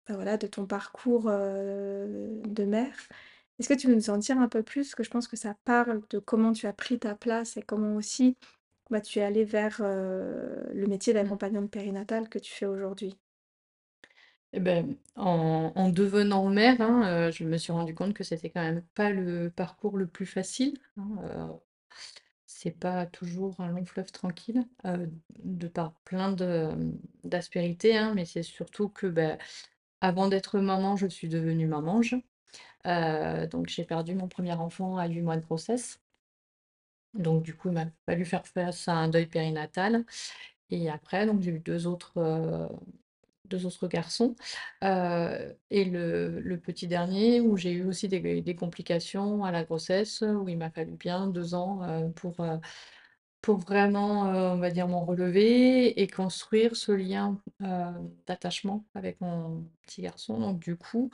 bah, 0.07 0.15
voilà, 0.15 0.37
de 0.37 0.47
ton 0.47 0.65
parcours, 0.65 1.29
heu, 1.29 2.41
de 2.47 2.63
mère. 2.65 2.95
Est-ce 3.59 3.69
que 3.69 3.73
tu 3.75 3.87
veux 3.87 3.95
nous 3.95 4.09
en 4.09 4.17
dire 4.17 4.39
un 4.39 4.47
peu 4.49 4.63
plus? 4.63 4.83
Parce 4.83 4.95
que 4.95 5.03
je 5.03 5.09
pense 5.09 5.27
que 5.27 5.37
ça 5.37 5.55
parle 5.65 6.01
de 6.09 6.19
comment 6.19 6.53
tu 6.53 6.67
as 6.67 6.73
pris 6.73 6.99
ta 6.99 7.15
place 7.15 7.57
et 7.57 7.61
comment 7.61 7.95
aussi, 7.95 8.37
bah, 8.91 9.01
tu 9.01 9.19
es 9.19 9.23
allée 9.23 9.45
vers, 9.45 9.81
le 9.81 10.85
métier 10.87 11.13
d'accompagnante 11.13 11.71
périnatale 11.71 12.29
que 12.29 12.39
tu 12.39 12.51
fais 12.53 12.65
aujourd'hui. 12.67 13.17
Eh 14.53 14.59
ben, 14.59 14.95
en, 15.15 15.71
en 15.75 15.89
devenant 15.89 16.49
mère, 16.49 16.81
hein, 16.81 17.03
euh, 17.07 17.31
je 17.31 17.43
me 17.43 17.57
suis 17.57 17.71
rendu 17.71 17.93
compte 17.93 18.13
que 18.15 18.23
c'était 18.23 18.49
quand 18.49 18.61
même 18.61 18.81
pas 18.95 19.11
le 19.11 19.51
parcours 19.55 19.97
le 19.97 20.07
plus 20.07 20.25
facile. 20.25 20.77
hein, 20.97 21.07
euh, 21.23 21.47
c'est 22.45 22.71
pas 22.71 23.05
toujours 23.05 23.59
un 23.61 23.69
long 23.69 23.85
fleuve 23.85 24.11
tranquille, 24.11 24.65
euh, 24.85 25.07
de 25.43 25.67
par 25.67 25.93
plein 26.05 26.33
d'aspérités, 27.23 27.97
hein, 27.97 28.13
mais 28.15 28.25
c'est 28.25 28.43
surtout 28.43 28.89
que 28.89 29.07
ben, 29.07 29.37
avant 30.01 30.27
d'être 30.29 30.59
maman, 30.59 30.97
je 30.97 31.07
suis 31.07 31.29
devenue 31.29 31.67
mamange. 31.67 32.15
Euh, 32.87 33.47
donc 33.47 33.67
j'ai 33.69 33.85
perdu 33.85 34.15
mon 34.15 34.27
premier 34.29 34.53
enfant 34.53 34.97
à 34.97 35.07
8 35.07 35.21
mois 35.23 35.37
de 35.37 35.43
grossesse. 35.43 36.01
Donc 37.13 37.43
du 37.43 37.55
coup, 37.55 37.69
il 37.69 37.73
m'a 37.73 37.85
fallu 38.05 38.25
faire 38.25 38.45
face 38.47 38.87
à 38.87 38.93
un 38.93 39.07
deuil 39.09 39.25
périnatal. 39.27 40.05
Et 40.71 40.89
après, 40.89 41.27
j'ai 41.41 41.51
eu 41.51 41.59
deux 41.59 41.87
autres, 41.87 42.13
deux 43.49 43.65
autres 43.65 43.87
garçons. 43.87 44.35
Euh, 44.83 45.53
et 45.69 45.85
le, 45.85 46.57
petit 46.57 46.87
dernier, 46.87 47.41
où 47.41 47.57
j'ai 47.57 47.71
eu 47.71 47.85
aussi 47.85 48.07
des, 48.07 48.55
complications 48.55 49.43
à 49.43 49.51
la 49.51 49.63
grossesse, 49.63 50.21
où 50.21 50.47
il 50.49 50.57
m'a 50.57 50.69
fallu 50.69 50.93
bien 50.93 51.27
deux 51.27 51.53
ans 51.55 51.83
euh, 51.83 52.09
pour, 52.09 52.39
euh, 52.41 52.57
pour 53.41 53.57
vraiment, 53.57 54.23
on 54.53 54.57
va 54.57 54.71
dire, 54.71 54.87
m'en 54.87 55.05
relever 55.05 56.01
et 56.01 56.07
construire 56.07 56.75
ce 56.75 56.91
lien 56.91 57.39
d'attachement 58.27 58.85
avec 58.95 59.21
mon 59.21 59.65
petit 59.83 60.01
garçon. 60.01 60.39
Donc 60.39 60.59
du 60.59 60.75
coup, 60.75 61.09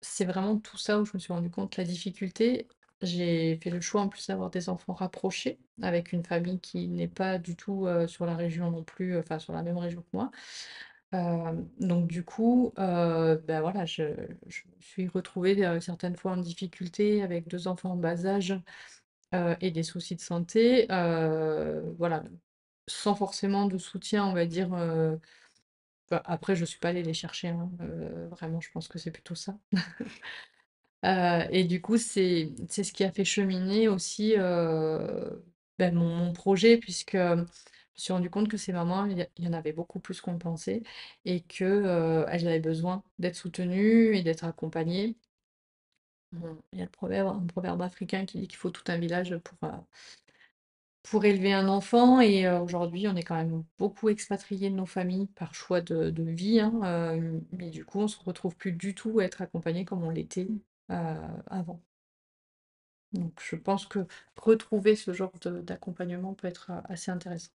c'est 0.00 0.24
vraiment 0.24 0.58
tout 0.58 0.78
ça 0.78 1.00
où 1.00 1.04
je 1.04 1.12
me 1.14 1.18
suis 1.18 1.32
rendu 1.32 1.50
compte 1.50 1.76
la 1.76 1.84
difficulté. 1.84 2.68
J'ai 3.02 3.58
fait 3.62 3.70
le 3.70 3.80
choix 3.80 4.02
en 4.02 4.08
plus 4.08 4.26
d'avoir 4.28 4.50
des 4.50 4.68
enfants 4.68 4.92
rapprochés, 4.92 5.58
avec 5.82 6.12
une 6.12 6.24
famille 6.24 6.60
qui 6.60 6.88
n'est 6.88 7.08
pas 7.08 7.38
du 7.38 7.56
tout 7.56 7.86
sur 8.06 8.26
la 8.26 8.36
région 8.36 8.70
non 8.70 8.84
plus, 8.84 9.18
enfin 9.18 9.38
sur 9.38 9.52
la 9.52 9.62
même 9.62 9.78
région 9.78 10.02
que 10.02 10.08
moi. 10.12 10.30
Donc 11.12 12.06
du 12.08 12.24
coup, 12.24 12.72
ben 12.76 13.60
voilà, 13.60 13.84
je, 13.86 14.02
je 14.48 14.62
me 14.66 14.80
suis 14.80 15.08
retrouvée 15.08 15.80
certaines 15.80 16.16
fois 16.16 16.32
en 16.32 16.36
difficulté 16.38 17.22
avec 17.22 17.48
deux 17.48 17.68
enfants 17.68 17.92
en 17.92 17.96
bas 17.96 18.26
âge 18.26 18.54
et 19.60 19.70
des 19.70 19.82
soucis 19.82 20.16
de 20.16 20.20
santé. 20.20 20.86
Voilà, 21.98 22.24
sans 22.88 23.14
forcément 23.14 23.66
de 23.66 23.78
soutien, 23.78 24.26
on 24.26 24.34
va 24.34 24.46
dire, 24.46 24.70
bah, 26.10 26.22
après 26.26 26.56
je 26.56 26.64
suis 26.64 26.78
pas 26.78 26.88
allée 26.90 27.02
les 27.02 27.14
chercher, 27.14 27.48
hein, 27.48 27.70
vraiment 28.30 28.60
je 28.60 28.70
pense 28.70 28.88
que 28.88 28.98
c'est 28.98 29.10
plutôt 29.10 29.34
ça. 29.34 29.58
et 31.50 31.64
du 31.64 31.80
coup, 31.80 31.96
c'est 31.98 32.52
c'est 32.68 32.84
ce 32.84 32.92
qui 32.92 33.04
a 33.04 33.12
fait 33.12 33.24
cheminer 33.24 33.88
aussi, 33.88 34.34
bah, 34.36 35.90
mon 35.92 36.14
mon 36.16 36.32
projet 36.32 36.76
puisque, 36.78 37.16
me 37.94 38.00
suis 38.00 38.12
rendu 38.12 38.30
compte 38.30 38.48
que 38.48 38.56
ces 38.56 38.72
mamans, 38.72 39.06
il 39.06 39.28
y 39.38 39.48
en 39.48 39.52
avait 39.52 39.72
beaucoup 39.72 40.00
plus 40.00 40.20
qu'on 40.20 40.38
pensait 40.38 40.82
et 41.24 41.40
qu'elles 41.40 42.46
avaient 42.46 42.60
besoin 42.60 43.02
d'être 43.18 43.36
soutenues 43.36 44.16
et 44.16 44.22
d'être 44.22 44.44
accompagnées. 44.44 45.16
il 46.72 46.78
y 46.78 46.82
a 46.82 46.84
le 46.84 46.90
proverbe 46.90 47.28
un 47.28 47.46
proverbe 47.46 47.82
africain 47.82 48.26
qui 48.26 48.38
dit 48.40 48.48
qu'il 48.48 48.58
faut 48.58 48.70
tout 48.70 48.84
un 48.88 48.98
village 48.98 49.36
pour, 49.38 49.58
pour 51.02 51.24
élever 51.24 51.52
un 51.52 51.68
enfant 51.68 52.20
et 52.20 52.48
aujourd'hui, 52.48 53.06
on 53.08 53.16
est 53.16 53.22
quand 53.22 53.36
même 53.36 53.64
beaucoup 53.78 54.08
expatriés 54.08 54.70
de 54.70 54.74
nos 54.76 54.86
familles 54.86 55.26
par 55.28 55.54
choix 55.54 55.80
de 55.80 56.22
vie, 56.22 56.60
hein, 56.60 57.18
mais 57.52 57.70
du 57.70 57.84
coup, 57.84 58.00
on 58.00 58.08
se 58.08 58.18
retrouve 58.22 58.56
plus 58.56 58.72
du 58.72 58.94
tout 58.94 59.20
à 59.20 59.24
être 59.24 59.42
accompagnés 59.42 59.84
comme 59.84 60.02
on 60.04 60.10
l'était, 60.10 60.48
avant. 60.88 61.80
Donc 63.12 63.40
je 63.42 63.56
pense 63.56 63.86
que 63.86 64.06
retrouver 64.36 64.96
ce 64.96 65.12
genre 65.14 65.32
d'accompagnement 65.40 66.34
peut 66.34 66.48
être, 66.48 66.70
assez 66.88 67.10
intéressant. 67.10 67.50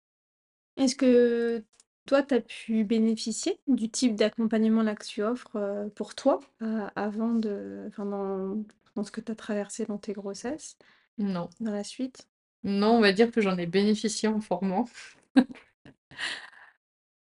Est-ce 0.78 0.96
que 0.96 1.64
toi, 2.06 2.24
tu 2.24 2.36
as 2.36 2.42
pu 2.42 2.84
bénéficier 2.84 3.58
du 3.68 3.90
type 3.90 4.16
d'accompagnement-là 4.16 4.96
que 4.96 5.06
tu 5.06 5.24
offres, 5.24 5.90
pour 5.96 6.16
toi, 6.16 6.40
avant 6.96 7.34
de 7.34 7.86
enfin 7.88 8.06
dans 8.06 8.64
dans 8.96 9.04
ce 9.04 9.12
que 9.12 9.22
tu 9.22 9.32
as 9.32 9.36
traversé 9.36 9.86
dans 9.86 9.98
tes 9.98 10.14
grossesses, 10.14 10.78
Non. 11.18 11.50
dans 11.60 11.72
la 11.72 11.84
suite? 11.84 12.28
Non, 12.64 12.98
on 12.98 13.02
va 13.02 13.12
dire 13.12 13.32
que 13.32 13.42
j'en 13.42 13.58
ai 13.58 13.66
bénéficié 13.66 14.30
en 14.30 14.40
formant. 14.40 14.86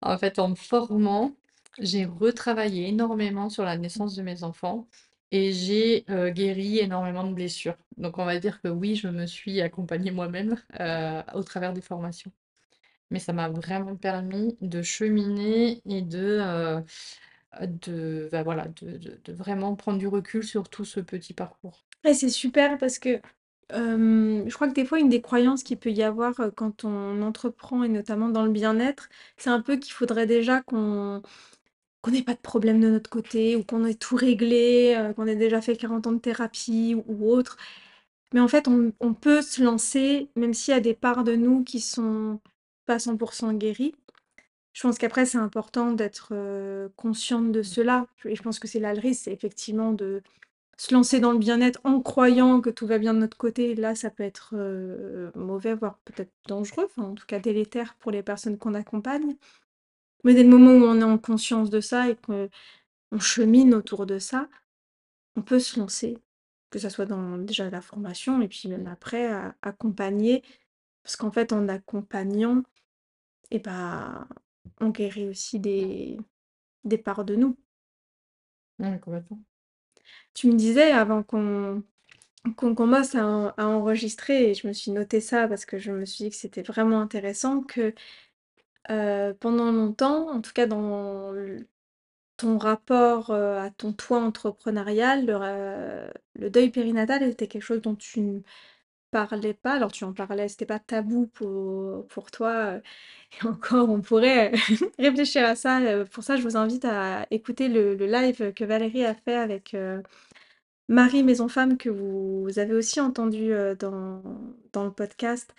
En 0.03 0.19
fait, 0.19 0.39
en 0.39 0.49
me 0.49 0.55
formant, 0.55 1.33
j'ai 1.79 2.05
retravaillé 2.05 2.89
énormément 2.89 3.49
sur 3.49 3.65
la 3.65 3.77
naissance 3.79 4.15
de 4.17 4.23
mes 4.23 4.43
enfants 4.43 4.87
et 5.31 5.53
j'ai, 5.53 6.05
guéri 6.35 6.79
énormément 6.81 7.25
de 7.25 7.33
blessures. 7.33 7.77
Donc 7.97 8.19
on 8.19 8.25
va 8.25 8.39
dire 8.39 8.61
que 8.61 8.69
oui, 8.69 8.97
je 8.97 9.09
me 9.09 9.27
suis 9.27 9.61
accompagnée 9.61 10.11
moi-même, 10.11 10.57
heu, 10.81 11.23
au 11.35 11.43
travers 11.43 11.73
des 11.73 11.81
formations. 11.81 12.33
Mais 13.13 13.21
ça 13.21 13.33
m'a 13.35 13.49
vraiment 13.51 13.97
permis 13.97 14.57
de 14.63 14.83
cheminer 14.83 15.83
et 15.87 16.03
de, 16.03 16.41
heu, 17.61 17.67
de 17.67 18.29
bah, 18.33 18.43
voilà, 18.43 18.69
de 18.69 18.99
de 19.25 19.33
vraiment 19.33 19.77
prendre 19.77 19.99
du 19.99 20.09
recul 20.09 20.45
sur 20.45 20.69
tout 20.71 20.85
ce 20.85 21.01
petit 21.01 21.35
parcours. 21.35 21.85
C'est 22.05 22.29
super 22.31 22.79
parce 22.79 22.99
que, 22.99 23.21
je 23.71 24.55
crois 24.55 24.69
que 24.69 24.75
des 24.75 24.85
fois 24.85 24.99
une 25.01 25.09
des 25.09 25.21
croyances 25.23 25.63
qu'il 25.63 25.79
peut 25.79 25.91
y 25.91 26.03
avoir, 26.03 26.35
quand 26.57 26.85
on 26.85 27.23
entreprend 27.23 27.85
et 27.85 27.89
notamment 27.89 28.29
dans 28.29 28.45
le 28.45 28.51
bien-être, 28.53 29.09
c'est 29.37 29.51
un 29.51 29.61
peu 29.63 29.77
qu'il 29.77 29.93
faudrait 29.93 30.27
déjà 30.27 30.63
qu'on 30.63 31.23
qu'on 32.03 32.13
n'ait 32.13 32.23
pas 32.25 32.35
de 32.35 32.41
problème 32.41 32.81
de 32.81 32.89
notre 32.91 33.11
côté 33.11 33.57
ou 33.57 33.65
qu'on 33.65 33.85
ait 33.87 33.95
tout 33.95 34.17
réglé, 34.17 35.13
qu'on 35.17 35.27
ait 35.27 35.37
déjà 35.37 35.61
fait 35.63 35.77
40 35.77 36.07
ans 36.07 36.13
de 36.13 36.19
thérapie 36.21 36.95
ou 36.97 37.05
ou 37.09 37.31
autre. 37.33 37.57
Mais 38.35 38.41
en 38.41 38.49
fait, 38.49 38.69
on 38.69 38.93
on 39.01 39.15
peut 39.15 39.43
se 39.43 39.63
lancer 39.63 40.31
même 40.37 40.55
s'il 40.55 40.75
y 40.75 40.77
a 40.77 40.81
des 40.81 40.95
parts 40.95 41.25
de 41.25 41.37
nous 41.37 41.65
qui 41.65 41.81
sont 41.81 42.41
pas 42.93 43.33
100 43.33 43.55
guéries. 43.55 43.95
Je 44.73 44.83
pense 44.83 44.99
qu'après 44.99 45.27
c'est 45.27 45.39
important 45.39 45.93
d'être, 45.93 46.33
consciente 46.97 47.53
de 47.53 47.63
cela 47.63 48.07
et 48.25 48.35
je 48.37 48.43
pense 48.43 48.59
que 48.59 48.69
c'est 48.69 48.81
là 48.81 48.95
le 48.95 49.01
risque, 49.01 49.25
c'est 49.25 49.33
effectivement 49.33 49.93
de 49.93 50.23
se 50.79 50.95
lancer 50.95 51.21
dans 51.21 51.33
le 51.33 51.39
bien-être 51.39 51.81
en 51.85 52.01
croyant 52.01 52.61
que 52.61 52.71
tout 52.71 52.87
va 52.87 52.99
bien 52.99 53.15
de 53.15 53.19
notre 53.21 53.37
côté. 53.37 53.75
Là, 53.75 53.95
ça 53.95 54.11
peut 54.11 54.23
être, 54.23 54.55
mauvais, 55.37 55.75
voire 55.75 55.99
peut-être 56.05 56.33
dangereux, 56.49 56.87
enfin 56.87 57.03
en 57.05 57.15
tout 57.15 57.27
cas 57.27 57.39
délétère 57.39 57.95
pour 57.97 58.11
les 58.11 58.23
personnes 58.23 58.59
qu'on 58.59 58.75
accompagne. 58.75 59.37
Mais 60.25 60.35
dès 60.35 60.43
le 60.43 60.49
moment 60.49 60.73
où 60.73 60.89
on 60.89 61.01
est 61.01 61.05
en 61.05 61.19
conscience 61.19 61.71
de 61.71 61.81
ça 61.81 62.09
et 62.09 62.17
qu'on 62.17 62.49
chemine 63.21 63.75
autour 63.75 64.07
de 64.07 64.19
ça, 64.19 64.49
on 65.37 65.43
peut 65.43 65.59
se 65.59 65.79
lancer. 65.79 66.19
Que 66.71 66.79
ça 66.79 66.91
soit 66.91 67.07
dans 67.07 67.37
déjà 67.37 67.69
la 67.71 67.83
formation 67.83 68.41
et 68.41 68.49
puis 68.49 68.69
même 68.69 68.87
après 68.87 69.27
a 69.27 69.55
accompagner. 69.63 70.43
Parce 71.03 71.17
qu'en 71.17 71.31
fait 71.31 71.53
en 71.53 71.69
accompagnant 71.69 72.63
et 73.53 73.61
bah, 73.61 74.29
on 74.81 74.91
guérit 74.91 75.29
aussi 75.29 75.61
des 75.61 76.19
des 76.85 76.99
parts 76.99 77.25
de 77.27 77.37
nous. 77.37 77.57
Ouais, 78.79 78.99
complètement. 79.01 79.43
Tu 80.35 80.49
me 80.49 80.55
disais 80.57 80.93
avant 80.93 81.23
qu'on 81.23 81.83
qu'on 82.57 82.75
commence 82.75 83.15
à 83.17 83.27
en 83.27 83.49
à 83.59 83.67
enregistrer 83.67 84.51
et 84.51 84.55
je 84.55 84.67
me 84.69 84.73
suis 84.75 84.93
noté 84.93 85.21
ça 85.21 85.49
parce 85.49 85.67
que 85.67 85.79
je 85.79 85.93
me 85.93 86.07
suis 86.07 86.25
dit 86.27 86.31
que 86.31 86.37
c'était 86.37 86.63
vraiment 86.63 87.01
intéressant 87.01 87.63
que, 87.63 87.95
heu, 88.91 89.37
pendant 89.41 89.73
longtemps, 89.73 90.31
en 90.31 90.41
tout 90.43 90.53
cas 90.55 90.67
dans 90.67 91.35
l 91.35 91.67
ton 92.39 92.59
rapport, 92.59 93.31
heu, 93.33 93.59
à 93.59 93.71
ton 93.71 93.93
toi 93.95 94.21
entrepreneurial, 94.23 95.27
le 95.27 95.37
ra 95.37 95.55
le 96.35 96.51
deuil 96.51 96.71
périnatal 96.71 97.23
était 97.25 97.49
quelque 97.49 97.63
chose 97.63 97.83
dont 97.83 97.95
tu 97.97 98.43
parlais 99.13 99.55
pas. 99.55 99.75
Alors 99.75 99.93
tu 99.93 100.05
en 100.05 100.13
parlais, 100.15 100.49
c'était 100.49 100.67
pas 100.67 100.81
tabou 100.81 101.29
pour 101.29 102.07
pour 102.09 102.31
toi, 102.33 102.77
heu 102.79 102.83
et 103.45 103.47
encore 103.47 103.91
on 103.91 104.01
pourrait 104.03 104.53
réfléchir 104.99 105.45
à 105.47 105.57
ça, 105.57 105.81
heu, 105.83 106.05
pour 106.07 106.25
ça 106.25 106.37
je 106.37 106.43
vous 106.43 106.57
invite 106.57 106.85
à 106.87 107.27
écouter 107.31 107.69
le 107.69 107.95
live 107.97 108.53
que 108.55 108.65
Valérie 108.65 109.05
a 109.05 109.15
fait 109.15 109.37
avec, 109.37 109.77
Marie 110.89 111.23
Maison 111.23 111.49
Femme 111.49 111.77
que 111.79 111.89
vous 111.89 112.59
avez 112.59 112.75
aussi 112.75 113.01
entendu, 113.01 113.53
dans 113.79 114.23
dans 114.73 114.85
le 114.85 114.93
podcast. 114.93 115.55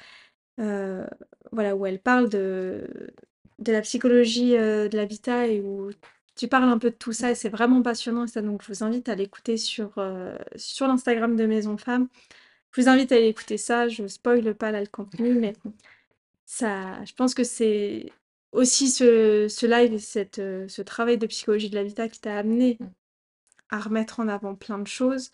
Voilà, 1.51 1.75
où 1.75 1.85
elle 1.85 1.99
parle 2.01 2.29
de 2.29 2.87
de 3.59 3.71
la 3.71 3.81
psychologie, 3.81 4.51
de 4.53 4.89
l'habitat 4.95 5.47
et 5.47 5.61
où 5.61 5.91
tu 6.35 6.47
parles 6.47 6.69
un 6.69 6.79
peu 6.79 6.89
de 6.91 6.95
tout 6.95 7.13
ça 7.13 7.31
et 7.31 7.35
c'est 7.35 7.49
vraiment 7.49 7.81
passionnant 7.83 8.25
et 8.25 8.27
ça 8.27 8.41
donc 8.41 8.63
je 8.63 8.67
vous 8.69 8.83
invite 8.83 9.09
à 9.09 9.15
l'écouter 9.15 9.57
sur, 9.57 9.93
sur 10.55 10.87
l'Instagram 10.87 11.35
de 11.35 11.45
Maison 11.45 11.77
Femme. 11.77 12.07
Je 12.75 12.81
vous 12.81 12.89
invite 12.89 13.11
à 13.11 13.15
aller 13.15 13.27
écouter 13.27 13.57
ça, 13.57 13.87
je 13.87 14.07
spoile 14.07 14.55
pas 14.55 14.71
là 14.71 14.81
le 14.81 14.87
contenu, 14.87 15.33
mais 15.35 15.53
ça 16.45 17.03
je 17.05 17.13
pense 17.13 17.33
que 17.35 17.43
c'est 17.43 18.11
aussi 18.51 18.89
ce 18.89 19.47
ce 19.49 19.65
live 19.65 19.93
et 19.93 19.99
cette, 19.99 20.37
ce 20.37 20.81
travail 20.81 21.17
de 21.17 21.27
psychologie 21.27 21.69
de 21.69 21.75
l'habitat 21.75 22.09
qui 22.09 22.21
t'a 22.21 22.37
amené 22.39 22.79
Mmh. 22.79 22.93
à 23.69 23.79
remettre 23.79 24.19
en 24.19 24.27
avant 24.27 24.55
plein 24.55 24.79
de 24.79 24.87
choses. 24.87 25.31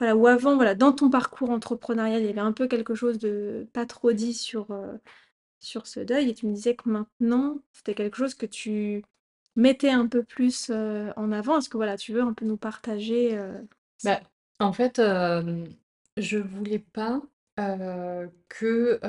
Voilà, 0.00 0.16
où 0.16 0.26
avant, 0.28 0.56
voilà, 0.56 0.74
dans 0.74 0.92
ton 0.92 1.10
parcours 1.10 1.50
entrepreneurial, 1.50 2.22
il 2.22 2.26
y 2.26 2.30
avait 2.30 2.40
un 2.40 2.52
peu 2.52 2.68
quelque 2.68 2.94
chose 2.94 3.18
de 3.18 3.68
pas 3.72 3.86
trop 3.86 4.12
dit 4.12 4.34
sur, 4.34 4.72
heu, 4.72 5.00
sur 5.60 5.86
ce 5.88 6.00
deuil 6.00 6.30
et 6.30 6.34
tu 6.34 6.46
me 6.48 6.54
disais 6.54 6.76
que 6.76 6.88
maintenant, 6.90 7.60
c'était 7.72 7.94
quelque 7.94 8.16
chose 8.18 8.34
que 8.34 8.46
tu 8.46 9.04
mettais 9.56 9.90
un 9.90 10.08
peu 10.08 10.24
plus, 10.24 10.70
heu, 10.70 11.12
en 11.16 11.32
avant. 11.32 11.58
Est-ce 11.58 11.68
que 11.70 11.76
voilà, 11.78 11.96
tu 11.98 12.12
veux 12.14 12.22
un 12.22 12.34
peu 12.34 12.46
nous 12.46 12.56
partager, 12.58 13.36
heu, 13.38 13.66
Bah, 14.04 14.20
en 14.60 14.72
fait, 14.72 14.98
hem, 14.98 15.66
je 16.16 16.38
voulais 16.38 16.78
pas, 16.78 17.22
que, 18.48 19.00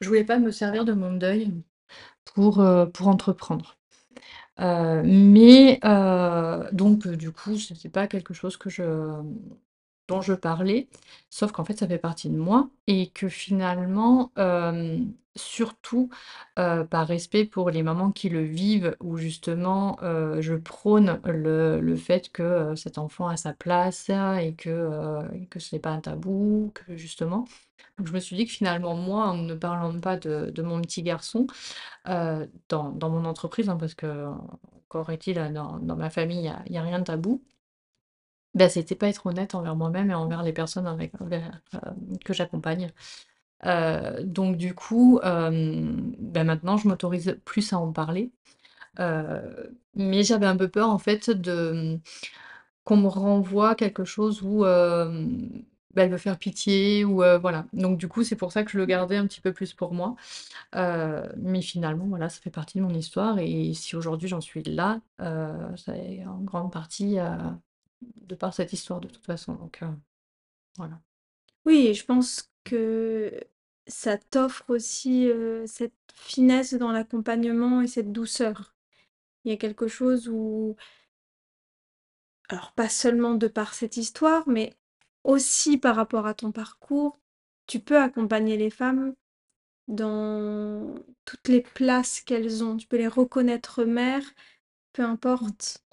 je 0.00 0.08
voulais 0.08 0.24
pas 0.24 0.38
me 0.38 0.50
servir 0.50 0.84
de 0.84 0.92
mon 0.92 1.12
deuil 1.14 1.52
pour, 2.24 2.64
pour 2.94 3.08
entreprendre. 3.08 3.78
Mais 4.58 5.80
donc 6.72 7.08
du 7.08 7.32
coup, 7.32 7.56
c'était 7.56 7.88
pas 7.90 8.06
quelque 8.06 8.34
chose 8.34 8.56
que 8.56 8.70
je 8.70 8.82
dont 10.10 10.22
je 10.22 10.34
parlais, 10.34 10.88
sauf 11.30 11.52
qu'en 11.52 11.64
fait, 11.64 11.78
ça 11.78 11.88
fait 11.88 11.98
partie 11.98 12.30
de 12.30 12.36
moi 12.38 12.70
et 12.88 13.08
que 13.10 13.28
finalement, 13.28 14.32
hem, 14.36 15.12
surtout, 15.36 16.10
heu, 16.58 16.86
par 16.90 17.06
respect 17.08 17.44
pour 17.46 17.70
les 17.70 17.82
mamans 17.84 18.12
qui 18.12 18.28
le 18.28 18.42
vivent, 18.42 18.96
où 19.00 19.16
justement, 19.16 19.98
heu, 20.02 20.40
je 20.42 20.54
prône 20.56 21.20
le 21.24 21.80
le 21.80 21.96
fait 21.96 22.30
que, 22.32 22.74
cet 22.76 22.98
enfant 22.98 23.28
a 23.28 23.36
sa 23.36 23.52
place 23.54 24.10
et 24.10 24.54
que, 24.56 25.22
que 25.50 25.60
ce 25.60 25.74
n'est 25.76 25.80
pas 25.80 25.90
un 25.92 26.00
tabou, 26.00 26.72
que 26.74 26.96
justement 26.96 27.46
donc 27.98 28.06
je 28.08 28.12
me 28.14 28.20
suis 28.20 28.36
dit 28.36 28.46
que 28.46 28.52
finalement 28.52 28.94
moi, 28.96 29.28
en 29.28 29.36
ne 29.36 29.54
parlant 29.54 29.98
pas 30.00 30.16
de 30.18 30.50
de 30.54 30.62
mon 30.62 30.80
petit 30.82 31.02
garçon, 31.02 31.46
dans 32.06 32.90
dans 32.92 33.10
mon 33.10 33.24
entreprise, 33.26 33.68
hein, 33.68 33.76
parce 33.78 33.94
que, 33.94 34.26
encore 34.86 35.10
est-il, 35.10 35.38
heu, 35.38 35.50
dans 35.50 35.78
dans 35.78 35.96
ma 35.96 36.10
famille, 36.10 36.38
il 36.40 36.44
y 36.46 36.48
a 36.48 36.62
il 36.66 36.72
y 36.74 36.78
a 36.78 36.82
rien 36.82 36.98
de 37.00 37.04
tabou. 37.04 37.42
Bah, 38.54 38.68
c'était 38.68 38.96
pas 38.96 39.08
être 39.08 39.26
honnête 39.26 39.54
envers 39.54 39.76
moi-même 39.76 40.10
et 40.10 40.14
envers 40.14 40.42
les 40.42 40.52
personnes 40.52 40.86
avec 40.86 41.20
envers, 41.20 41.60
hem, 41.72 42.18
que 42.24 42.32
j'accompagne. 42.34 42.90
Heu, 43.66 44.24
donc 44.24 44.56
du 44.58 44.74
coup, 44.74 45.20
bah, 45.22 46.44
maintenant 46.44 46.76
je 46.78 46.88
m'autorise 46.88 47.38
plus 47.44 47.72
à 47.74 47.78
en 47.78 47.92
parler. 47.92 48.32
Mais 49.94 50.22
j'avais 50.22 50.46
un 50.46 50.56
peu 50.56 50.68
peur 50.68 50.88
en 50.90 50.98
fait 50.98 51.30
de, 51.30 51.98
qu'on 52.84 52.96
me 52.98 53.08
renvoie 53.08 53.74
quelque 53.74 54.04
chose 54.04 54.42
où, 54.42 54.60
bah, 54.62 56.04
elle 56.04 56.10
veut 56.10 56.18
faire 56.18 56.38
pitié 56.38 57.04
ou, 57.04 57.16
voilà. 57.40 57.66
Donc 57.72 57.98
du 57.98 58.08
coup, 58.08 58.24
c'est 58.24 58.36
pour 58.36 58.52
ça 58.52 58.64
que 58.64 58.70
je 58.72 58.78
le 58.78 58.86
gardais 58.86 59.16
un 59.16 59.26
petit 59.26 59.40
peu 59.40 59.52
plus 59.52 59.74
pour 59.74 59.94
moi. 59.94 60.16
Mais 60.74 61.62
finalement, 61.62 62.06
voilà, 62.06 62.28
ça 62.28 62.40
fait 62.42 62.50
partie 62.50 62.78
de 62.78 62.84
mon 62.84 62.94
histoire 62.94 63.38
et 63.38 63.74
si 63.74 63.96
aujourd'hui 63.96 64.28
j'en 64.28 64.40
suis 64.40 64.62
là, 64.64 65.00
heu, 65.20 65.52
c'est 65.76 66.24
en 66.26 66.38
grande 66.40 66.72
partie, 66.72 67.18
de 68.02 68.34
par 68.34 68.54
cette 68.54 68.72
histoire 68.72 69.00
de 69.00 69.08
toute 69.08 69.26
façon, 69.26 69.54
donc 69.54 69.80
heu, 69.82 69.88
voilà. 70.78 71.00
Oui 71.64 71.94
je 71.94 72.04
pense 72.04 72.50
que 72.64 73.32
ça 73.86 74.16
t'offre 74.18 74.64
aussi, 74.70 75.26
heu, 75.26 75.64
cette 75.66 75.92
finesse 76.14 76.74
dans 76.74 76.92
l'accompagnement 76.92 77.82
et 77.82 77.86
cette 77.88 78.12
douceur. 78.12 78.74
Il 79.44 79.50
y 79.52 79.54
a 79.54 79.58
quelque 79.58 79.88
chose 79.88 80.28
où 80.28 80.76
alors 82.48 82.72
pas 82.72 82.88
seulement 82.88 83.34
de 83.34 83.48
par 83.48 83.74
cette 83.74 83.96
histoire, 83.96 84.48
mais 84.48 84.74
aussi 85.24 85.78
par 85.78 85.96
rapport 85.96 86.26
à 86.26 86.34
ton 86.34 86.52
parcours, 86.52 87.18
tu 87.66 87.80
peux 87.80 87.98
accompagner 87.98 88.56
les 88.56 88.70
femmes 88.70 89.14
dans 89.88 90.94
toutes 91.26 91.48
les 91.48 91.62
places 91.62 92.20
qu'elles 92.22 92.64
ont. 92.64 92.76
Tu 92.76 92.86
peux 92.88 92.98
les 92.98 93.08
reconnaître 93.08 93.84
mères, 93.84 94.24
peu 94.92 95.02
importe, 95.04 95.84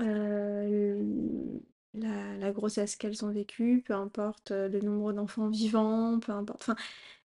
heu, 0.00 1.60
la 1.94 2.52
grossesse 2.52 2.96
qu'elles 2.96 3.24
ont 3.24 3.30
vécue, 3.32 3.82
peu 3.86 3.94
importe, 3.94 4.50
heu, 4.52 4.68
le 4.68 4.80
nombre 4.80 5.12
d'enfants 5.12 5.48
vivants, 5.48 6.18
peu 6.20 6.32
importe 6.32 6.62
enfin, 6.62 6.76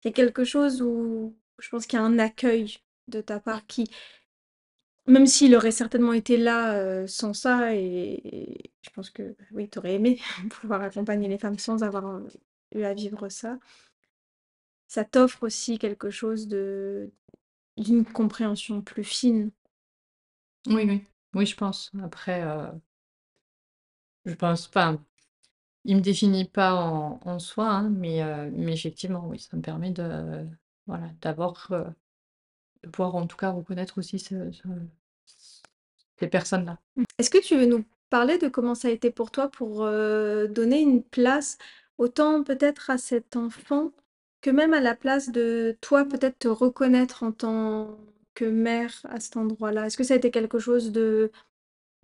il 0.04 0.08
y 0.08 0.10
a 0.10 0.12
quelque 0.14 0.44
chose 0.44 0.82
où 0.82 1.36
je 1.60 1.68
pense 1.70 1.86
qu'il 1.86 1.98
y 1.98 2.02
a 2.02 2.04
un 2.06 2.18
accueil 2.18 2.78
de 3.08 3.20
ta 3.22 3.40
part 3.40 3.66
qui 3.66 3.90
même 5.06 5.26
s'il 5.26 5.54
aurait 5.54 5.70
certainement 5.70 6.12
été 6.12 6.36
là, 6.36 6.78
heu, 6.82 7.06
sans 7.06 7.32
ça 7.34 7.74
et 7.74 8.72
je 8.82 8.90
pense 8.90 9.10
que, 9.10 9.36
oui, 9.52 9.68
tu 9.68 9.78
aurais 9.78 9.94
aimé 9.94 10.20
pouvoir 10.50 10.82
accompagner 10.82 11.28
les 11.28 11.38
femmes 11.38 11.58
sans 11.58 11.82
avoir, 11.82 12.20
eu 12.74 12.82
à 12.82 12.94
vivre 12.94 13.28
ça. 13.28 13.58
Ça 14.88 15.04
t'offre 15.04 15.44
aussi 15.44 15.78
quelque 15.78 16.10
chose 16.10 16.48
d'une 16.48 17.10
compréhension 18.12 18.82
plus 18.82 19.04
fine. 19.04 19.50
Oui, 20.66 20.84
oui. 20.86 21.06
Oui, 21.36 21.46
je 21.46 21.56
pense. 21.56 21.92
Après, 22.02 22.42
heu 22.42 22.70
je 24.24 24.34
pense 24.34 24.68
pas 24.68 24.96
il 25.84 25.96
me 25.96 26.00
définit 26.00 26.46
pas 26.46 26.74
en 26.74 27.38
soi, 27.38 27.68
hein, 27.68 27.90
mais 27.90 28.22
heu, 28.22 28.50
mais 28.52 28.74
effectivement, 28.74 29.26
oui, 29.28 29.38
ça 29.38 29.56
me 29.56 29.62
permet 29.62 29.92
de 29.92 30.44
voilà, 30.86 31.10
d'avoir, 31.22 31.68
heu, 31.70 31.84
de 32.82 32.88
pouvoir 32.90 33.14
en 33.14 33.26
tout 33.26 33.36
cas 33.36 33.50
reconnaître 33.50 33.98
aussi 33.98 34.18
ce 34.18 34.50
ce 34.52 34.64
ces 36.18 36.28
personnes-là. 36.28 36.78
Mmh. 36.96 37.04
Est-ce 37.18 37.30
que 37.30 37.38
tu 37.42 37.56
veux 37.56 37.66
nous 37.66 37.84
parler 38.10 38.38
de 38.38 38.48
comment 38.48 38.74
ça 38.74 38.88
a 38.88 38.90
été 38.90 39.10
pour 39.10 39.30
toi 39.30 39.48
pour, 39.48 39.84
donner 39.84 40.80
une 40.80 41.02
place 41.04 41.58
autant 41.98 42.42
peut-être 42.42 42.90
à 42.90 42.98
cet 42.98 43.36
enfant 43.36 43.92
que 44.40 44.50
même 44.50 44.74
à 44.74 44.80
la 44.80 44.96
place 44.96 45.30
de 45.30 45.76
toi 45.80 46.04
peut-être 46.04 46.38
te 46.40 46.48
reconnaître 46.48 47.22
en 47.22 47.32
tant 47.32 47.96
que 48.36 48.44
mère 48.44 48.94
à 49.08 49.18
cet 49.18 49.36
endroit-là? 49.36 49.86
Est-ce 49.86 49.96
que 49.96 50.04
ça 50.04 50.14
a 50.14 50.18
été 50.18 50.30
quelque 50.30 50.60
chose 50.60 50.92
de 50.92 51.32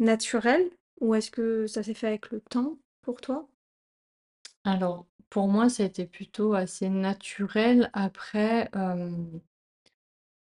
naturel 0.01 0.69
ou 1.01 1.15
est-ce 1.15 1.31
que 1.31 1.69
ça 1.69 1.85
s'est 1.85 1.95
fait 1.95 2.09
avec 2.09 2.31
le 2.31 2.41
temps 2.41 2.77
pour 3.03 3.21
toi? 3.21 3.47
Alors, 4.65 5.07
pour 5.31 5.47
moi, 5.49 5.69
ça 5.69 5.85
a 5.85 5.87
été 5.87 6.07
plutôt 6.07 6.55
assez 6.55 6.89
naturel. 6.89 7.91
Après, 7.93 8.71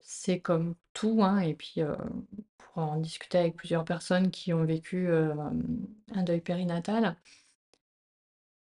c'est 0.02 0.40
comme 0.40 0.76
tout, 0.94 1.24
hein 1.24 1.40
et 1.40 1.56
puis, 1.56 1.82
pour 2.58 2.84
en 2.84 2.98
discuter 2.98 3.38
avec 3.38 3.56
plusieurs 3.56 3.86
personnes 3.86 4.32
qui 4.32 4.54
ont 4.54 4.66
vécu, 4.66 5.10
un 5.10 6.24
deuil 6.24 6.42
périnatal 6.42 7.16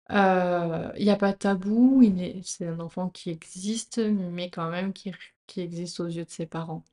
il 0.09 1.03
y 1.03 1.09
a 1.09 1.15
pas 1.15 1.31
de 1.33 1.37
tabou, 1.37 2.01
est 2.01 2.41
c'est 2.43 2.67
un 2.67 2.79
enfant 2.79 3.09
qui 3.09 3.29
existe, 3.29 3.99
mais 3.99 4.49
quand 4.49 4.69
même 4.69 4.93
qui 4.93 5.11
existe 5.57 5.99
aux 5.99 6.07
yeux 6.07 6.25
de 6.25 6.29
ses 6.29 6.45
parents 6.45 6.83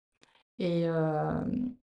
et 0.58 0.86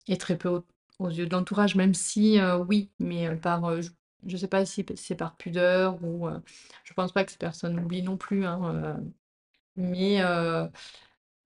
et 0.08 0.16
très 0.18 0.36
peu 0.38 0.48
aux 0.48 0.64
aux 0.98 1.08
yeux 1.10 1.26
de 1.26 1.32
l'entourage, 1.34 1.74
même 1.76 1.94
si, 1.94 2.38
oui, 2.68 2.90
mais 3.00 3.34
par, 3.36 3.68
heu, 3.70 3.82
j 3.82 3.90
je 4.26 4.36
sais 4.36 4.48
pas 4.48 4.64
si 4.66 4.84
p 4.84 4.94
c'est 4.96 5.16
par 5.16 5.36
pudeur 5.36 5.98
ou 6.04 6.28
heu, 6.28 6.42
je 6.84 6.92
pense 6.94 7.12
pas 7.12 7.24
que 7.24 7.32
ces 7.32 7.38
personnes 7.38 7.76
l'oublient 7.76 8.02
non 8.02 8.16
plus, 8.16 8.46
hein, 8.46 9.00
mais 9.76 10.20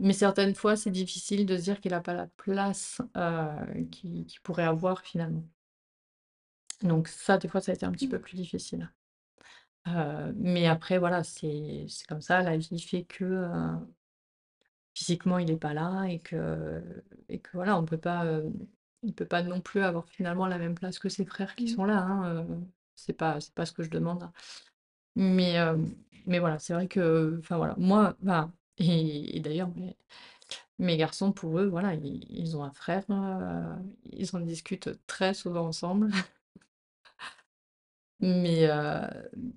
mais 0.01 0.12
certaines 0.14 0.55
fois, 0.55 0.77
c'est 0.77 0.91
difficile 0.91 1.47
de 1.47 1.57
se 1.59 1.62
dire 1.64 1.81
qu'il 1.81 1.95
a 1.95 2.01
pas 2.03 2.14
la 2.14 2.29
place, 2.39 3.01
heu, 3.17 3.85
qu'il 3.93 4.27
qu'il 4.27 4.41
pourrait 4.43 4.64
avoir 4.64 5.03
finalement. 5.03 5.45
Donc 6.83 7.09
ça, 7.09 7.39
des 7.39 7.49
fois, 7.49 7.61
ça 7.61 7.73
a 7.73 7.75
été 7.75 7.87
un 7.87 7.93
petit 7.93 8.07
Mmh. 8.07 8.11
peu 8.11 8.19
plus 8.21 8.37
difficile. 8.37 8.91
Mais 10.37 10.67
après 10.67 10.99
voilà, 10.99 11.25
c'est 11.25 11.87
c'est 11.89 12.07
comme 12.07 12.21
ça, 12.23 12.43
la 12.43 12.57
vie 12.57 12.81
fait 12.81 13.05
que, 13.05 13.25
physiquement, 14.97 15.39
il 15.39 15.53
est 15.53 15.59
pas 15.59 15.75
là 15.75 16.07
et 16.07 16.21
que 16.21 16.83
et 17.31 17.41
que 17.41 17.51
voilà, 17.55 17.79
on 17.79 17.85
peut 17.87 17.99
pas, 17.99 18.25
il 19.03 19.15
peut 19.15 19.27
pas 19.27 19.43
non 19.43 19.61
plus 19.61 19.83
avoir 19.83 20.09
finalement 20.11 20.47
la 20.49 20.59
même 20.59 20.75
place 20.75 20.99
que 20.99 21.09
ses 21.11 21.27
frères 21.27 21.55
qui 21.57 21.69
Mmh. 21.73 21.75
sont 21.77 21.85
là, 21.85 21.99
hein, 22.03 22.45
heu, 22.45 22.47
c'est 22.97 23.13
pas 23.15 23.41
c'est 23.41 23.55
pas 23.55 23.67
ce 23.67 23.73
que 23.73 23.83
je 23.85 23.91
demande. 23.91 24.31
Mais 25.17 25.53
hem, 25.55 25.95
mais 26.27 26.39
voilà, 26.41 26.59
c'est 26.59 26.75
vrai 26.75 26.89
que 26.89 27.39
enfin 27.41 27.57
voilà, 27.59 27.75
moi 27.79 28.17
enfin 28.23 28.53
et 28.79 29.37
et 29.37 29.41
d'ailleurs 29.41 29.71
mes 29.77 29.97
mes 30.81 30.97
garçons 30.99 31.33
pour 31.33 31.59
eux, 31.61 31.67
voilà, 31.69 31.95
ils 31.95 32.57
ont 32.57 32.65
un 32.65 32.73
frère, 32.73 33.05
heu, 33.11 33.77
ils 34.13 34.35
en 34.37 34.41
discutent 34.41 34.91
très 35.09 35.35
souvent 35.35 35.67
ensemble. 35.69 36.11
Mais 38.21 38.67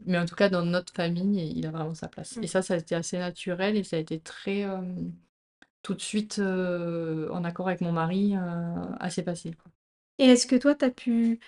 mais 0.06 0.18
en 0.18 0.26
tout 0.26 0.36
cas, 0.36 0.50
dans 0.50 0.64
notre 0.66 0.94
famille, 0.94 1.52
il 1.56 1.66
a 1.66 1.72
vraiment 1.72 1.94
sa 1.96 2.08
place 2.10 2.38
et 2.42 2.42
Mmh. 2.42 2.48
ça, 2.48 2.62
ça 2.62 2.74
a 2.76 2.78
été 2.78 2.96
assez 2.96 3.18
naturel 3.18 3.78
et 3.78 3.84
ça 3.84 3.96
a 3.98 4.00
été 4.00 4.20
très, 4.20 4.66
tout 5.84 5.94
de 5.96 6.02
suite, 6.02 6.40
heu, 6.40 7.30
en 7.32 7.44
accord 7.44 7.68
avec 7.70 7.82
mon 7.82 7.92
mari, 7.92 8.36
heu, 8.36 8.40
assez 9.00 9.24
facile, 9.24 9.56
quoi. 9.58 9.72
Et 10.20 10.26
est-ce 10.26 10.46
que 10.48 10.56
toi, 10.56 10.76
tu 10.76 10.86
as 10.86 10.92
pu 10.92 11.40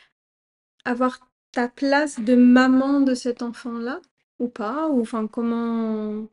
avoir 0.86 1.20
ta 1.54 1.70
place 1.70 2.20
de 2.20 2.36
maman 2.36 3.02
de 3.02 3.16
cet 3.16 3.42
enfant-là 3.44 4.02
ou 4.40 4.50
pas? 4.50 4.90
Ou 4.90 5.02
enfin, 5.02 5.28
comment 5.28 6.28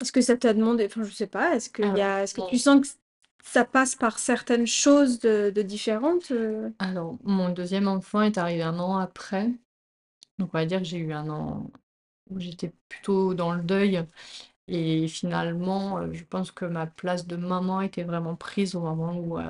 est-ce 0.00 0.12
que 0.12 0.20
ça 0.20 0.36
t'a 0.36 0.54
demandé? 0.54 0.86
Enfin, 0.86 1.02
je 1.04 1.10
sais 1.12 1.26
pas, 1.26 1.54
est-ce 1.54 1.70
qu'il 1.70 1.94
y 1.94 2.00
Alors, 2.00 2.00
a 2.00 2.22
est-ce 2.22 2.34
que 2.34 2.40
mon 2.40 2.48
tu 2.48 2.58
sens 2.58 2.80
que 2.80 2.88
ça 3.44 3.64
passe 3.64 3.94
par 3.96 4.18
certaines 4.18 4.66
choses 4.66 5.18
de 5.20 5.50
de 5.54 5.62
différentes, 5.62 6.30
heu? 6.32 6.74
alors, 6.78 7.18
mon 7.24 7.50
2e 7.50 7.88
enfant 7.88 8.22
est 8.22 8.38
arrivé 8.38 8.62
1 8.62 8.78
an 8.78 8.96
après, 8.98 9.48
donc 10.38 10.50
on 10.54 10.58
va 10.58 10.66
dire 10.66 10.80
que 10.80 10.84
j'ai 10.86 10.98
eu 10.98 11.12
1 11.12 11.28
an 11.30 11.70
où 12.30 12.40
j'étais 12.40 12.72
plutôt 12.88 13.34
dans 13.34 13.52
le 13.54 13.62
deuil 13.64 14.04
et 14.68 15.08
finalement, 15.08 16.00
heu, 16.02 16.12
je 16.14 16.24
pense 16.24 16.50
que 16.52 16.64
ma 16.66 16.86
place 16.86 17.26
de 17.26 17.36
maman 17.36 17.80
était 17.82 18.04
vraiment 18.04 18.36
prise 18.36 18.74
au 18.76 18.80
moment 18.80 19.16
où, 19.18 19.38
heu, 19.38 19.44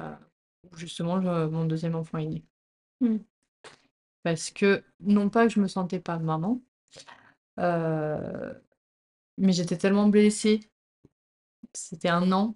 où 0.72 0.76
justement 0.76 1.18
mon 1.20 1.64
2e 1.66 1.94
enfant 1.96 2.18
est 2.18 2.26
né. 2.26 2.44
Mmh. 3.02 3.18
Parce 4.24 4.50
que, 4.50 4.82
non 5.00 5.28
pas 5.30 5.46
que 5.46 5.52
je 5.54 5.60
me 5.60 5.68
sentais 5.68 6.00
pas 6.00 6.18
maman, 6.18 6.62
heu, 7.60 8.54
mais 9.38 9.52
j'étais 9.52 9.78
tellement 9.78 10.08
blessée. 10.08 10.60
C'était 11.74 12.08
1 12.10 12.30
an 12.32 12.54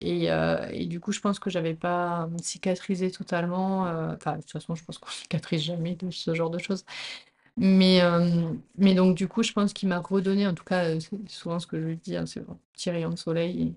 et 0.00 0.30
heu 0.32 0.58
et 0.72 0.86
du 0.86 1.00
coup, 1.00 1.12
je 1.12 1.20
pense 1.20 1.38
que 1.40 1.50
j'avais 1.50 1.74
pas, 1.74 2.26
mmh, 2.28 2.38
cicatrisé 2.40 3.10
totalement, 3.12 3.86
heu, 3.88 4.14
enfin, 4.16 4.36
de 4.36 4.42
toute 4.42 4.52
façon, 4.52 4.74
je 4.76 4.84
pense 4.84 4.98
qu'on 4.98 5.10
cicatrise 5.12 5.62
jamais 5.62 5.96
de 5.96 6.10
ce 6.10 6.34
genre 6.34 6.50
de 6.50 6.58
choses. 6.58 6.84
Mais 7.58 7.96
hem, 7.98 8.62
mais 8.78 8.94
donc 8.94 9.14
du 9.16 9.28
coup, 9.28 9.42
je 9.42 9.52
pense 9.52 9.74
qu'il 9.74 9.88
m'a 9.88 9.98
redonné, 9.98 10.46
en 10.46 10.54
tout 10.54 10.64
cas, 10.64 10.88
heu, 10.94 11.00
c'est 11.00 11.28
souvent 11.28 11.58
ce 11.58 11.66
que 11.66 11.78
je 11.78 11.84
lui 11.86 11.96
dis, 11.98 12.16
hein, 12.16 12.24
c'est 12.24 12.40
un 12.40 12.58
petit 12.72 12.88
rayon 12.90 13.10
de 13.10 13.16
soleil 13.16 13.62
et 13.62 13.74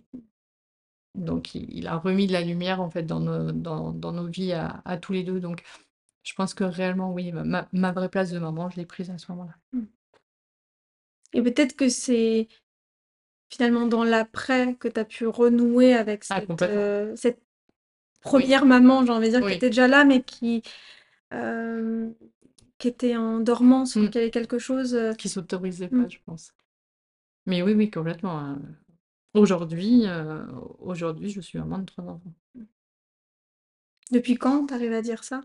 donc 1.16 1.56
il 1.56 1.68
il 1.74 1.88
a 1.88 1.98
remis 1.98 2.28
de 2.28 2.34
la 2.34 2.42
lumière, 2.42 2.82
en 2.82 2.90
fait, 2.92 3.04
dans 3.04 3.20
nos 3.22 3.52
dans 3.52 3.92
dans 3.94 4.12
nos 4.14 4.28
vies 4.28 4.54
à 4.54 4.82
à 4.86 4.98
tous 4.98 5.14
les 5.14 5.24
2, 5.24 5.40
donc 5.40 5.64
je 6.24 6.34
pense 6.36 6.54
que 6.56 6.64
réellement, 6.66 7.14
oui, 7.14 7.32
ma 7.34 7.68
ma 7.74 7.92
vraie 7.94 8.10
place 8.10 8.32
de 8.32 8.40
maman, 8.40 8.70
je 8.70 8.78
l'ai 8.78 8.86
prise 8.88 9.10
à 9.12 9.18
ce 9.20 9.32
moment-là. 9.34 9.56
Et 11.34 11.42
peut-être 11.42 11.76
que 11.76 11.90
c'est 11.90 12.48
finalement 13.52 13.86
dans 13.88 14.04
l'après 14.04 14.76
que 14.76 14.88
tu 14.88 15.00
as 15.00 15.06
pu 15.06 15.28
renouer 15.28 15.94
avec 15.94 16.24
Ah 16.30 16.42
cette, 17.16 17.38
Oui. 17.40 17.42
1re 18.22 18.66
maman, 18.66 19.06
j'ai 19.06 19.12
envie 19.12 19.28
de 19.32 19.38
dire, 19.38 19.46
qui 19.48 19.54
était 19.54 19.70
déjà 19.70 19.88
là, 19.88 20.04
mais 20.06 20.24
qui, 20.24 20.64
qui 22.78 22.88
était 22.90 23.16
en 23.16 23.40
dormance, 23.40 23.96
enfin 23.96 24.06
Mmh. 24.06 24.10
qu'il 24.10 24.22
y 24.22 24.24
avait 24.24 24.32
quelque 24.32 24.60
chose, 24.60 24.96
heu 24.96 25.14
Qui 25.16 25.30
s'autorisait 25.30 25.88
mmh. 25.90 26.04
pas, 26.04 26.10
je 26.10 26.18
pense. 26.26 26.54
Mais 27.48 27.62
oui, 27.62 27.74
oui, 27.74 27.92
complètement, 27.92 28.58
aujourd'hui, 29.36 30.06
heu, 30.08 30.48
aujourd'hui, 30.80 31.30
je 31.30 31.42
suis 31.42 31.60
maman 31.60 31.78
de 31.80 31.86
3 31.86 32.06
enfants. 32.06 32.34
Depuis 34.12 34.34
quand 34.36 34.66
tu 34.68 34.74
arrives 34.74 34.94
à 34.94 35.02
dire 35.04 35.24
ça? 35.24 35.42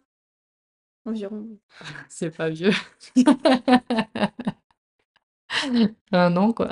Environ? 1.06 1.58
C'est 2.08 2.30
pas 2.36 2.50
vieux. 2.50 2.72
1 6.12 6.36
an, 6.36 6.52
quoi. 6.52 6.70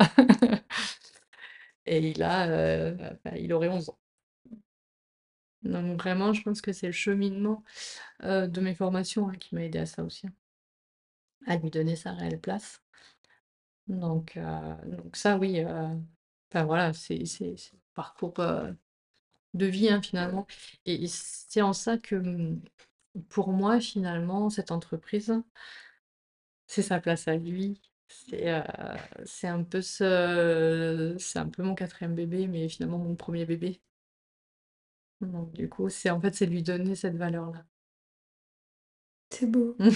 Et 1.86 2.10
il 2.10 2.22
a, 2.22 2.46
heu, 2.48 2.96
bah, 3.24 3.36
il 3.38 3.52
aurait 3.52 3.68
11 3.68 3.88
ans. 3.90 3.98
Donc 5.62 6.00
vraiment, 6.00 6.32
je 6.32 6.42
pense 6.42 6.60
que 6.60 6.72
c'est 6.72 6.86
le 6.86 6.92
cheminement, 6.92 7.64
de 8.22 8.60
mes 8.60 8.74
formations, 8.74 9.28
hein, 9.28 9.34
qui 9.38 9.54
m'a 9.54 9.64
aidée 9.64 9.80
à 9.80 9.86
ça 9.86 10.04
aussi, 10.04 10.26
hein. 10.28 10.32
À 11.48 11.56
lui 11.56 11.68
donner 11.70 11.96
sa 11.96 12.12
réelle 12.12 12.38
place. 12.40 12.80
Donc 13.88 14.36
heu, 14.36 14.42
donc 14.86 15.16
ça 15.16 15.38
oui, 15.38 15.64
enfin 16.50 16.64
voilà, 16.64 16.92
c'est 16.92 17.24
c'est 17.26 17.54
un 17.74 17.78
parcours, 17.94 18.34
heu, 18.40 18.76
de 19.54 19.66
vie, 19.66 19.90
hein, 19.90 20.02
finalement 20.02 20.46
et 20.86 21.06
c'est 21.08 21.62
en 21.62 21.72
ça 21.74 21.98
que, 21.98 22.16
mmh, 22.16 22.62
pour 23.30 23.52
moi, 23.52 23.80
finalement, 23.80 24.50
cette 24.50 24.72
entreprise 24.72 25.34
c'est 26.66 26.82
sa 26.82 27.00
place 27.00 27.26
à 27.28 27.36
lui, 27.36 27.80
C'est, 28.08 28.62
c'est 29.24 29.48
un 29.48 29.62
peu 29.64 29.82
ce 29.82 31.16
c'est 31.18 31.38
un 31.38 31.48
peu 31.48 31.62
mon 31.62 31.74
quatrième 31.74 32.14
bébé, 32.14 32.46
mais 32.46 32.68
finalement 32.68 32.98
mon 32.98 33.16
premier 33.16 33.44
bébé. 33.46 33.80
Donc 35.20 35.52
du 35.52 35.68
coup, 35.68 35.88
c'est 35.90 36.10
en 36.10 36.20
fait, 36.20 36.34
c'est 36.34 36.46
lui 36.46 36.64
donner 36.64 36.96
cette 36.96 37.14
valeur-là. 37.16 37.64
C'est 39.30 39.46
beau. 39.46 39.76
Je 39.80 39.90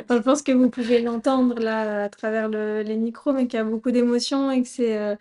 enfin, 0.00 0.16
je 0.18 0.22
pense 0.22 0.42
que 0.42 0.52
vous 0.52 0.70
pouvez 0.70 1.00
l'entendre 1.02 1.58
là, 1.60 2.04
à 2.04 2.08
travers 2.08 2.48
le 2.48 2.82
les 2.82 2.96
micros, 2.96 3.32
mais 3.32 3.46
qu'il 3.46 3.58
y 3.58 3.60
a 3.60 3.64
beaucoup 3.64 3.90
d'émotions 3.90 4.50
et 4.50 4.62
que 4.62 4.68
c'est, 4.68 4.96
heu 4.98 5.16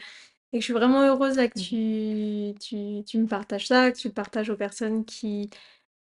et 0.53 0.57
que 0.57 0.61
je 0.61 0.65
suis 0.65 0.73
vraiment 0.73 1.01
heureuse 1.03 1.37
là 1.37 1.47
que 1.49 1.55
Mmh. 1.55 1.59
tu 1.59 2.53
tu 2.59 3.03
tu 3.05 3.17
me 3.19 3.27
partages 3.27 3.67
ça, 3.67 3.91
que 3.91 3.97
tu 3.97 4.07
le 4.09 4.13
partages 4.13 4.49
aux 4.51 4.55
personnes 4.57 5.05
qui 5.05 5.49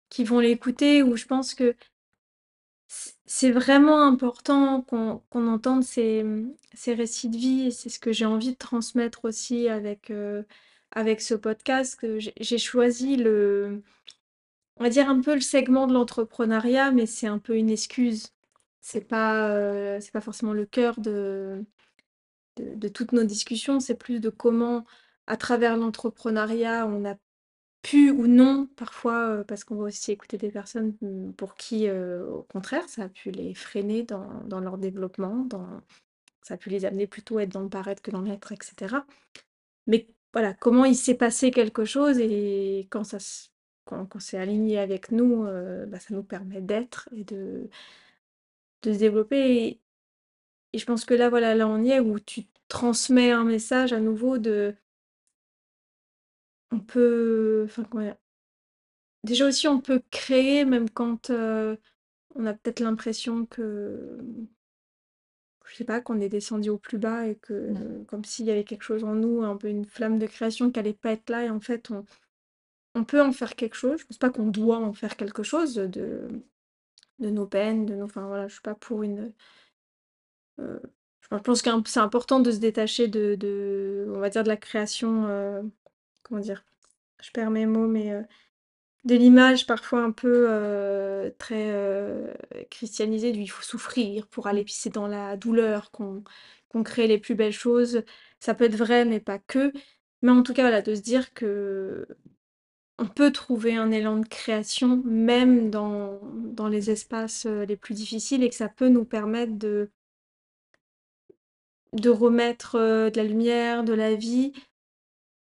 qui 0.10 0.26
vont 0.26 0.42
l'écouter, 0.42 1.04
où 1.04 1.18
je 1.18 1.28
pense 1.28 1.56
que 1.56 1.76
c'est 3.26 3.52
vraiment 3.52 4.02
important 4.06 4.82
qu'on 4.82 5.22
entende 5.48 5.84
ces, 5.84 6.26
ces 6.74 6.94
récits 6.94 7.30
de 7.30 7.38
vie 7.38 7.62
et 7.68 7.72
c'est 7.72 7.90
ce 7.90 8.00
que 8.00 8.12
j'ai 8.12 8.26
envie 8.26 8.52
de 8.54 8.58
transmettre 8.58 9.26
aussi 9.26 9.70
avec, 9.70 10.10
heu, 10.12 10.46
avec 10.92 11.22
ce 11.22 11.36
podcast, 11.36 12.06
j'ai 12.40 12.58
choisi 12.58 13.16
le 13.18 13.82
on 14.80 14.84
va 14.86 14.90
dire 14.90 15.10
un 15.10 15.22
peu 15.22 15.36
le 15.36 15.42
segment 15.42 15.88
de 15.88 15.94
l'entrepreneuriat, 15.94 16.92
mais 16.92 17.06
c'est 17.06 17.28
un 17.28 17.40
peu 17.40 17.56
une 17.58 17.70
excuse. 17.70 18.30
C'est 18.82 19.02
pas, 19.08 20.00
c'est 20.02 20.12
pas 20.14 20.22
forcément 20.22 20.54
le 20.54 20.66
cœur 20.66 21.00
de 21.02 21.66
de 22.58 22.88
toutes 22.90 23.14
nos 23.14 23.24
discussions, 23.24 23.80
c'est 23.80 23.96
plus 23.96 24.20
de 24.20 24.30
comment, 24.30 24.86
à 25.28 25.38
travers 25.38 25.78
l'entrepreneuriat, 25.78 26.86
on 26.88 27.06
a 27.06 27.16
pu 27.84 28.12
ou 28.12 28.28
non 28.28 28.68
parfois, 28.78 29.38
heu, 29.42 29.46
parce 29.46 29.64
qu'on 29.66 29.76
va 29.78 29.86
aussi 29.86 30.12
écouter 30.14 30.38
des 30.38 30.52
personnes, 30.52 30.96
mmh, 31.02 31.34
pour 31.34 31.56
qui, 31.56 31.88
heu, 31.90 32.26
au 32.30 32.44
contraire, 32.44 32.88
ça 32.90 33.04
a 33.06 33.10
pu 33.10 33.32
les 33.32 33.54
freiner 33.56 34.04
dans 34.04 34.44
dans 34.48 34.60
leur 34.62 34.78
développement, 34.80 35.38
dans 35.46 35.82
ça 36.44 36.56
a 36.56 36.58
pu 36.58 36.70
les 36.72 36.86
amener 36.86 37.08
plutôt 37.08 37.38
à 37.40 37.44
être 37.44 37.52
dans 37.54 37.62
le 37.64 37.70
paraître 37.70 38.02
que 38.04 38.12
dans 38.12 38.22
l'être 38.24 38.52
et 38.54 38.58
cetera. 38.64 39.06
Mais 39.88 40.08
voilà, 40.34 40.54
comment 40.56 40.86
il 40.86 40.96
s'est 40.96 41.16
passé 41.16 41.52
quelque 41.52 41.86
chose 41.86 42.20
et 42.20 42.88
quand 42.92 43.04
ça 43.06 43.18
s 43.18 43.52
quand 43.90 44.06
quand 44.08 44.20
c'est 44.22 44.38
aligné 44.40 44.80
avec 44.80 45.12
nous, 45.12 45.46
heu, 45.46 45.86
bah, 45.88 46.00
ça 46.00 46.14
nous 46.16 46.24
permet 46.24 46.62
d'être 46.62 47.10
et 47.16 47.24
de 47.26 47.70
de 48.84 48.94
se 48.94 49.00
développer 49.00 49.38
et 49.68 49.80
et 50.74 50.80
je 50.80 50.86
pense 50.86 51.06
que 51.06 51.14
là, 51.16 51.30
voilà, 51.30 51.56
là, 51.56 51.68
on 51.68 51.84
y 51.84 51.92
est 51.92 52.00
où 52.02 52.20
tu 52.20 52.44
transmets 52.68 53.32
un 53.32 53.44
message 53.46 53.94
à 53.94 54.00
nouveau 54.00 54.38
de 54.40 54.76
on 56.72 56.80
peut 56.80 57.64
enfin, 57.68 57.84
comment 57.84 58.04
dire? 58.04 58.16
Déjà 59.24 59.48
aussi, 59.48 59.68
on 59.68 59.80
peut 59.82 60.02
créer 60.12 60.66
même 60.66 60.90
quand, 60.90 61.30
heu, 61.30 61.78
on 62.36 62.46
a 62.48 62.54
peut-être 62.56 62.80
l'impression 62.82 63.46
que, 63.48 64.20
je 65.66 65.76
sais 65.76 65.86
pas, 65.86 66.02
qu'on 66.02 66.20
est 66.20 66.28
descendu 66.30 66.70
au 66.70 66.78
plus 66.78 66.98
bas 66.98 67.26
et 67.28 67.36
que 67.36 68.04
comme 68.08 68.26
s'il 68.26 68.46
y 68.46 68.52
avait 68.52 68.64
quelque 68.66 68.82
chose 68.84 69.04
en 69.06 69.14
nous, 69.16 69.44
un 69.44 69.56
peu 69.58 69.68
une 69.70 69.86
flamme 69.86 70.20
de 70.20 70.26
création 70.28 70.70
qui 70.72 70.80
allait 70.80 70.94
pas 70.94 71.12
être 71.12 71.30
là 71.30 71.46
et 71.46 71.50
en 71.50 71.60
fait, 71.62 71.92
on 71.92 72.04
on 73.00 73.06
peut 73.06 73.22
en 73.22 73.32
faire 73.34 73.56
quelque 73.56 73.76
chose. 73.76 74.00
Je 74.02 74.06
pense 74.06 74.18
pas 74.20 74.30
qu'on 74.32 74.48
doit 74.48 74.78
en 74.80 74.94
faire 74.94 75.18
quelque 75.18 75.44
chose 75.44 75.76
de 75.76 76.28
de 77.20 77.30
nos 77.32 77.48
peines, 77.48 77.86
de 77.86 77.96
nos 77.96 78.06
enfin, 78.06 78.28
voilà, 78.28 78.48
je 78.48 78.54
suis 78.54 78.62
pas 78.64 78.76
pour 78.76 79.04
une, 79.04 79.34
heu, 80.60 80.82
je 81.22 81.28
pense 81.38 81.62
que 81.62 81.70
c'est 81.86 82.00
important 82.00 82.40
de 82.40 82.52
se 82.52 82.58
détacher 82.58 83.08
de 83.08 84.08
on 84.16 84.20
va 84.20 84.30
dire 84.30 84.44
de 84.44 84.48
la 84.50 84.58
création, 84.58 85.28
heu, 85.28 85.72
comment 86.24 86.42
dire? 86.42 86.66
Je 87.22 87.32
perds 87.32 87.52
mes 87.52 87.66
mots 87.68 87.88
mais, 87.88 88.12
heu 88.14 88.26
De 89.06 89.16
l'image 89.16 89.68
parfois 89.68 90.04
un 90.04 90.12
peu, 90.14 90.48
très, 91.40 91.72
christianisée 92.72 93.32
du 93.32 93.42
«il 93.42 93.48
faut 93.48 93.64
souffrir 93.64 94.28
pour 94.28 94.48
aller» 94.48 94.64
puis 94.64 94.74
c'est 94.76 94.92
dans 94.94 95.08
la 95.08 95.38
douleur 95.38 95.92
qu'on 95.92 96.24
qu'on 96.70 96.84
crée 96.84 97.08
les 97.08 97.20
plus 97.20 97.36
belles 97.36 97.54
choses. 97.54 98.04
Ça 98.40 98.54
peut 98.56 98.66
être 98.66 98.76
vrai, 98.78 99.06
mais 99.06 99.20
pas 99.22 99.40
que. 99.40 99.74
Mais 100.22 100.32
en 100.32 100.44
tout 100.44 100.54
cas, 100.54 100.64
voilà, 100.64 100.82
de 100.84 100.96
se 100.96 101.02
dire 101.02 101.34
que 101.34 102.08
on 103.00 103.08
peut 103.08 103.32
trouver 103.32 103.76
un 103.76 103.92
élan 103.92 104.18
de 104.18 104.28
création 104.28 105.02
même 105.06 105.70
dans 105.72 106.20
dans 106.24 106.68
les 106.68 106.92
espaces, 106.92 107.46
heu, 107.46 107.64
les 107.64 107.78
plus 107.78 107.94
difficiles 107.96 108.44
et 108.44 108.50
que 108.50 108.56
ça 108.56 108.70
peut 108.70 108.90
nous 108.90 109.06
permettre 109.06 109.54
de 109.58 109.92
de 111.94 112.10
remettre, 112.10 112.78
heu, 112.78 113.12
de 113.12 113.18
la 113.18 113.24
lumière, 113.24 113.84
de 113.84 113.94
la 113.94 114.16
vie 114.16 114.54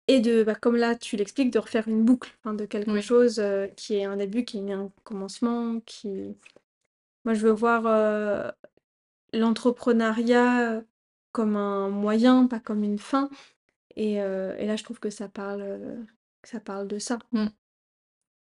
et 0.07 0.19
de, 0.21 0.43
bah, 0.43 0.55
comme 0.55 0.75
là 0.77 0.95
tu 0.95 1.17
l'expliques, 1.17 1.51
de 1.51 1.59
refaire 1.59 1.87
une 1.87 2.03
boucle, 2.05 2.31
enfin 2.43 2.53
de 2.55 2.65
quelque 2.65 2.93
Oui. 2.93 3.01
chose, 3.01 3.39
heu, 3.39 3.69
qui 3.77 3.95
est 3.95 4.05
un 4.05 4.17
début, 4.17 4.45
qui 4.45 4.59
est 4.59 4.71
un 4.73 4.91
commencement, 5.03 5.79
qui 5.85 6.37
Moi, 7.25 7.33
je 7.35 7.41
veux 7.47 7.51
voir, 7.53 8.53
l'entrepreneuriat 9.33 10.83
comme 11.31 11.55
un 11.55 11.89
moyen, 11.89 12.47
pas 12.47 12.59
comme 12.59 12.83
une 12.83 12.99
fin 12.99 13.29
et 13.95 14.15
et 14.15 14.65
là, 14.67 14.75
je 14.77 14.83
trouve 14.83 14.99
que 14.99 15.09
ça 15.11 15.29
parle, 15.29 16.07
ça 16.47 16.59
parle 16.59 16.87
de 16.87 16.99
ça 16.99 17.19
Mmh. 17.31 17.47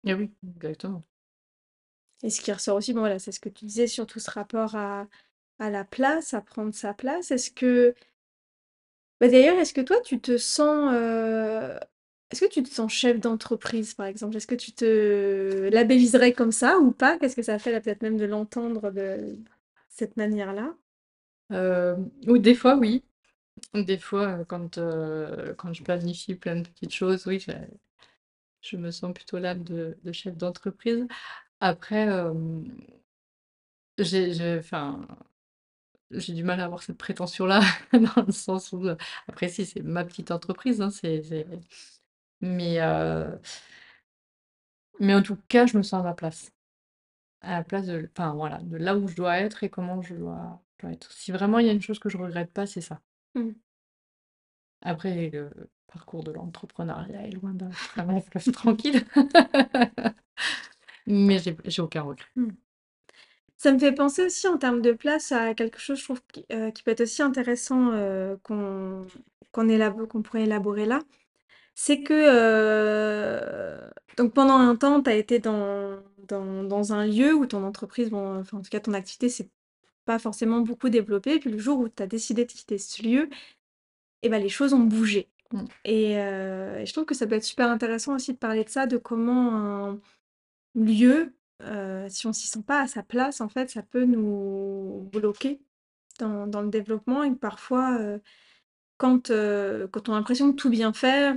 Et 0.05 0.13
oui, 0.13 0.31
exactement. 0.47 1.03
et 2.23 2.29
ce 2.29 2.41
qui 2.41 2.51
ressort 2.51 2.77
aussi, 2.77 2.93
bon, 2.93 3.01
voilà, 3.01 3.19
c'est 3.19 3.31
ce 3.31 3.39
que 3.39 3.49
tu 3.49 3.65
disais 3.65 3.87
sur 3.87 4.07
tout 4.07 4.19
ce 4.19 4.31
rapport 4.31 4.75
à 4.75 5.07
à 5.59 5.69
la 5.69 5.85
place, 5.85 6.33
à 6.33 6.41
prendre 6.41 6.73
sa 6.73 6.93
place. 6.93 7.31
Est-ce 7.31 7.51
que 7.51 7.93
bah, 9.19 9.27
d'ailleurs, 9.29 9.57
est-ce 9.59 9.73
que 9.73 9.81
toi, 9.81 9.97
tu 10.01 10.19
te 10.19 10.37
sens, 10.37 10.91
heu, 10.93 11.77
est-ce 12.31 12.41
que 12.45 12.49
tu 12.51 12.63
te 12.63 12.69
sens 12.69 12.91
chef 12.91 13.19
d'entreprise, 13.19 13.93
par 13.93 14.05
exemple? 14.07 14.35
Est-ce 14.37 14.47
que 14.47 14.55
tu 14.55 14.71
te 14.73 15.69
labelliserais 15.71 16.33
comme 16.33 16.51
ça 16.51 16.79
ou 16.79 16.91
pas? 16.91 17.17
Qu'est-ce 17.17 17.35
que 17.35 17.41
ça 17.43 17.59
fait 17.59 17.71
là, 17.71 17.81
peut-être 17.81 18.01
même 18.01 18.17
de 18.17 18.25
l'entendre 18.25 18.91
de 18.91 19.37
cette 19.89 20.17
manière-là? 20.17 20.75
Hem, 21.49 22.09
ou 22.27 22.37
des 22.37 22.55
fois, 22.55 22.75
oui. 22.77 23.03
Des 23.75 23.97
fois, 23.99 24.39
heu, 24.41 24.45
quand, 24.45 24.77
heu, 24.79 25.55
quand 25.57 25.73
je 25.73 25.83
planifie 25.83 26.35
plein 26.35 26.57
de 26.57 26.67
petites 26.69 26.93
choses, 26.93 27.27
oui, 27.27 27.39
j'ai 27.39 27.55
je 28.63 28.77
me 28.77 28.91
sens 28.91 29.13
plutôt 29.13 29.39
l'âme 29.39 29.63
de 29.63 29.97
de 30.03 30.11
chef 30.11 30.37
d'entreprise. 30.37 31.07
Après, 31.61 32.07
hem, 32.07 32.65
j'ai 33.97 34.33
j'ai 34.33 34.57
enfin, 34.59 35.07
j'ai 36.11 36.33
du 36.33 36.43
mal 36.43 36.59
à 36.59 36.65
avoir 36.65 36.83
cette 36.83 36.97
prétention-là, 36.97 37.61
dans 37.93 38.23
le 38.25 38.31
sens 38.31 38.71
où, 38.71 38.85
heu, 38.87 38.97
après 39.27 39.49
si, 39.49 39.65
c'est 39.65 39.81
ma 39.81 40.03
petite 40.05 40.31
entreprise, 40.31 40.81
hein, 40.81 40.89
c'est 40.91 41.23
c'est 41.23 41.47
mais 42.41 42.79
heu, 42.81 43.39
mais 44.99 45.13
en 45.15 45.21
tout 45.21 45.37
cas, 45.47 45.65
je 45.65 45.77
me 45.77 45.83
sens 45.83 46.01
à 46.01 46.03
ma 46.03 46.13
place. 46.13 46.51
À 47.41 47.53
la 47.53 47.63
place 47.63 47.87
de 47.87 48.09
enfin 48.17 48.33
voilà, 48.35 48.59
de 48.63 48.77
là 48.77 48.97
où 48.97 49.07
je 49.07 49.15
dois 49.15 49.39
être 49.39 49.63
et 49.63 49.69
comment 49.69 50.01
je 50.01 50.15
dois 50.15 50.61
je 50.79 50.87
dois 50.87 50.93
être. 50.93 51.11
Si 51.13 51.31
vraiment 51.31 51.59
il 51.59 51.67
y 51.67 51.69
a 51.69 51.73
une 51.73 51.81
chose 51.83 51.99
que 51.99 52.09
je 52.09 52.17
regrette 52.17 52.51
pas, 52.53 52.67
c'est 52.67 52.81
ça. 52.81 53.01
Mmh. 53.35 53.51
Après 54.81 55.29
le 55.31 55.49
parcours 55.93 56.23
de 56.23 56.31
l'entrepreneuriat 56.31 57.27
est 57.27 57.31
loin 57.31 57.53
d'être 57.53 57.71
un 57.97 58.05
long 58.05 58.21
fleuve 58.21 58.51
tranquille. 58.51 59.05
Mais 61.07 61.39
j'ai 61.39 61.81
aucun 61.81 62.01
regret. 62.01 62.25
Mmh. 62.35 62.49
Ça 63.57 63.71
me 63.71 63.79
fait 63.79 63.93
penser 63.93 64.25
aussi 64.25 64.47
en 64.47 64.57
termes 64.57 64.81
de 64.81 64.91
place 64.91 65.31
à 65.31 65.53
quelque 65.53 65.79
chose, 65.79 65.99
je 65.99 66.03
trouve, 66.03 66.21
qui, 66.33 66.45
qui 66.73 66.83
peut 66.83 66.91
être 66.91 67.01
aussi 67.01 67.21
intéressant, 67.21 67.93
heu, 67.93 68.37
qu'on 68.43 69.05
élabo 69.69 70.05
qu'on 70.07 70.21
pourrait 70.21 70.43
élaborer 70.43 70.85
là. 70.85 70.99
C'est 71.75 72.03
que, 72.03 72.13
heu, 72.13 73.91
donc 74.17 74.33
pendant 74.33 74.55
un 74.57 74.75
temps, 74.75 75.01
tu 75.01 75.09
as 75.09 75.15
été 75.15 75.39
dans 75.39 75.99
dans 76.27 76.63
dans 76.63 76.93
un 76.93 77.05
lieu 77.07 77.33
où 77.33 77.45
ton 77.45 77.63
entreprise, 77.63 78.09
bon, 78.09 78.39
enfin, 78.39 78.57
en 78.57 78.61
tout 78.61 78.69
cas, 78.69 78.79
ton 78.79 78.93
activité 78.93 79.29
s'est 79.29 79.49
pas 80.05 80.19
forcément 80.19 80.61
beaucoup 80.61 80.89
développée. 80.89 81.39
Puis 81.39 81.51
le 81.51 81.57
jour 81.59 81.79
où 81.79 81.89
tu 81.89 82.03
as 82.03 82.07
décidé 82.07 82.45
de 82.45 82.51
quitter 82.51 82.77
ce 82.77 83.03
lieu 83.03 83.29
et 84.23 84.29
bah, 84.29 84.39
les 84.39 84.49
choses 84.49 84.73
ont 84.73 84.79
bougé 84.79 85.29
Mmh. 85.53 85.65
et 85.85 86.15
je 86.15 86.93
trouve 86.93 87.05
que 87.05 87.15
ça 87.15 87.27
peut 87.27 87.35
être 87.35 87.43
super 87.45 87.69
intéressant 87.69 88.15
aussi 88.15 88.33
de 88.33 88.39
parler 88.39 88.65
de 88.65 88.69
ça, 88.69 88.87
de 88.87 88.97
comment 88.97 89.55
un 89.91 90.01
lieu, 90.75 91.33
si 92.09 92.27
on 92.27 92.33
s'y 92.33 92.47
sent 92.47 92.63
pas 92.67 92.81
à 92.81 92.87
sa 92.87 93.03
place, 93.03 93.41
en 93.41 93.49
fait, 93.49 93.69
ça 93.71 93.83
peut 93.83 94.05
nous 94.05 95.09
bloquer 95.13 95.61
dans 96.19 96.47
dans 96.47 96.61
le 96.63 96.69
développement 96.69 97.23
et 97.23 97.31
que 97.31 97.35
parfois, 97.39 97.99
quand, 98.97 99.29
quand 99.29 100.09
on 100.09 100.13
a 100.13 100.17
l'impression 100.17 100.49
de 100.49 100.55
tout 100.55 100.69
bien 100.69 100.93
faire, 100.93 101.35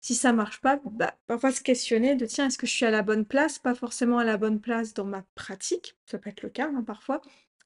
si 0.00 0.14
ça 0.14 0.32
marche 0.32 0.60
pas, 0.60 0.80
bah, 0.84 1.14
parfois 1.26 1.52
se 1.52 1.62
questionner 1.62 2.14
de: 2.16 2.26
«Tiens, 2.26 2.46
est-ce 2.46 2.58
que 2.58 2.66
je 2.66 2.72
suis 2.72 2.86
à 2.86 2.90
la 2.90 3.02
bonne 3.02 3.24
place?» 3.26 3.58
pas 3.58 3.74
forcément 3.74 4.18
à 4.18 4.24
la 4.24 4.36
bonne 4.38 4.60
place 4.60 4.94
dans 4.94 5.04
ma 5.04 5.22
pratique, 5.34 5.96
ça 6.06 6.18
peut 6.18 6.30
être 6.30 6.42
le 6.42 6.50
cas, 6.50 6.68
hein, 6.74 6.82
parfois, 6.84 7.20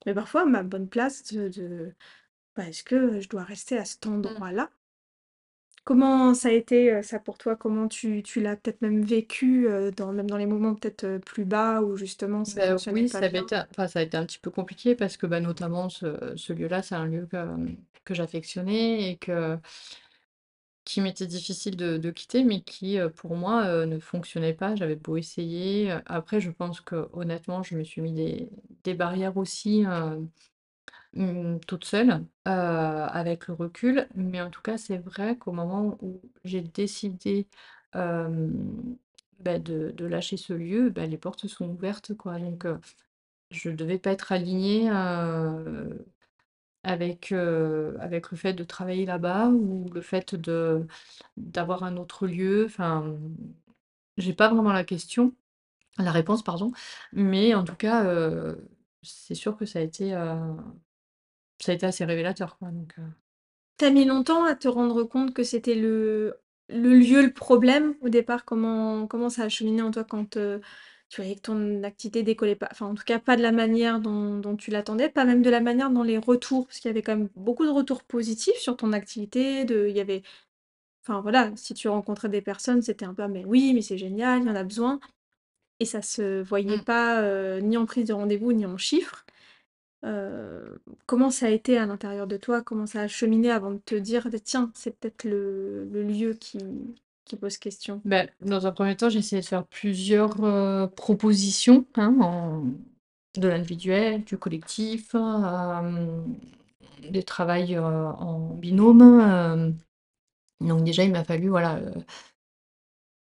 mais 0.06 0.14
parfois 0.14 0.44
ma 0.46 0.62
bonne 0.62 0.88
place 0.88 1.24
de 1.32 1.48
de 1.48 1.94
bah, 2.56 2.68
est-ce 2.68 2.84
que 2.84 3.20
je 3.20 3.28
dois 3.28 3.44
rester 3.44 3.78
à 3.78 3.84
cet 3.86 4.06
Mmh. 4.06 4.12
endroit-là? 4.16 4.70
Comment 5.84 6.34
ça 6.34 6.48
a 6.48 6.52
été, 6.52 6.92
heu, 6.92 7.02
ça 7.02 7.18
pour 7.20 7.38
toi? 7.38 7.56
Comment 7.56 7.88
tu 7.88 8.22
tu 8.22 8.40
l'as 8.40 8.56
peut-être 8.56 8.82
même 8.82 9.02
vécu, 9.02 9.66
heu, 9.68 9.90
dans 9.92 10.12
même 10.12 10.28
dans 10.30 10.36
les 10.36 10.46
moments 10.46 10.74
peut-être, 10.74 11.04
heu, 11.04 11.20
plus 11.20 11.44
bas 11.44 11.82
où 11.82 11.96
justement 11.96 12.44
ça 12.44 12.60
Bah, 12.60 12.62
fonctionnait 12.62 12.88
oui, 12.90 13.08
pas 13.10 13.22
ça 13.22 13.26
avait 13.26 13.38
bien? 13.38 13.42
été 13.42 13.54
enfin, 13.70 13.86
ça 13.86 14.00
a 14.00 14.02
été 14.02 14.16
un 14.16 14.26
petit 14.26 14.40
peu 14.40 14.50
compliqué 14.50 14.96
parce 14.96 15.16
que, 15.16 15.26
bah, 15.26 15.38
notamment 15.40 15.88
ce 15.88 16.32
ce 16.36 16.52
lieu-là, 16.52 16.82
c'est 16.82 16.96
un 16.96 17.06
lieu 17.06 17.26
que, 17.26 17.36
que 18.04 18.14
j'affectionnais 18.14 19.10
et 19.12 19.16
que 19.16 19.58
qui 20.84 21.00
m'était 21.00 21.26
difficile 21.26 21.76
de 21.76 21.96
de 21.98 22.10
quitter, 22.10 22.42
mais 22.44 22.60
qui, 22.62 22.98
heu, 22.98 23.08
pour 23.10 23.36
moi, 23.36 23.66
heu, 23.68 23.84
ne 23.86 23.98
fonctionnait 24.00 24.54
pas. 24.54 24.74
J'avais 24.74 24.96
beau 24.96 25.16
essayer, 25.16 25.92
heu, 25.92 26.02
après 26.06 26.40
je 26.40 26.50
pense 26.50 26.80
qu'honnêtement, 26.80 27.62
je 27.62 27.76
me 27.76 27.84
suis 27.84 28.00
mis 28.02 28.12
des 28.12 28.50
des 28.84 28.94
barrières 28.94 29.36
aussi, 29.36 29.84
heu, 29.86 30.28
mmh, 31.14 31.58
toute 31.66 31.84
seule, 31.84 32.10
heu, 32.48 32.50
avec 32.50 33.48
le 33.48 33.54
recul. 33.54 34.08
Mais 34.14 34.40
en 34.42 34.50
tout 34.50 34.62
cas, 34.62 34.78
c'est 34.78 34.98
vrai 34.98 35.36
qu'au 35.36 35.52
moment 35.52 35.98
où 36.02 36.20
j'ai 36.44 36.62
décidé, 36.62 37.46
bah, 39.40 39.58
de 39.58 40.04
lâcher 40.06 40.36
ce 40.36 40.52
lieu, 40.52 40.90
bah, 40.90 41.06
les 41.06 41.18
portes 41.18 41.46
sont 41.48 41.68
ouvertes, 41.70 42.14
quoi. 42.14 42.38
Donc, 42.38 42.64
heu, 42.66 42.78
je 43.50 43.70
devais 43.70 43.98
pas 43.98 44.12
être 44.12 44.32
alignée, 44.32 44.90
heu, 44.90 46.06
avec, 46.84 47.32
avec 47.32 48.30
le 48.32 48.36
fait 48.36 48.54
de 48.54 48.64
travailler 48.64 49.06
là-bas 49.06 49.48
ou 49.50 49.90
le 49.94 50.00
fait 50.02 50.34
de 50.36 50.86
d'avoir 51.36 51.84
un 51.84 51.96
autre 51.98 52.26
lieu. 52.28 52.64
Enfin, 52.66 53.16
j'ai 54.16 54.32
pas 54.34 54.48
vraiment 54.52 54.72
la 54.72 54.84
question 54.84 55.34
la 55.98 56.12
réponse, 56.12 56.42
pardon, 56.44 56.72
mais 57.12 57.54
en 57.54 57.64
tout 57.64 57.76
cas, 57.76 58.04
c'est 59.02 59.34
sûr 59.34 59.56
que 59.56 59.66
ça 59.66 59.80
a 59.80 59.82
été, 59.82 60.14
ça 61.64 61.72
a 61.72 61.74
été 61.76 61.86
assez 61.86 62.04
révélateur, 62.04 62.58
quoi, 62.58 62.70
donc, 62.70 62.94
heu 62.98 63.02
Tu 63.78 63.84
as 63.84 63.90
mis 63.90 64.04
longtemps 64.04 64.44
à 64.44 64.54
te 64.54 64.68
rendre 64.68 65.02
compte 65.04 65.34
que 65.34 65.42
c'était 65.42 65.74
le 65.74 66.38
le 66.68 66.94
lieu, 66.94 67.22
le 67.22 67.32
problème 67.32 67.94
au 68.00 68.08
départ? 68.08 68.44
Comment 68.44 69.06
comment 69.06 69.28
ça 69.28 69.42
a 69.44 69.48
cheminé 69.48 69.82
en 69.82 69.90
toi 69.90 70.04
quand, 70.04 70.36
heu, 70.36 70.60
tu 71.10 71.20
voyais 71.20 71.34
que 71.36 71.40
ton 71.42 71.82
activité 71.82 72.22
décollait 72.22 72.54
pas, 72.56 72.68
enfin 72.70 72.86
en 72.86 72.94
tout 72.94 73.04
cas 73.04 73.18
pas 73.18 73.36
de 73.36 73.42
la 73.42 73.52
manière 73.52 74.00
dont 74.00 74.38
dont 74.38 74.56
tu 74.56 74.70
l'attendais, 74.70 75.08
pas 75.10 75.24
même 75.24 75.42
de 75.42 75.50
la 75.50 75.60
manière 75.60 75.90
dont 75.90 76.02
les 76.02 76.18
retours 76.18 76.66
parce 76.66 76.78
qu'il 76.80 76.88
y 76.88 76.92
avait 76.92 77.02
quand 77.02 77.16
même 77.16 77.28
beaucoup 77.36 77.64
de 77.66 77.70
retours 77.70 78.04
positifs 78.04 78.56
sur 78.56 78.76
ton 78.76 78.92
activité, 78.92 79.64
de 79.64 79.86
il 79.88 79.96
y 79.96 80.00
avait 80.00 80.22
enfin 81.04 81.20
voilà, 81.22 81.52
si 81.56 81.74
tu 81.74 81.88
rencontrais 81.88 82.28
des 82.30 82.42
personnes, 82.42 82.82
c'était 82.82 83.04
un 83.06 83.14
peu: 83.14 83.22
«Ah 83.24 83.28
mais 83.28 83.44
oui, 83.46 83.72
mais 83.74 83.82
c'est 83.82 83.98
génial, 83.98 84.42
il 84.42 84.48
y 84.48 84.50
en 84.50 84.56
a 84.56 84.64
besoin» 84.64 85.00
et 85.80 85.84
ça 85.86 86.02
se 86.02 86.42
voyait 86.42 86.78
Mmh. 86.78 86.84
pas, 86.84 87.22
heu, 87.22 87.58
ni 87.60 87.76
en 87.76 87.86
prise 87.86 88.06
de 88.08 88.12
rendez-vous, 88.14 88.52
ni 88.52 88.66
en 88.66 88.76
chiffres. 88.78 89.24
Heu, 90.04 90.80
comment 91.06 91.30
ça 91.30 91.46
a 91.46 91.50
été 91.50 91.78
à 91.78 91.86
l'intérieur 91.86 92.26
de 92.26 92.36
toi? 92.36 92.62
Comment 92.62 92.86
ça 92.86 93.02
a 93.02 93.08
cheminé 93.08 93.50
avant 93.50 93.70
de 93.70 93.78
te 93.78 93.94
dire: 93.94 94.28
«Bah, 94.30 94.38
tiens, 94.42 94.70
c'est 94.74 94.96
peut-être 94.98 95.24
le 95.24 95.84
lieu 96.02 96.34
qui 96.34 96.58
pose 97.36 97.56
question»? 97.56 98.00
Bah, 98.04 98.24
dans 98.40 98.66
un 98.66 98.72
premier 98.72 98.96
temps, 98.96 99.08
j'ai 99.08 99.20
essayé 99.20 99.40
de 99.40 99.46
faire 99.46 99.64
plusieurs, 99.66 100.44
heu, 100.44 100.88
propositions, 100.96 101.86
hein, 101.96 102.62
de 103.36 103.48
l'individuel, 103.48 104.24
du 104.24 104.36
collectif, 104.36 105.14
hem, 105.14 106.36
des 107.10 107.22
travails, 107.22 107.78
en 107.78 108.54
binôme, 108.54 109.74
donc 110.60 110.84
déjà, 110.84 111.04
il 111.04 111.12
m'a 111.12 111.24
fallu, 111.24 111.48
voilà, 111.48 111.80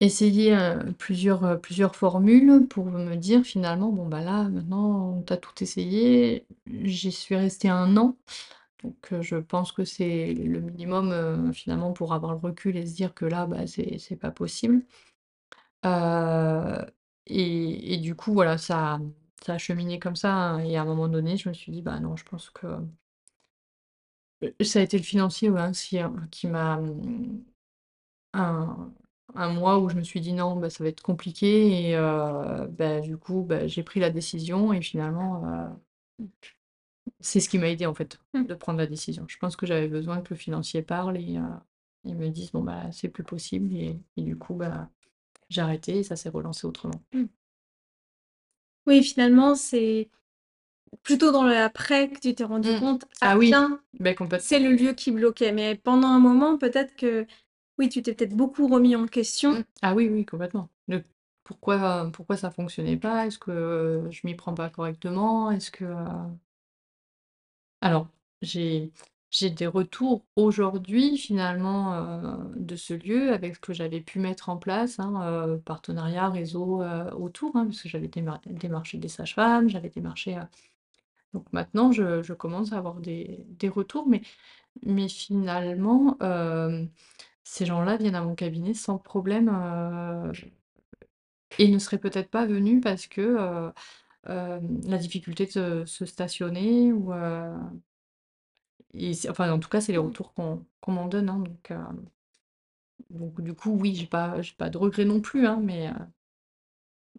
essayer, 0.00 0.54
heu, 0.56 0.92
plusieurs, 0.98 1.44
heu, 1.44 1.58
plusieurs 1.60 1.96
formules 1.96 2.66
pour 2.68 2.86
me 2.86 3.16
dire 3.16 3.42
finalement: 3.44 3.90
«Bon, 3.92 4.06
bah, 4.08 4.22
là, 4.22 4.44
maintenant, 4.48 5.22
tu 5.26 5.32
as 5.32 5.36
tout 5.38 5.52
essayé». 5.62 6.46
J'y 6.84 7.12
suis 7.12 7.36
restée 7.36 7.68
un 7.68 7.96
an, 7.98 8.16
donc 8.84 8.96
heu, 9.12 9.22
je 9.22 9.36
pense 9.36 9.72
que 9.72 9.84
c'est 9.84 10.34
le 10.34 10.60
minimum, 10.60 11.52
finalement 11.54 11.92
pour 11.92 12.14
avoir 12.14 12.32
le 12.34 12.38
recul 12.40 12.76
et 12.78 12.86
se 12.86 12.94
dire 12.96 13.14
que 13.14 13.26
là, 13.26 13.46
bah, 13.46 13.66
c'est 13.66 14.16
pas 14.16 14.30
possible. 14.32 14.84
Et 17.26 17.94
et 17.94 17.98
du 17.98 18.14
coup, 18.14 18.32
voilà, 18.32 18.58
ça 18.58 18.94
a 18.96 19.00
ça 19.44 19.54
a 19.54 19.58
cheminé 19.58 19.98
comme 19.98 20.16
ça, 20.16 20.34
hein 20.34 20.58
et 20.60 20.76
à 20.76 20.82
un 20.82 20.84
moment 20.84 21.08
donné, 21.08 21.36
je 21.38 21.48
me 21.48 21.54
suis 21.54 21.72
dit: 21.72 21.82
«Bah, 21.82 21.98
non, 22.00 22.16
je 22.16 22.24
pense 22.24 22.50
que» 22.50 22.66
ça 24.62 24.78
a 24.80 24.82
été 24.82 24.96
le 24.96 25.02
financier, 25.04 25.50
aussi, 25.50 25.98
qui 26.30 26.46
m'a, 26.48 26.80
un 28.34 28.92
un 29.34 29.52
mois 29.52 29.78
où 29.80 29.88
je 29.88 29.96
me 29.96 30.02
suis 30.02 30.20
dit: 30.20 30.32
«Non, 30.32 30.56
bah, 30.56 30.70
ça 30.70 30.84
va 30.84 30.90
être 30.90 31.02
compliqué» 31.02 31.88
et 31.90 31.96
heu, 31.96 32.66
bah, 32.68 33.00
du 33.00 33.16
coup, 33.16 33.42
bah, 33.42 33.66
j'ai 33.66 33.82
pris 33.82 34.00
la 34.00 34.10
décision 34.10 34.72
et 34.72 34.82
finalement, 34.82 35.44
heu, 35.46 35.68
c'est 37.20 37.40
ce 37.40 37.48
qui 37.48 37.58
m'a 37.58 37.68
aidée, 37.68 37.86
en 37.86 37.94
fait, 37.94 38.18
Mmh. 38.34 38.44
de 38.44 38.54
prendre 38.54 38.78
la 38.78 38.86
décision. 38.86 39.24
Je 39.28 39.36
pense 39.38 39.56
que 39.56 39.66
j'avais 39.66 39.88
besoin 39.88 40.20
que 40.20 40.28
le 40.34 40.36
financier 40.36 40.82
parle 40.82 41.16
et 41.18 41.36
heu, 41.38 41.42
il 42.04 42.16
me 42.16 42.28
dise: 42.28 42.52
«Bon, 42.52 42.62
bah, 42.62 42.90
c'est 42.92 43.08
plus 43.08 43.24
possible» 43.24 43.72
et 43.74 44.00
et 44.16 44.22
du 44.22 44.36
coup, 44.36 44.54
bah, 44.54 44.88
j'ai 45.50 45.60
arrêté 45.62 45.98
et 45.98 46.02
ça 46.04 46.16
s'est 46.16 46.30
relancé 46.30 46.66
autrement. 46.66 47.02
Mmh. 47.14 47.24
Oui, 48.86 49.02
finalement, 49.02 49.54
c'est 49.54 50.08
plutôt 51.02 51.32
dans 51.32 51.44
l'après 51.44 52.10
que 52.10 52.20
tu 52.20 52.34
t'es 52.34 52.44
rendu 52.44 52.70
Mmh. 52.70 52.78
compte: 52.80 53.04
«Ah 53.20 53.32
Ah 53.32 53.38
oui, 53.38 53.52
beh, 54.00 54.16
c'est 54.40 54.58
le 54.60 54.72
lieu 54.72 54.92
qui 54.94 55.12
bloquait». 55.12 55.52
Mais 55.52 55.76
pendant 55.76 56.08
un 56.08 56.18
moment, 56.20 56.58
peut-être 56.58 56.96
que 56.96 57.26
oui, 57.80 57.88
tu 57.90 58.02
t'es 58.02 58.14
peut-être 58.14 58.36
beaucoup 58.36 58.68
remis 58.68 58.96
en 58.96 59.02
Mmh. 59.04 59.08
question. 59.10 59.64
Ah 59.82 59.94
oui, 59.94 60.08
oui, 60.08 60.24
complètement. 60.26 60.68
Pourquoi 61.44 62.10
pourquoi 62.12 62.36
ça 62.36 62.50
fonctionnait 62.52 62.96
pas? 62.98 63.26
Est-ce 63.26 63.38
que, 63.38 63.50
heu, 63.50 64.08
je 64.10 64.20
m'y 64.24 64.34
prends 64.36 64.54
pas 64.54 64.70
correctement? 64.70 65.50
Est-ce 65.50 65.70
que, 65.72 65.84
heu 65.84 65.96
alors, 67.80 68.08
j'ai 68.42 68.92
j'ai 69.32 69.48
des 69.50 69.68
retours 69.68 70.24
aujourd'hui 70.34 71.16
finalement, 71.16 71.94
heu, 71.94 72.50
de 72.56 72.74
ce 72.76 72.94
lieu 72.94 73.32
avec 73.32 73.54
ce 73.54 73.60
que 73.60 73.72
j'avais 73.72 74.00
pu 74.00 74.18
mettre 74.18 74.48
en 74.48 74.56
place, 74.56 74.98
hein, 74.98 75.60
partenariat, 75.64 76.28
réseau, 76.30 76.82
autour, 77.16 77.54
hein, 77.56 77.66
parce 77.66 77.80
que 77.82 77.88
j'avais 77.88 78.08
démar 78.08 78.40
démarché 78.46 78.98
des 78.98 79.08
sages-femmes, 79.08 79.68
j'avais 79.68 79.90
démarché, 79.90 80.36
heu 80.36 80.42
donc 81.34 81.46
maintenant 81.52 81.92
je 81.92 82.22
je 82.22 82.34
commence 82.34 82.72
à 82.72 82.78
avoir 82.78 82.96
des 83.00 83.44
des 83.50 83.68
retours 83.68 84.08
mais 84.08 84.22
mais 84.86 85.08
finalement, 85.08 86.16
ces 87.44 87.66
gens-là 87.66 87.96
viennent 87.96 88.14
à 88.16 88.22
mon 88.24 88.34
cabinet 88.34 88.74
sans 88.74 88.98
problème, 88.98 89.48
heu 89.50 90.32
et 91.58 91.68
ne 91.68 91.78
seraient 91.78 91.98
peut-être 91.98 92.30
pas 92.30 92.46
venus 92.46 92.80
parce 92.82 93.06
que, 93.06 93.20
heu, 93.20 93.72
hem, 94.28 94.80
la 94.86 94.98
difficulté 94.98 95.46
de 95.46 95.50
se 95.52 95.84
se 95.86 96.06
stationner 96.06 96.92
ou, 96.92 97.12
heu 97.14 97.54
et 98.94 99.14
c'est 99.14 99.28
enfin, 99.30 99.50
en 99.52 99.58
tout 99.58 99.68
cas, 99.68 99.80
c'est 99.80 99.92
les 99.92 99.98
Mmh. 99.98 100.06
retours 100.06 100.32
qu'on 100.34 100.64
qu'on 100.80 100.92
m'en 100.92 101.08
donne, 101.08 101.28
hein, 101.28 101.42
donc, 103.10 103.40
du 103.42 103.54
coup, 103.54 103.70
oui, 103.78 103.94
j'ai 103.94 104.06
pas 104.06 104.40
j'ai 104.42 104.54
pas 104.54 104.70
de 104.70 104.78
regrets 104.78 105.04
non 105.04 105.20
plus, 105.20 105.46
hein, 105.46 105.60
mais, 105.62 105.88
heu, 105.88 105.92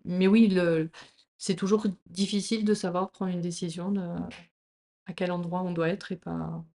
mais 0.05 0.27
oui, 0.27 0.47
le 0.47 0.89
c'est 1.37 1.55
toujours 1.55 1.85
difficile 2.07 2.65
de 2.65 2.73
savoir 2.73 3.11
prendre 3.11 3.31
une 3.33 3.41
décision 3.41 3.91
de 3.91 4.01
à 5.07 5.13
quel 5.13 5.31
endroit 5.31 5.61
on 5.63 5.73
doit 5.73 5.89
être 5.89 6.11
et 6.11 6.17
pas 6.17 6.65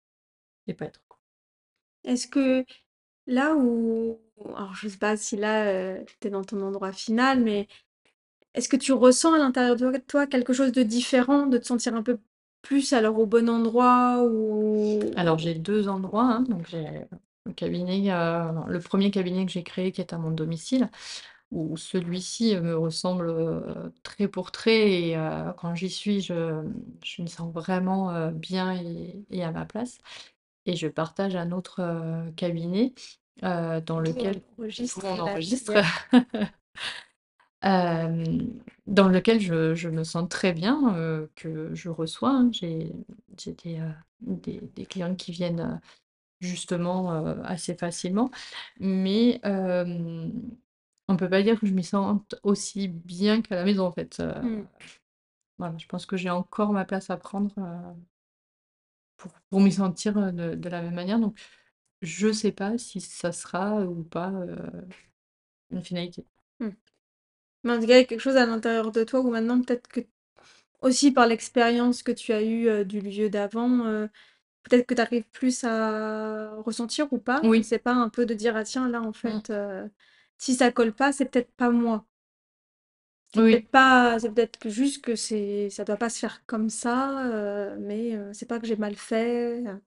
et 0.69 0.75
pas 0.75 0.87
être, 0.87 1.03
quoi. 1.09 1.21
Est-ce 2.05 2.29
que 2.29 2.65
là 3.27 3.55
où 3.57 4.19
alors 4.55 4.75
je 4.75 4.89
sais 4.89 4.99
pas 4.99 5.17
si 5.17 5.37
là, 5.37 5.97
tu 6.21 6.29
es 6.29 6.31
dans 6.31 6.45
ton 6.45 6.61
endroit 6.63 6.93
final, 6.93 7.41
mais 7.43 7.69
est-ce 8.55 8.69
que 8.69 8.77
tu 8.77 8.93
ressens 8.93 9.35
à 9.35 9.39
l'intérieur 9.39 9.77
de 9.77 9.99
toi 9.99 10.27
quelque 10.27 10.53
chose 10.53 10.73
de 10.73 10.83
différent? 10.83 11.47
De 11.47 11.59
te 11.59 11.67
sentir 11.67 11.95
un 11.95 12.03
peu 12.03 12.19
plus 12.63 12.93
alors 12.93 13.19
au 13.19 13.27
bon 13.27 13.49
endroit 13.49 14.25
ou 14.25 15.01
Alors 15.17 15.39
j'ai 15.39 15.55
2 15.55 15.89
endroits, 15.89 16.25
hein, 16.25 16.41
donc 16.43 16.67
j'ai 16.69 16.87
le 17.45 17.53
cabinet, 17.53 18.03
le 18.09 18.79
premier 18.81 19.11
cabinet 19.11 19.47
que 19.47 19.53
j'ai 19.53 19.63
créé 19.63 19.93
qui 19.93 20.01
est 20.01 20.13
à 20.13 20.19
mon 20.19 20.31
domicile, 20.33 20.91
où 21.53 21.77
celui-ci, 21.77 22.57
me 22.57 22.77
ressemble, 22.77 23.33
trait 24.03 24.29
pour 24.29 24.51
trait 24.51 24.91
et 24.91 25.17
quand 25.59 25.75
j'y 25.75 25.91
suis, 25.91 26.21
je 26.23 27.23
me 27.23 27.27
sens 27.27 27.53
vraiment, 27.53 28.31
bien 28.33 28.75
et 29.31 29.45
à 29.45 29.53
ma 29.53 29.65
place 29.65 29.99
et 30.67 30.77
je 30.77 30.89
partage 30.89 31.37
un 31.37 31.53
autre, 31.53 31.83
cabinet, 32.37 32.93
dans 33.43 34.01
lequel 34.01 34.41
enregistre 34.59 35.05
on 35.05 35.21
enregistre, 35.21 35.73
dans 37.63 39.09
lequel 39.09 39.41
je 39.41 39.75
je 39.75 39.89
me 39.89 40.05
sens 40.05 40.29
très 40.29 40.53
bien, 40.53 41.29
que 41.35 41.75
je 41.75 41.89
reçois, 41.89 42.31
hein. 42.31 42.49
J'ai 42.53 42.93
j'ai 43.39 43.53
des, 43.55 43.81
des 44.21 44.61
des 44.75 44.87
clients 44.87 45.15
qui 45.15 45.33
viennent, 45.33 45.81
Justement, 46.41 47.11
assez 47.45 47.75
facilement. 47.75 48.31
Mais, 48.79 49.41
on 51.09 51.17
peut 51.17 51.31
pas 51.31 51.43
dire 51.43 51.59
que 51.59 51.67
je 51.67 51.73
m'y 51.73 51.85
sente 51.85 52.35
aussi 52.43 52.89
bien 52.89 53.41
qu'à 53.43 53.55
la 53.57 53.65
maison, 53.65 53.87
en 53.87 53.93
fait, 53.93 54.21
Mmh. 54.21 54.63
voilà, 55.59 55.77
je 55.79 55.87
pense 55.87 56.07
que 56.07 56.17
j'ai 56.17 56.31
encore 56.31 56.73
ma 56.73 56.85
place 56.85 57.11
à 57.11 57.17
prendre, 57.17 57.53
pour 59.17 59.33
pour 59.51 59.61
m'y 59.61 59.73
sentir, 59.73 60.19
heu, 60.19 60.33
de 60.33 60.55
de 60.55 60.69
la 60.69 60.83
même 60.83 60.95
manière. 60.95 61.19
Donc 61.21 61.39
je 62.03 62.33
sais 62.33 62.53
pas 62.53 62.79
si 62.79 63.01
ça 63.01 63.33
sera 63.33 63.83
ou 63.83 64.05
pas, 64.05 64.31
heu, 64.33 64.57
une 65.71 65.83
finalité. 65.83 66.25
Mmh. 66.61 66.69
Mais 67.65 67.73
en 67.73 67.81
tout 67.81 67.87
cas, 67.87 67.95
il 67.97 67.99
y 67.99 68.03
a 68.03 68.05
quelque 68.05 68.21
chose 68.21 68.37
à 68.37 68.47
l'intérieur 68.47 68.93
de 68.93 69.05
toi 69.05 69.21
où 69.21 69.31
maintenant 69.31 69.61
peut-être 69.63 69.89
que 69.89 70.01
aussi 70.83 71.13
par 71.13 71.27
l'expérience 71.27 72.03
que 72.03 72.13
tu 72.13 72.33
as 72.33 72.43
eue, 72.43 72.85
du 72.87 73.01
lieu 73.01 73.31
d'avant, 73.31 73.81
peut-être 74.65 74.87
que 74.87 74.95
tu 74.95 75.01
arrives 75.03 75.25
plus 75.33 75.65
à 75.65 76.55
ressentir 76.63 77.13
ou 77.13 77.19
pas? 77.19 77.41
Oui, 77.45 77.65
sais 77.65 77.79
pas, 77.79 77.93
un 77.95 78.09
peu 78.11 78.27
de 78.27 78.35
dire: 78.35 78.57
«Ah 78.57 78.65
tiens 78.65 78.89
là 78.89 79.03
en 79.03 79.13
fait, 79.13 79.53
si 80.39 80.55
ça 80.55 80.73
colle 80.73 80.93
pas, 80.95 81.13
c'est 81.13 81.27
peut-être 81.27 81.53
pas 81.53 81.71
moi». 81.71 82.07
C'est 83.29 83.43
oui, 83.43 83.61
peut-être 83.61 83.69
pas 83.71 84.19
c'est 84.19 84.33
peut-être 84.33 84.59
que 84.59 84.69
juste 84.71 85.05
que 85.05 85.15
c'est 85.17 85.69
ça 85.71 85.85
doit 85.85 85.97
pas 85.97 86.09
se 86.11 86.19
faire 86.19 86.45
comme 86.47 86.71
ça, 86.71 87.27
heu, 87.27 87.77
mais 87.79 88.15
heu, 88.17 88.33
c'est 88.33 88.47
pas 88.47 88.59
que 88.61 88.67
j'ai 88.67 88.77
mal 88.77 88.95
fait, 88.97 89.61
heu. 89.67 89.81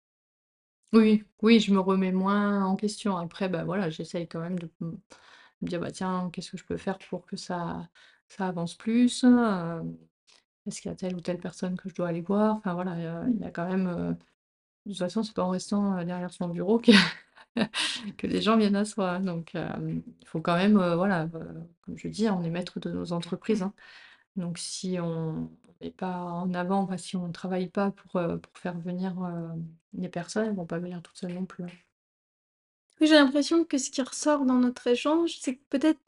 Oui, 0.94 1.24
oui, 1.44 1.60
je 1.60 1.72
me 1.72 1.80
remets 1.80 2.12
moins 2.12 2.66
en 2.66 2.76
question. 2.76 3.16
Après, 3.18 3.48
bah, 3.48 3.64
voilà, 3.64 3.90
j'essaye 3.92 4.28
quand 4.28 4.40
même 4.40 4.58
de 4.58 4.72
me 4.80 4.98
me 5.62 5.68
dire: 5.70 5.80
«Bah, 5.82 5.92
tiens, 5.92 6.30
qu'est-ce 6.34 6.52
que 6.52 6.58
je 6.58 6.66
peux 6.66 6.78
faire 6.78 6.98
pour 7.10 7.26
que 7.26 7.38
ça 7.38 7.90
ça 8.30 8.48
avance 8.48 8.76
plus?» 8.76 9.24
hem, 9.24 9.98
est-ce 10.68 10.82
qu'il 10.82 10.90
y 10.92 10.94
a 10.94 10.98
telle 10.98 11.16
ou 11.16 11.22
telle 11.22 11.40
personne 11.40 11.78
que 11.78 11.90
je 11.90 11.96
dois 11.96 12.10
aller 12.10 12.22
voir? 12.22 12.58
Enfin 12.58 12.74
voilà, 12.76 12.96
heu, 12.98 13.32
il 13.36 13.42
y 13.42 13.46
a 13.46 13.52
quand 13.52 13.68
même, 13.70 13.88
heu, 13.90 14.16
de 14.88 14.92
toute 14.94 15.00
façon, 15.00 15.24
c'est 15.24 15.34
pas 15.36 15.44
en 15.44 15.52
restant, 15.52 16.00
heu, 16.00 16.06
derrière 16.06 16.32
son 16.34 16.50
bureau 16.50 16.80
que 16.80 16.92
que 18.18 18.28
les 18.28 18.42
gens 18.42 18.58
viennent 18.58 18.76
à 18.76 18.86
soi. 18.86 19.20
Donc 19.20 19.52
il 19.54 20.28
faut 20.28 20.42
quand 20.42 20.56
même, 20.58 20.74
voilà, 20.96 21.28
comme 21.82 21.98
je 21.98 22.08
dis, 22.08 22.30
on 22.30 22.44
est 22.44 22.50
maître 22.50 22.80
de 22.80 22.92
nos 22.92 23.14
entreprises, 23.14 23.64
hein. 23.64 23.74
Donc 24.36 24.58
si 24.60 24.98
on 25.02 25.52
met 25.82 25.92
pas 25.92 26.18
en 26.22 26.54
avant, 26.54 26.90
si 26.98 27.16
on 27.18 27.28
ne 27.28 27.34
travaille 27.34 27.70
pas 27.70 27.92
pour, 27.92 28.12
pour 28.14 28.58
faire 28.58 28.78
venir, 28.80 29.14
heu, 29.24 29.50
les 29.94 30.10
personnes, 30.10 30.48
elles 30.48 30.56
vont 30.56 30.66
pas 30.68 30.80
venir 30.80 31.02
toutes 31.04 31.18
seules 31.18 31.34
non 31.34 31.46
plus, 31.46 31.66
hein. 31.66 31.68
Oui, 33.02 33.08
j'ai 33.08 33.16
l'impression 33.16 33.66
que 33.66 33.78
ce 33.78 33.90
qui 33.92 34.02
ressort 34.02 34.46
dans 34.46 34.56
notre 34.60 34.88
échange, 34.88 35.38
c'est 35.40 35.56
que 35.56 35.64
peut-être 35.70 36.00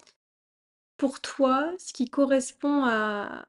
pour 0.98 1.20
toi, 1.22 1.74
ce 1.78 1.92
qui 1.94 2.10
correspond 2.10 2.86
à 2.86 3.46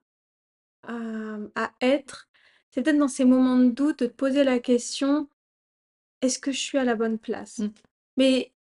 à 1.55 1.73
être, 1.81 2.29
c'est 2.71 2.83
peut-être 2.83 2.99
dans 2.99 3.09
ces 3.09 3.25
moments 3.25 3.57
de 3.59 3.71
doute 3.71 4.01
de 4.01 4.07
te 4.07 4.13
poser 4.13 4.45
la 4.45 4.59
question: 4.59 5.29
«Est-ce 6.23 6.39
que 6.39 6.53
je 6.53 6.59
suis 6.59 6.79
à 6.79 6.85
la 6.85 6.95
bonne 6.95 7.19
place?» 7.19 7.59
Mmh. 7.59 7.69
mais 8.17 8.53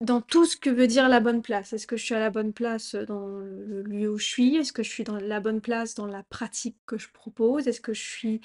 dans 0.00 0.22
tout 0.22 0.46
ce 0.46 0.56
que 0.56 0.70
veut 0.70 0.86
dire 0.86 1.08
la 1.10 1.20
bonne 1.20 1.42
place. 1.42 1.74
Est-ce 1.74 1.86
que 1.86 1.96
je 1.98 2.04
suis 2.04 2.14
à 2.14 2.20
la 2.20 2.30
bonne 2.30 2.54
place, 2.54 2.94
dans 2.94 3.28
le 3.28 3.82
lieu 3.82 4.10
où 4.10 4.18
je 4.18 4.24
suis? 4.26 4.56
Est-ce 4.56 4.72
que 4.72 4.82
je 4.82 4.88
suis 4.90 5.04
dans 5.04 5.16
la 5.18 5.40
bonne 5.40 5.60
place 5.60 5.94
dans 5.94 6.06
la 6.06 6.22
pratique 6.22 6.78
que 6.86 6.96
je 6.98 7.08
propose? 7.12 7.68
Est-ce 7.68 7.82
que 7.82 7.92
je 7.92 8.00
suis 8.02 8.40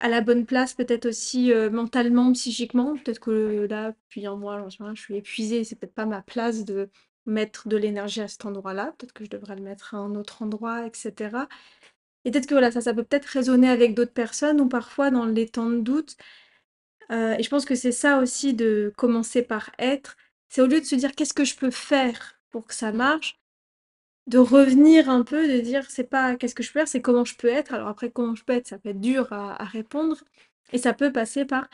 à 0.00 0.08
la 0.08 0.20
bonne 0.22 0.46
place 0.46 0.74
peut-être 0.74 1.06
aussi, 1.06 1.52
heu, 1.52 1.70
mentalement, 1.70 2.32
psychiquement? 2.32 2.96
Peut-être 2.96 3.20
que 3.20 3.66
là, 3.70 3.92
depuis 3.92 4.26
un 4.26 4.36
mois, 4.36 4.66
je 4.68 5.00
suis 5.00 5.16
épuisée, 5.16 5.64
c'est 5.64 5.76
peut-être 5.76 5.94
pas 5.94 6.06
ma 6.06 6.22
place 6.22 6.64
de 6.66 6.90
mettre 7.26 7.68
de 7.68 7.76
l'énergie 7.78 8.20
à 8.22 8.28
cet 8.28 8.46
endroit-là. 8.46 8.94
Peut-être 8.98 9.14
que 9.14 9.24
je 9.24 9.30
devrais 9.30 9.56
le 9.56 9.62
mettre 9.62 9.94
à 9.94 9.98
un 9.98 10.14
autre 10.16 10.42
endroit 10.42 10.86
et 10.86 10.90
cetera 10.94 11.48
et 12.24 12.30
peut-être 12.30 12.46
que 12.46 12.54
voilà, 12.54 12.70
ça, 12.72 12.80
ça 12.80 12.94
peut 12.94 13.04
peut-être 13.04 13.26
résonner 13.26 13.68
avec 13.68 13.94
d'autres 13.94 14.12
personnes 14.12 14.60
ou 14.60 14.68
parfois 14.68 15.10
dans 15.10 15.26
les 15.26 15.48
temps 15.48 15.70
de 15.70 15.80
doute, 15.80 16.16
heu 17.12 17.34
et 17.38 17.42
je 17.42 17.50
pense 17.50 17.64
que 17.64 17.74
c'est 17.74 17.92
ça 17.92 18.18
aussi 18.20 18.54
de 18.54 18.92
commencer 18.96 19.42
par 19.42 19.70
être, 19.78 20.16
c'est 20.48 20.62
au 20.62 20.66
lieu 20.66 20.80
de 20.80 20.86
se 20.86 20.94
dire: 20.96 21.12
«Qu'est-ce 21.14 21.34
que 21.34 21.44
je 21.44 21.56
peux 21.56 21.70
faire 21.70 22.40
pour 22.50 22.66
que 22.66 22.74
ça 22.74 22.92
marche?» 22.92 23.38
de 24.26 24.38
revenir 24.38 25.10
un 25.10 25.22
peu, 25.22 25.48
de 25.48 25.60
dire: 25.60 25.84
«C'est 25.90 26.04
pas 26.10 26.36
qu'est-ce 26.36 26.54
que 26.54 26.62
je 26.62 26.72
peux 26.72 26.80
faire, 26.80 26.88
c'est 26.88 27.02
comment 27.02 27.24
je 27.24 27.36
peux 27.36 27.48
être». 27.48 27.74
Alors 27.74 27.88
après 27.88 28.10
comment 28.10 28.34
je 28.34 28.44
peux 28.44 28.54
être, 28.54 28.68
ça 28.68 28.78
peut 28.78 28.90
être 28.90 29.00
dur 29.00 29.32
à 29.32 29.64
répondre 29.64 30.18
et 30.72 30.78
ça 30.78 30.94
peut 30.94 31.12
passer 31.12 31.44
par 31.44 31.68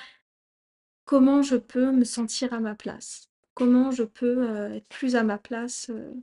comment 1.04 1.42
je 1.42 1.56
peux 1.56 1.90
me 1.92 2.04
sentir 2.04 2.52
à 2.52 2.60
ma 2.60 2.74
place? 2.74 3.28
Comment 3.54 3.90
je 3.90 4.04
peux, 4.04 4.48
heu, 4.48 4.72
être 4.74 4.88
plus 4.88 5.16
à 5.16 5.22
ma 5.22 5.38
place, 5.38 5.90
heu, 5.90 6.14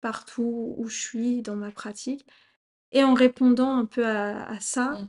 partout 0.00 0.74
où 0.78 0.88
je 0.88 0.98
suis 0.98 1.42
dans 1.42 1.56
ma 1.56 1.70
pratique? 1.72 2.26
Et 2.92 3.04
en 3.04 3.14
répondant 3.14 3.76
un 3.78 3.86
peu 3.86 4.06
à 4.06 4.48
à 4.50 4.60
ça, 4.60 4.92
Mmh. 4.92 5.08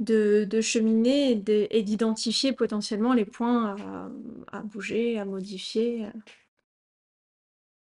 De 0.00 0.44
de 0.48 0.60
cheminer 0.62 1.32
et 1.32 1.36
de 1.36 1.68
et 1.70 1.82
d'identifier 1.82 2.52
potentiellement 2.52 3.14
les 3.14 3.26
points 3.26 3.76
à, 4.52 4.58
à 4.58 4.62
bouger, 4.62 5.18
à 5.18 5.24
modifier, 5.26 6.06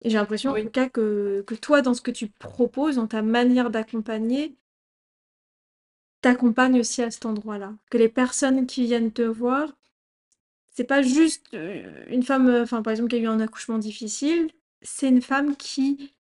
et 0.03 0.09
j'ai 0.11 0.18
l'impression 0.18 0.51
en 0.51 0.55
tout 0.55 0.70
cas 0.70 0.88
que 0.89 1.43
que 1.47 1.55
toi, 1.55 1.82
dans 1.82 1.93
ce 1.95 2.01
que 2.01 2.11
tu 2.11 2.28
proposes, 2.30 2.95
dans 2.97 3.07
ta 3.07 3.22
manière 3.22 3.70
d'accompagner 3.72 4.55
tu 6.22 6.30
accompagnes 6.30 6.80
aussi 6.80 7.01
à 7.03 7.11
cet 7.11 7.26
endroit-là. 7.26 7.74
Que 7.91 7.97
les 7.97 8.09
personnes 8.09 8.66
qui 8.66 8.86
viennent 8.86 9.11
te 9.11 9.22
voir, 9.22 9.70
c'est 10.72 10.84
pas 10.86 11.01
juste, 11.01 11.53
heu, 11.53 11.84
une 12.09 12.24
femme, 12.24 12.49
enfin, 12.64 12.82
par 12.82 12.91
exemple, 12.91 13.09
qui 13.09 13.18
a 13.18 13.20
eu 13.20 13.28
un 13.28 13.39
accouchement 13.39 13.78
difficile, 13.78 14.49
c'est 14.82 15.09
une 15.09 15.22
femme 15.22 15.55
qui, 15.57 16.14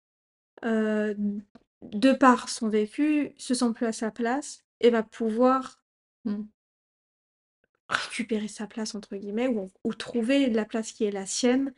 heu, 0.64 1.14
d 1.18 1.43
de 1.84 2.12
par 2.14 2.49
son 2.51 2.68
vécu, 2.70 3.32
se 3.38 3.55
sent 3.55 3.72
plus 3.74 3.86
à 3.86 3.93
sa 3.93 4.11
place 4.12 4.64
et 4.80 4.90
va 4.90 5.03
pouvoir 5.05 5.82
Mmh. 6.25 6.53
«récupérer 7.89 8.47
sa 8.47 8.68
place» 8.68 8.95
entre 8.95 9.16
guillemets 9.16 9.49
ou 9.49 9.68
ou 9.85 9.93
trouver 9.95 10.49
la 10.49 10.64
place 10.64 10.93
qui 10.93 11.05
est 11.05 11.11
la 11.11 11.27
sienne 11.27 11.73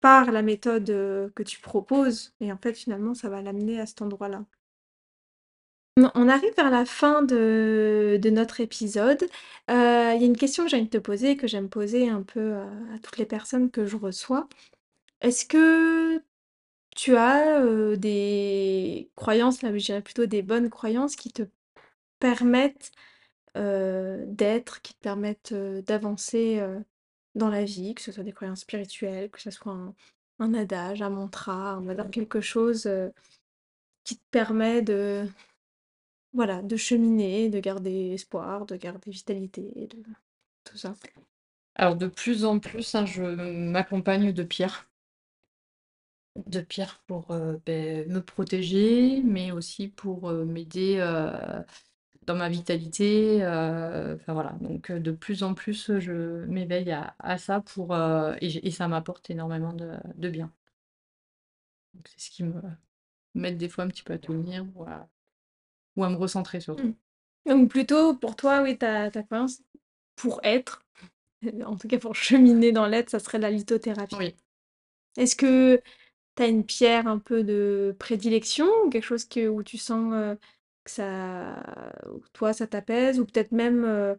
par 0.00 0.30
la 0.32 0.42
méthode, 0.42 0.90
heu, 0.90 1.32
que 1.36 1.42
tu 1.44 1.60
proposes 1.60 2.32
et 2.40 2.52
en 2.52 2.56
fait, 2.58 2.74
finalement, 2.74 3.14
ça 3.14 3.28
va 3.28 3.42
l'amener 3.42 3.80
à 3.80 3.86
cet 3.86 4.02
endroit-là. 4.02 4.44
On 5.96 6.10
on 6.14 6.28
arrive 6.28 6.54
vers 6.56 6.70
la 6.70 6.84
fin 6.84 7.22
de 7.22 8.18
de 8.22 8.30
notre 8.30 8.60
épisode. 8.60 9.22
Heu, 9.70 9.74
il 10.14 10.20
y 10.20 10.24
a 10.24 10.26
une 10.26 10.36
question 10.36 10.64
que 10.64 10.70
j'ai 10.70 10.76
envie 10.76 10.86
de 10.86 10.90
te 10.90 10.98
poser, 10.98 11.36
que 11.36 11.46
j'aime 11.46 11.68
poser 11.68 12.08
un 12.08 12.22
peu, 12.22 12.40
heu, 12.40 12.62
à 12.94 12.98
toutes 13.02 13.18
les 13.18 13.26
personnes 13.26 13.70
que 13.70 13.86
je 13.86 13.96
reçois. 13.96 14.48
Est-ce 15.22 15.46
que 15.46 16.22
tu 16.96 17.16
as, 17.16 17.60
heu, 17.62 17.96
des 17.96 19.10
croyances, 19.16 19.62
là, 19.62 19.76
je 19.76 19.84
dirais 19.86 20.02
plutôt 20.02 20.26
des 20.26 20.42
bonnes 20.42 20.70
croyances 20.70 21.16
qui 21.16 21.32
te 21.32 21.42
permettent, 22.20 22.92
heu, 23.56 24.24
d'être, 24.28 24.82
qui 24.82 24.94
te 24.94 25.00
permettent, 25.00 25.52
heu, 25.52 25.82
d'avancer, 25.82 26.58
heu, 26.60 26.84
dans 27.36 27.50
la 27.50 27.64
vie? 27.64 27.94
Que 27.94 28.02
ce 28.02 28.12
soit 28.12 28.24
des 28.24 28.32
croyances 28.32 28.60
spirituelles, 28.62 29.30
que 29.30 29.40
ce 29.42 29.50
soit 29.52 29.72
un 29.72 29.94
un 30.40 30.54
adage, 30.54 31.02
un 31.02 31.10
mantra, 31.10 31.78
on 31.80 31.82
va 31.82 31.94
dire 31.94 32.10
quelque 32.10 32.40
chose, 32.40 32.86
heu, 32.86 33.12
qui 34.04 34.16
te 34.18 34.24
permet 34.30 34.82
de 34.82 35.26
voilà, 36.32 36.62
de 36.62 36.76
cheminer, 36.76 37.48
de 37.50 37.58
garder 37.60 38.12
espoir, 38.14 38.66
de 38.66 38.76
garder 38.76 39.10
vitalité, 39.10 39.62
de 39.90 40.02
tout 40.64 40.76
ça. 40.78 40.94
Alors 41.76 41.96
de 41.96 42.08
plus 42.08 42.44
en 42.44 42.58
plus, 42.58 42.94
hein, 42.94 43.06
je 43.06 43.22
m'accompagne 43.22 44.32
de 44.32 44.42
pierres. 44.42 44.86
De 46.46 46.60
pierres 46.60 47.02
pour, 47.06 47.32
heu, 47.32 47.60
beh, 47.66 48.04
me 48.06 48.20
protéger, 48.20 49.22
mais 49.24 49.50
aussi 49.50 49.88
pour, 49.88 50.30
heu, 50.30 50.44
m'aider, 50.44 50.98
heu, 50.98 51.32
dans 52.28 52.36
ma 52.36 52.48
vitalité, 52.48 53.38
enfin 53.42 54.32
voilà, 54.34 54.52
donc 54.60 54.90
heu, 54.90 55.00
de 55.00 55.10
plus 55.10 55.42
en 55.42 55.54
plus, 55.54 55.90
je 55.98 56.44
m'éveille 56.44 56.92
à 56.92 57.14
à 57.18 57.38
ça 57.38 57.60
pour, 57.60 57.94
heu 57.94 58.36
et 58.40 58.70
ça 58.70 58.86
m'apporte 58.86 59.30
énormément 59.30 59.72
de 59.72 59.92
de 60.14 60.28
bien. 60.28 60.52
C'est 62.04 62.20
ce 62.20 62.30
qui 62.30 62.44
me 62.44 62.52
m'aide 63.34 63.56
des 63.58 63.68
fois 63.68 63.84
un 63.84 63.88
petit 63.88 64.02
peu 64.02 64.12
à 64.12 64.18
tenir 64.18 64.64
ou 64.74 64.84
à 64.84 65.08
ou 65.96 66.04
à 66.04 66.10
me 66.10 66.16
recentrer 66.16 66.60
surtout. 66.60 66.84
Mmh. 66.84 66.94
Donc 67.46 67.70
plutôt 67.70 68.14
pour 68.14 68.36
toi, 68.36 68.62
oui, 68.62 68.76
ta 68.76 69.10
ta 69.10 69.22
croyance 69.22 69.62
pour 70.16 70.40
être, 70.42 70.84
en 71.64 71.76
tout 71.76 71.88
cas 71.88 71.98
pour 71.98 72.14
cheminer 72.14 72.72
dans 72.72 72.86
l'être, 72.86 73.10
ça 73.10 73.18
serait 73.18 73.38
la 73.38 73.50
lithothérapie. 73.50 74.16
Oui. 74.16 74.34
Est-ce 75.16 75.36
que 75.36 75.80
tu 76.36 76.42
as 76.42 76.46
une 76.46 76.64
pierre 76.64 77.06
un 77.08 77.18
peu 77.18 77.42
de 77.42 77.96
prédilection 77.98 78.66
ou 78.84 78.90
quelque 78.90 79.04
chose 79.04 79.24
que 79.24 79.48
où 79.48 79.62
tu 79.62 79.78
sens, 79.78 80.36
que 80.88 80.92
ça 80.92 81.92
ou 82.12 82.20
toi 82.34 82.52
ça 82.54 82.66
t'apaise 82.66 83.20
ou 83.20 83.26
peut-être 83.26 83.52
même, 83.52 83.84
je 83.84 84.14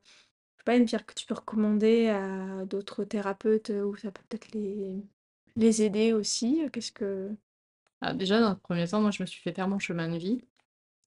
sais 0.60 0.66
pas, 0.66 0.76
une 0.78 0.86
pierre 0.86 1.06
que 1.06 1.14
tu 1.16 1.26
peux 1.28 1.36
recommander 1.36 2.10
à 2.10 2.66
d'autres 2.66 3.04
thérapeutes, 3.06 3.70
heu, 3.72 3.86
où 3.86 3.96
ça 3.98 4.12
peut 4.12 4.24
peut-être 4.30 4.52
les 4.54 5.04
les 5.58 5.82
aider 5.84 6.14
aussi, 6.14 6.64
heu, 6.66 6.70
qu'est-ce 6.70 6.92
que 6.94 7.32
Ah 8.02 8.14
déjà 8.14 8.40
dans 8.42 8.48
un 8.48 8.56
premier 8.56 8.88
temps, 8.88 9.00
moi 9.02 9.12
je 9.12 9.24
me 9.24 9.28
suis 9.28 9.42
fait 9.42 9.54
faire 9.54 9.68
mon 9.70 9.80
chemin 9.80 10.10
de 10.10 10.18
vie 10.18 10.42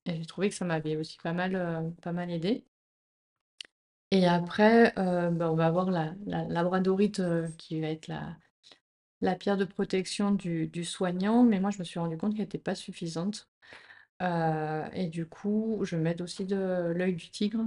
et 0.07 0.17
j'ai 0.17 0.27
trouvé 0.27 0.49
que 0.51 0.55
ça 0.57 0.65
m'avait 0.67 0.97
aussi 0.97 1.19
pas 1.23 1.33
mal, 1.35 1.57
pas 2.03 2.13
mal 2.13 2.31
aidée. 2.31 2.67
Et 4.13 4.27
après, 4.27 4.93
bah, 5.31 5.51
on 5.51 5.55
va 5.57 5.67
avoir 5.67 5.91
la 5.91 6.15
la 6.27 6.45
heu, 7.21 7.49
qui 7.59 7.81
va 7.81 7.89
être 7.89 8.07
la 8.09 8.37
la 9.23 9.37
pierre 9.37 9.57
de 9.59 9.65
protection 9.67 10.33
du 10.33 10.69
du 10.69 10.85
soignant, 10.85 11.45
mais 11.45 11.61
moi 11.61 11.71
je 11.71 11.79
me 11.81 11.85
suis 11.85 12.01
rendu 12.01 12.17
compte 12.19 12.35
qu'elle 12.35 12.45
était 12.47 12.59
pas 12.59 12.75
suffisante. 12.77 13.49
Heu 14.21 14.85
et 14.95 15.09
du 15.09 15.27
coup, 15.27 15.81
je 15.85 15.97
m'aide 15.97 16.23
aussi 16.23 16.45
de 16.47 16.93
l'œil 16.97 17.15
du 17.17 17.31
tigre, 17.31 17.65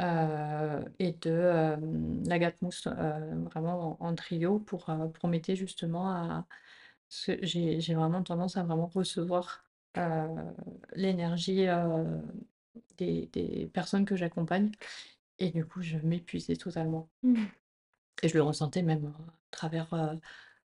heu 0.00 0.84
et 0.98 1.12
de, 1.12 1.30
hem, 1.30 2.24
l'agathe-mousse, 2.26 2.86
heu, 2.88 3.36
vraiment 3.44 4.00
en 4.02 4.08
en 4.08 4.14
trio 4.14 4.58
pour, 4.60 4.90
heu, 4.90 5.10
pour 5.12 5.28
m'aider 5.28 5.56
justement 5.56 6.10
à 6.10 6.46
parce 7.10 7.26
que 7.26 7.46
j'ai 7.46 7.80
j'ai 7.80 7.94
vraiment 7.94 8.22
tendance 8.24 8.56
à 8.58 8.64
vraiment 8.64 8.86
recevoir, 8.88 9.64
l'énergie, 10.94 11.66
des 12.98 13.26
des 13.32 13.66
personnes 13.72 14.04
que 14.04 14.16
j'accompagne 14.16 14.70
et 15.38 15.50
du 15.50 15.64
coup 15.66 15.82
je 15.82 15.98
m'épuisais 15.98 16.56
totalement. 16.56 17.10
mmh. 17.22 17.48
Et 18.22 18.28
je 18.28 18.34
le 18.34 18.42
ressentais 18.42 18.82
même, 18.82 19.06
à 19.06 19.32
travers, 19.50 19.92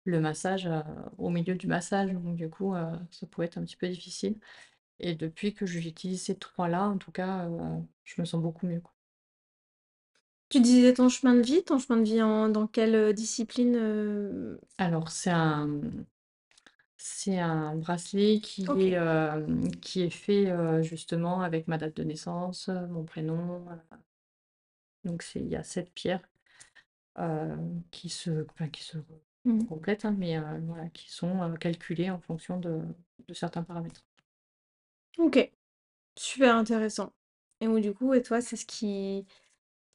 le 0.09 0.21
massage, 0.21 0.67
heu, 0.67 0.83
au 1.19 1.31
milieu 1.31 1.55
du 1.55 1.67
massage, 1.67 2.13
donc 2.13 2.37
du 2.37 2.49
coup, 2.49 2.75
heu, 2.75 2.87
ça 3.11 3.27
pouvait 3.27 3.47
être 3.47 3.59
un 3.59 3.63
petit 3.65 3.77
peu 3.77 3.89
difficile 3.89 4.37
et 5.01 5.15
depuis 5.15 5.55
que 5.55 5.67
j'utilise 5.67 6.23
ces 6.23 6.37
3-là, 6.37 6.89
en 6.89 6.99
tout 6.99 7.13
cas, 7.13 7.47
heu, 7.49 7.59
je 8.05 8.21
me 8.21 8.27
sens 8.27 8.41
beaucoup 8.43 8.67
mieux, 8.67 8.81
quoi. 8.81 8.93
Tu 10.51 10.61
disais 10.61 10.95
ton 10.95 11.11
chemin 11.11 11.35
de 11.35 11.43
vie, 11.43 11.63
ton 11.63 11.79
chemin 11.79 12.01
de 12.01 12.05
vie 12.09 12.23
en 12.23 12.49
dans 12.49 12.67
quelle, 12.67 13.13
discipline? 13.13 14.59
Alors 14.79 15.11
c'est 15.11 15.31
un, 15.31 15.69
c'est 16.97 17.39
un 17.39 17.77
bracelet 17.77 18.41
qui 18.41 18.63
est, 18.63 18.99
qui 19.83 20.03
est 20.03 20.11
fait, 20.11 20.51
justement 20.83 21.43
avec 21.43 21.69
ma 21.69 21.77
date 21.77 21.97
de 21.97 22.05
naissance, 22.05 22.69
mon 22.69 23.05
prénom, 23.05 23.63
donc 25.05 25.23
c'est 25.23 25.41
il 25.41 25.49
y 25.49 25.57
a 25.57 25.63
7 25.63 25.93
pierres 25.93 26.27
qui 27.91 28.09
se, 28.09 28.47
qui 28.73 28.85
se 28.85 28.99
Mmh. 29.45 29.69
complètent, 29.69 30.05
hein, 30.05 30.15
mais 30.19 30.39
voilà, 30.63 30.89
qui 30.91 31.11
sont 31.13 31.55
calculés 31.61 32.11
en 32.11 32.21
fonction 32.21 32.59
de, 32.59 32.83
de 33.29 33.35
certains 33.35 33.63
paramètres. 33.63 34.05
Ok, 35.19 35.51
super 36.17 36.57
intéressant. 36.57 37.13
Et 37.61 37.67
donc, 37.67 37.81
du 37.83 37.95
coup, 37.95 38.15
et 38.15 38.23
toi, 38.23 38.41
c'est 38.43 38.57
ce 38.57 38.67
qui, 38.67 39.27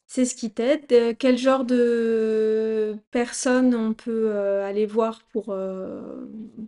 c'est 0.08 0.26
ce 0.26 0.36
qui 0.36 0.52
t'aide? 0.54 0.91
Euh, 0.94 1.14
Quel 1.18 1.38
genre 1.38 1.66
de 1.66 2.98
personnes 3.12 3.76
on 3.76 3.94
peut 3.94 4.34
aller 4.64 4.86
voir 4.88 5.24
pour, 5.32 5.56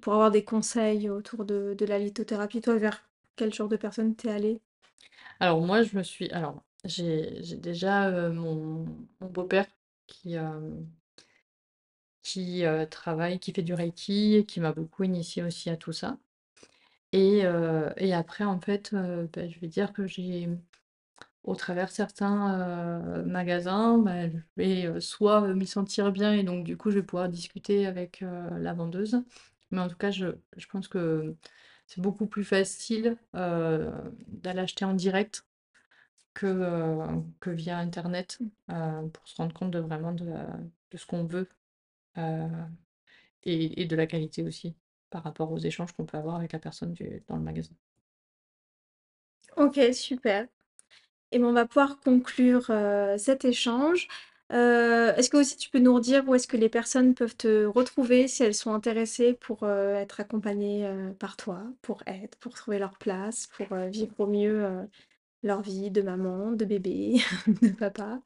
pour 0.01 0.13
avoir 0.13 0.31
des 0.31 0.43
conseils 0.43 1.09
autour 1.09 1.45
de, 1.45 1.75
de 1.77 1.85
la 1.85 1.99
lithothérapie? 1.99 2.61
Toi, 2.61 2.75
vers 2.77 3.07
quel 3.35 3.53
genre 3.53 3.69
de 3.69 3.77
personnes 3.77 4.15
t'es 4.15 4.29
allé? 4.29 4.61
Alors 5.39 5.61
moi, 5.61 5.83
je 5.83 5.97
me 5.97 6.03
suis, 6.03 6.29
alors 6.31 6.63
j'ai 6.85 7.41
j'ai 7.43 7.57
déjà 7.57 8.09
mon, 8.31 8.85
mon 9.21 9.27
beau-père 9.29 9.67
qui, 10.07 10.37
qui 12.25 12.63
travaille, 12.89 13.39
qui 13.39 13.53
fait 13.53 13.61
du 13.61 13.73
Reiki, 13.73 14.45
qui 14.47 14.59
m'a 14.59 14.73
beaucoup 14.73 15.03
initié 15.03 15.43
aussi 15.43 15.69
à 15.69 15.77
tout 15.77 15.93
ça. 15.93 16.17
Et, 17.13 17.43
et 17.97 18.13
après, 18.13 18.43
en 18.43 18.59
fait, 18.59 18.93
bah, 18.93 19.47
je 19.47 19.59
vais 19.59 19.67
dire 19.67 19.93
que 19.93 20.07
j'ai 20.07 20.49
au 21.43 21.55
travers 21.55 21.91
certains, 21.91 22.99
magasins, 23.25 23.99
bah, 23.99 24.27
je 24.29 24.37
vais, 24.57 24.99
soit, 25.01 25.53
m'y 25.53 25.67
sentir 25.67 26.11
bien 26.11 26.33
et 26.33 26.43
donc 26.43 26.65
du 26.65 26.77
coup, 26.77 26.89
je 26.91 26.99
vais 26.99 27.05
pouvoir 27.05 27.29
discuter 27.29 27.85
avec, 27.85 28.21
la 28.59 28.73
vendeuse. 28.73 29.21
Mais 29.71 29.79
en 29.81 29.87
tout 29.87 29.97
cas, 29.97 30.11
je 30.11 30.27
je 30.57 30.67
pense 30.67 30.87
que 30.87 31.35
c'est 31.87 32.01
beaucoup 32.01 32.25
plus 32.27 32.43
facile, 32.43 33.17
d'aller 33.33 34.59
acheter 34.61 34.85
en 34.85 34.93
direct 34.95 35.45
que, 36.33 36.97
que 37.39 37.51
via 37.51 37.77
internet, 37.77 38.39
pour 38.67 39.27
se 39.27 39.35
rendre 39.37 39.53
compte 39.53 39.71
de 39.71 39.79
vraiment 39.79 40.11
de 40.13 40.25
de 40.91 40.97
ce 40.97 41.05
qu'on 41.05 41.25
veut, 41.25 41.49
et 42.17 43.81
et 43.81 43.85
de 43.85 43.95
la 43.95 44.07
qualité 44.07 44.43
aussi, 44.43 44.75
par 45.09 45.23
rapport 45.23 45.51
aux 45.51 45.57
échanges 45.59 45.93
qu'on 45.93 46.05
peut 46.05 46.17
avoir 46.17 46.35
avec 46.35 46.51
la 46.53 46.59
personne 46.59 46.93
du 46.93 47.23
dans 47.27 47.37
le 47.37 47.43
magasin. 47.43 47.75
Ok, 49.57 49.79
super. 49.93 50.47
Et 51.31 51.39
ben, 51.39 51.45
on 51.47 51.53
va 51.53 51.65
pouvoir 51.65 51.99
conclure 52.01 52.71
cet 53.17 53.45
échange. 53.45 54.07
Est-ce 54.51 55.29
que 55.29 55.37
aussi 55.37 55.57
tu 55.57 55.69
peux 55.69 55.79
nous 55.79 55.95
redire 55.95 56.27
où 56.27 56.35
est-ce 56.35 56.47
que 56.47 56.57
les 56.57 56.69
personnes 56.69 57.15
peuvent 57.15 57.35
te 57.35 57.65
retrouver 57.65 58.27
si 58.27 58.43
elles 58.43 58.55
sont 58.55 58.73
intéressées 58.73 59.33
pour 59.33 59.67
être 59.69 60.19
accompagnées 60.21 60.89
par 61.19 61.37
toi, 61.37 61.63
pour 61.81 62.03
être, 62.07 62.37
pour 62.39 62.53
trouver 62.55 62.79
leur 62.79 62.97
place, 62.97 63.47
pour 63.47 63.75
vivre 63.77 64.13
au 64.19 64.27
mieux 64.27 64.67
leur 65.43 65.61
vie 65.61 65.91
de 65.91 66.01
maman, 66.01 66.51
de 66.53 66.65
bébé, 66.65 67.17
de 67.47 67.69
papa? 67.69 68.21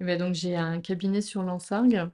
Et 0.00 0.04
bah, 0.04 0.16
donc 0.16 0.34
j'ai 0.34 0.56
un 0.56 0.80
cabinet 0.80 1.20
sur 1.20 1.42
Lansargues 1.42 2.08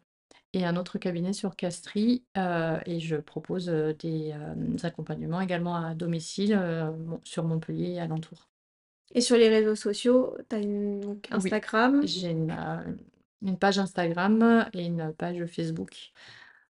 et 0.53 0.64
un 0.64 0.76
autre 0.76 0.98
cabinet 0.98 1.32
sur 1.32 1.57
Castries, 1.57 2.24
heu 2.36 2.78
et 2.86 3.01
je 3.01 3.16
propose, 3.16 3.68
heu, 3.68 3.94
des, 3.94 4.28
hem, 4.28 4.76
accompagnements 4.82 5.40
également 5.40 5.76
à 5.76 5.94
domicile, 5.94 6.57
mon 7.07 7.20
sur 7.24 7.44
Montpellier 7.44 7.92
et 7.92 8.01
alentours. 8.01 8.48
Et 9.14 9.20
sur 9.20 9.36
les 9.36 9.48
réseaux 9.48 9.74
sociaux, 9.74 10.36
tu 10.48 10.57
as 10.57 10.59
une, 10.59 11.01
donc 11.01 11.28
Oui, 11.32 11.36
Instagram? 11.36 12.07
j'ai 12.07 12.30
une, 12.30 13.57
page 13.59 13.78
Instagram 13.78 14.68
et 14.72 14.84
une 14.84 15.12
page 15.14 15.44
Facebook. 15.46 16.12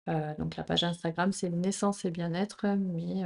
Donc 0.08 0.56
la 0.56 0.64
page 0.64 0.84
Instagram, 0.84 1.32
c'est 1.32 1.50
Naissance 1.50 2.06
et 2.06 2.12
bien-être, 2.12 2.68
mais 2.78 3.24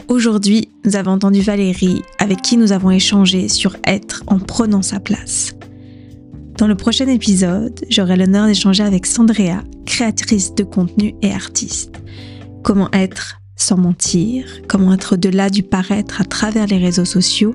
Aujourd'hui, 0.07 0.69
nous 0.85 0.95
avons 0.95 1.13
entendu 1.13 1.41
Valérie 1.41 2.03
avec 2.19 2.43
qui 2.43 2.57
nous 2.57 2.71
avons 2.71 2.91
échangé 2.91 3.49
sur 3.49 3.77
être 3.85 4.23
en 4.27 4.39
prenant 4.39 4.83
sa 4.83 5.01
place. 5.01 5.55
Dans 6.59 6.67
le 6.67 6.75
prochain 6.75 7.09
épisode, 7.09 7.81
j'aurai 7.89 8.17
l'honneur 8.17 8.47
d'échanger 8.47 8.83
avec 8.83 9.07
Sandrea, 9.07 9.63
créatrice 9.87 10.55
de 10.55 10.65
contenu 10.65 11.15
et 11.23 11.33
artiste. 11.33 11.95
Comment 12.63 12.91
être 12.93 13.41
sans 13.57 13.79
mentir, 13.79 14.47
comment 14.69 14.93
être 14.93 15.15
au-delà 15.15 15.49
du 15.49 15.63
paraître 15.63 16.21
à 16.21 16.25
travers 16.25 16.67
les 16.67 16.79
réseaux 16.79 17.05
sociaux, 17.05 17.55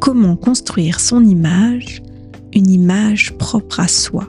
comment 0.00 0.36
construire 0.36 1.00
son 1.00 1.24
image, 1.24 2.02
une 2.54 2.70
image 2.70 3.36
propre 3.36 3.80
à 3.80 3.88
soi. 3.88 4.26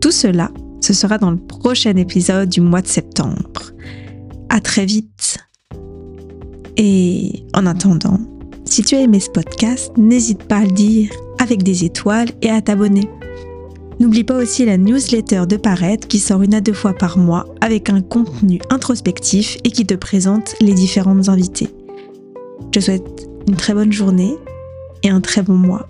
Tout 0.00 0.12
cela, 0.12 0.50
ce 0.80 0.92
sera 0.92 1.18
dans 1.18 1.30
le 1.30 1.38
prochain 1.38 1.96
épisode 1.96 2.48
du 2.48 2.60
mois 2.60 2.82
de 2.82 2.86
septembre. 2.86 3.72
À 4.48 4.60
très 4.60 4.86
vite. 4.86 5.38
Et 6.76 7.44
en 7.54 7.66
attendant, 7.66 8.20
si 8.64 8.82
tu 8.82 8.94
as 8.94 9.00
aimé 9.00 9.18
ce 9.18 9.30
podcast, 9.30 9.92
n'hésite 9.96 10.44
pas 10.44 10.58
à 10.58 10.64
le 10.64 10.72
dire 10.72 11.10
avec 11.38 11.62
des 11.62 11.84
étoiles 11.84 12.28
et 12.42 12.50
à 12.50 12.60
t'abonner. 12.60 13.08
N'oublie 14.00 14.24
pas 14.24 14.36
aussi 14.36 14.64
la 14.64 14.76
newsletter 14.76 15.44
de 15.48 15.56
Paraître 15.56 16.06
qui 16.06 16.20
sort 16.20 16.42
une 16.42 16.54
à 16.54 16.60
deux 16.60 16.72
fois 16.72 16.92
par 16.92 17.18
mois 17.18 17.46
avec 17.60 17.90
un 17.90 18.00
contenu 18.00 18.60
introspectif 18.70 19.58
et 19.64 19.70
qui 19.70 19.84
te 19.84 19.94
présente 19.94 20.54
les 20.60 20.74
différentes 20.74 21.28
invités. 21.28 21.68
Je 22.66 22.78
te 22.78 22.80
souhaite 22.80 23.28
une 23.48 23.56
très 23.56 23.74
bonne 23.74 23.92
journée 23.92 24.36
et 25.02 25.08
un 25.08 25.20
très 25.20 25.42
bon 25.42 25.54
mois. 25.54 25.88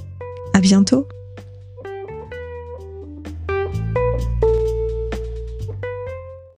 À 0.55 0.61
bientôt! 0.61 1.07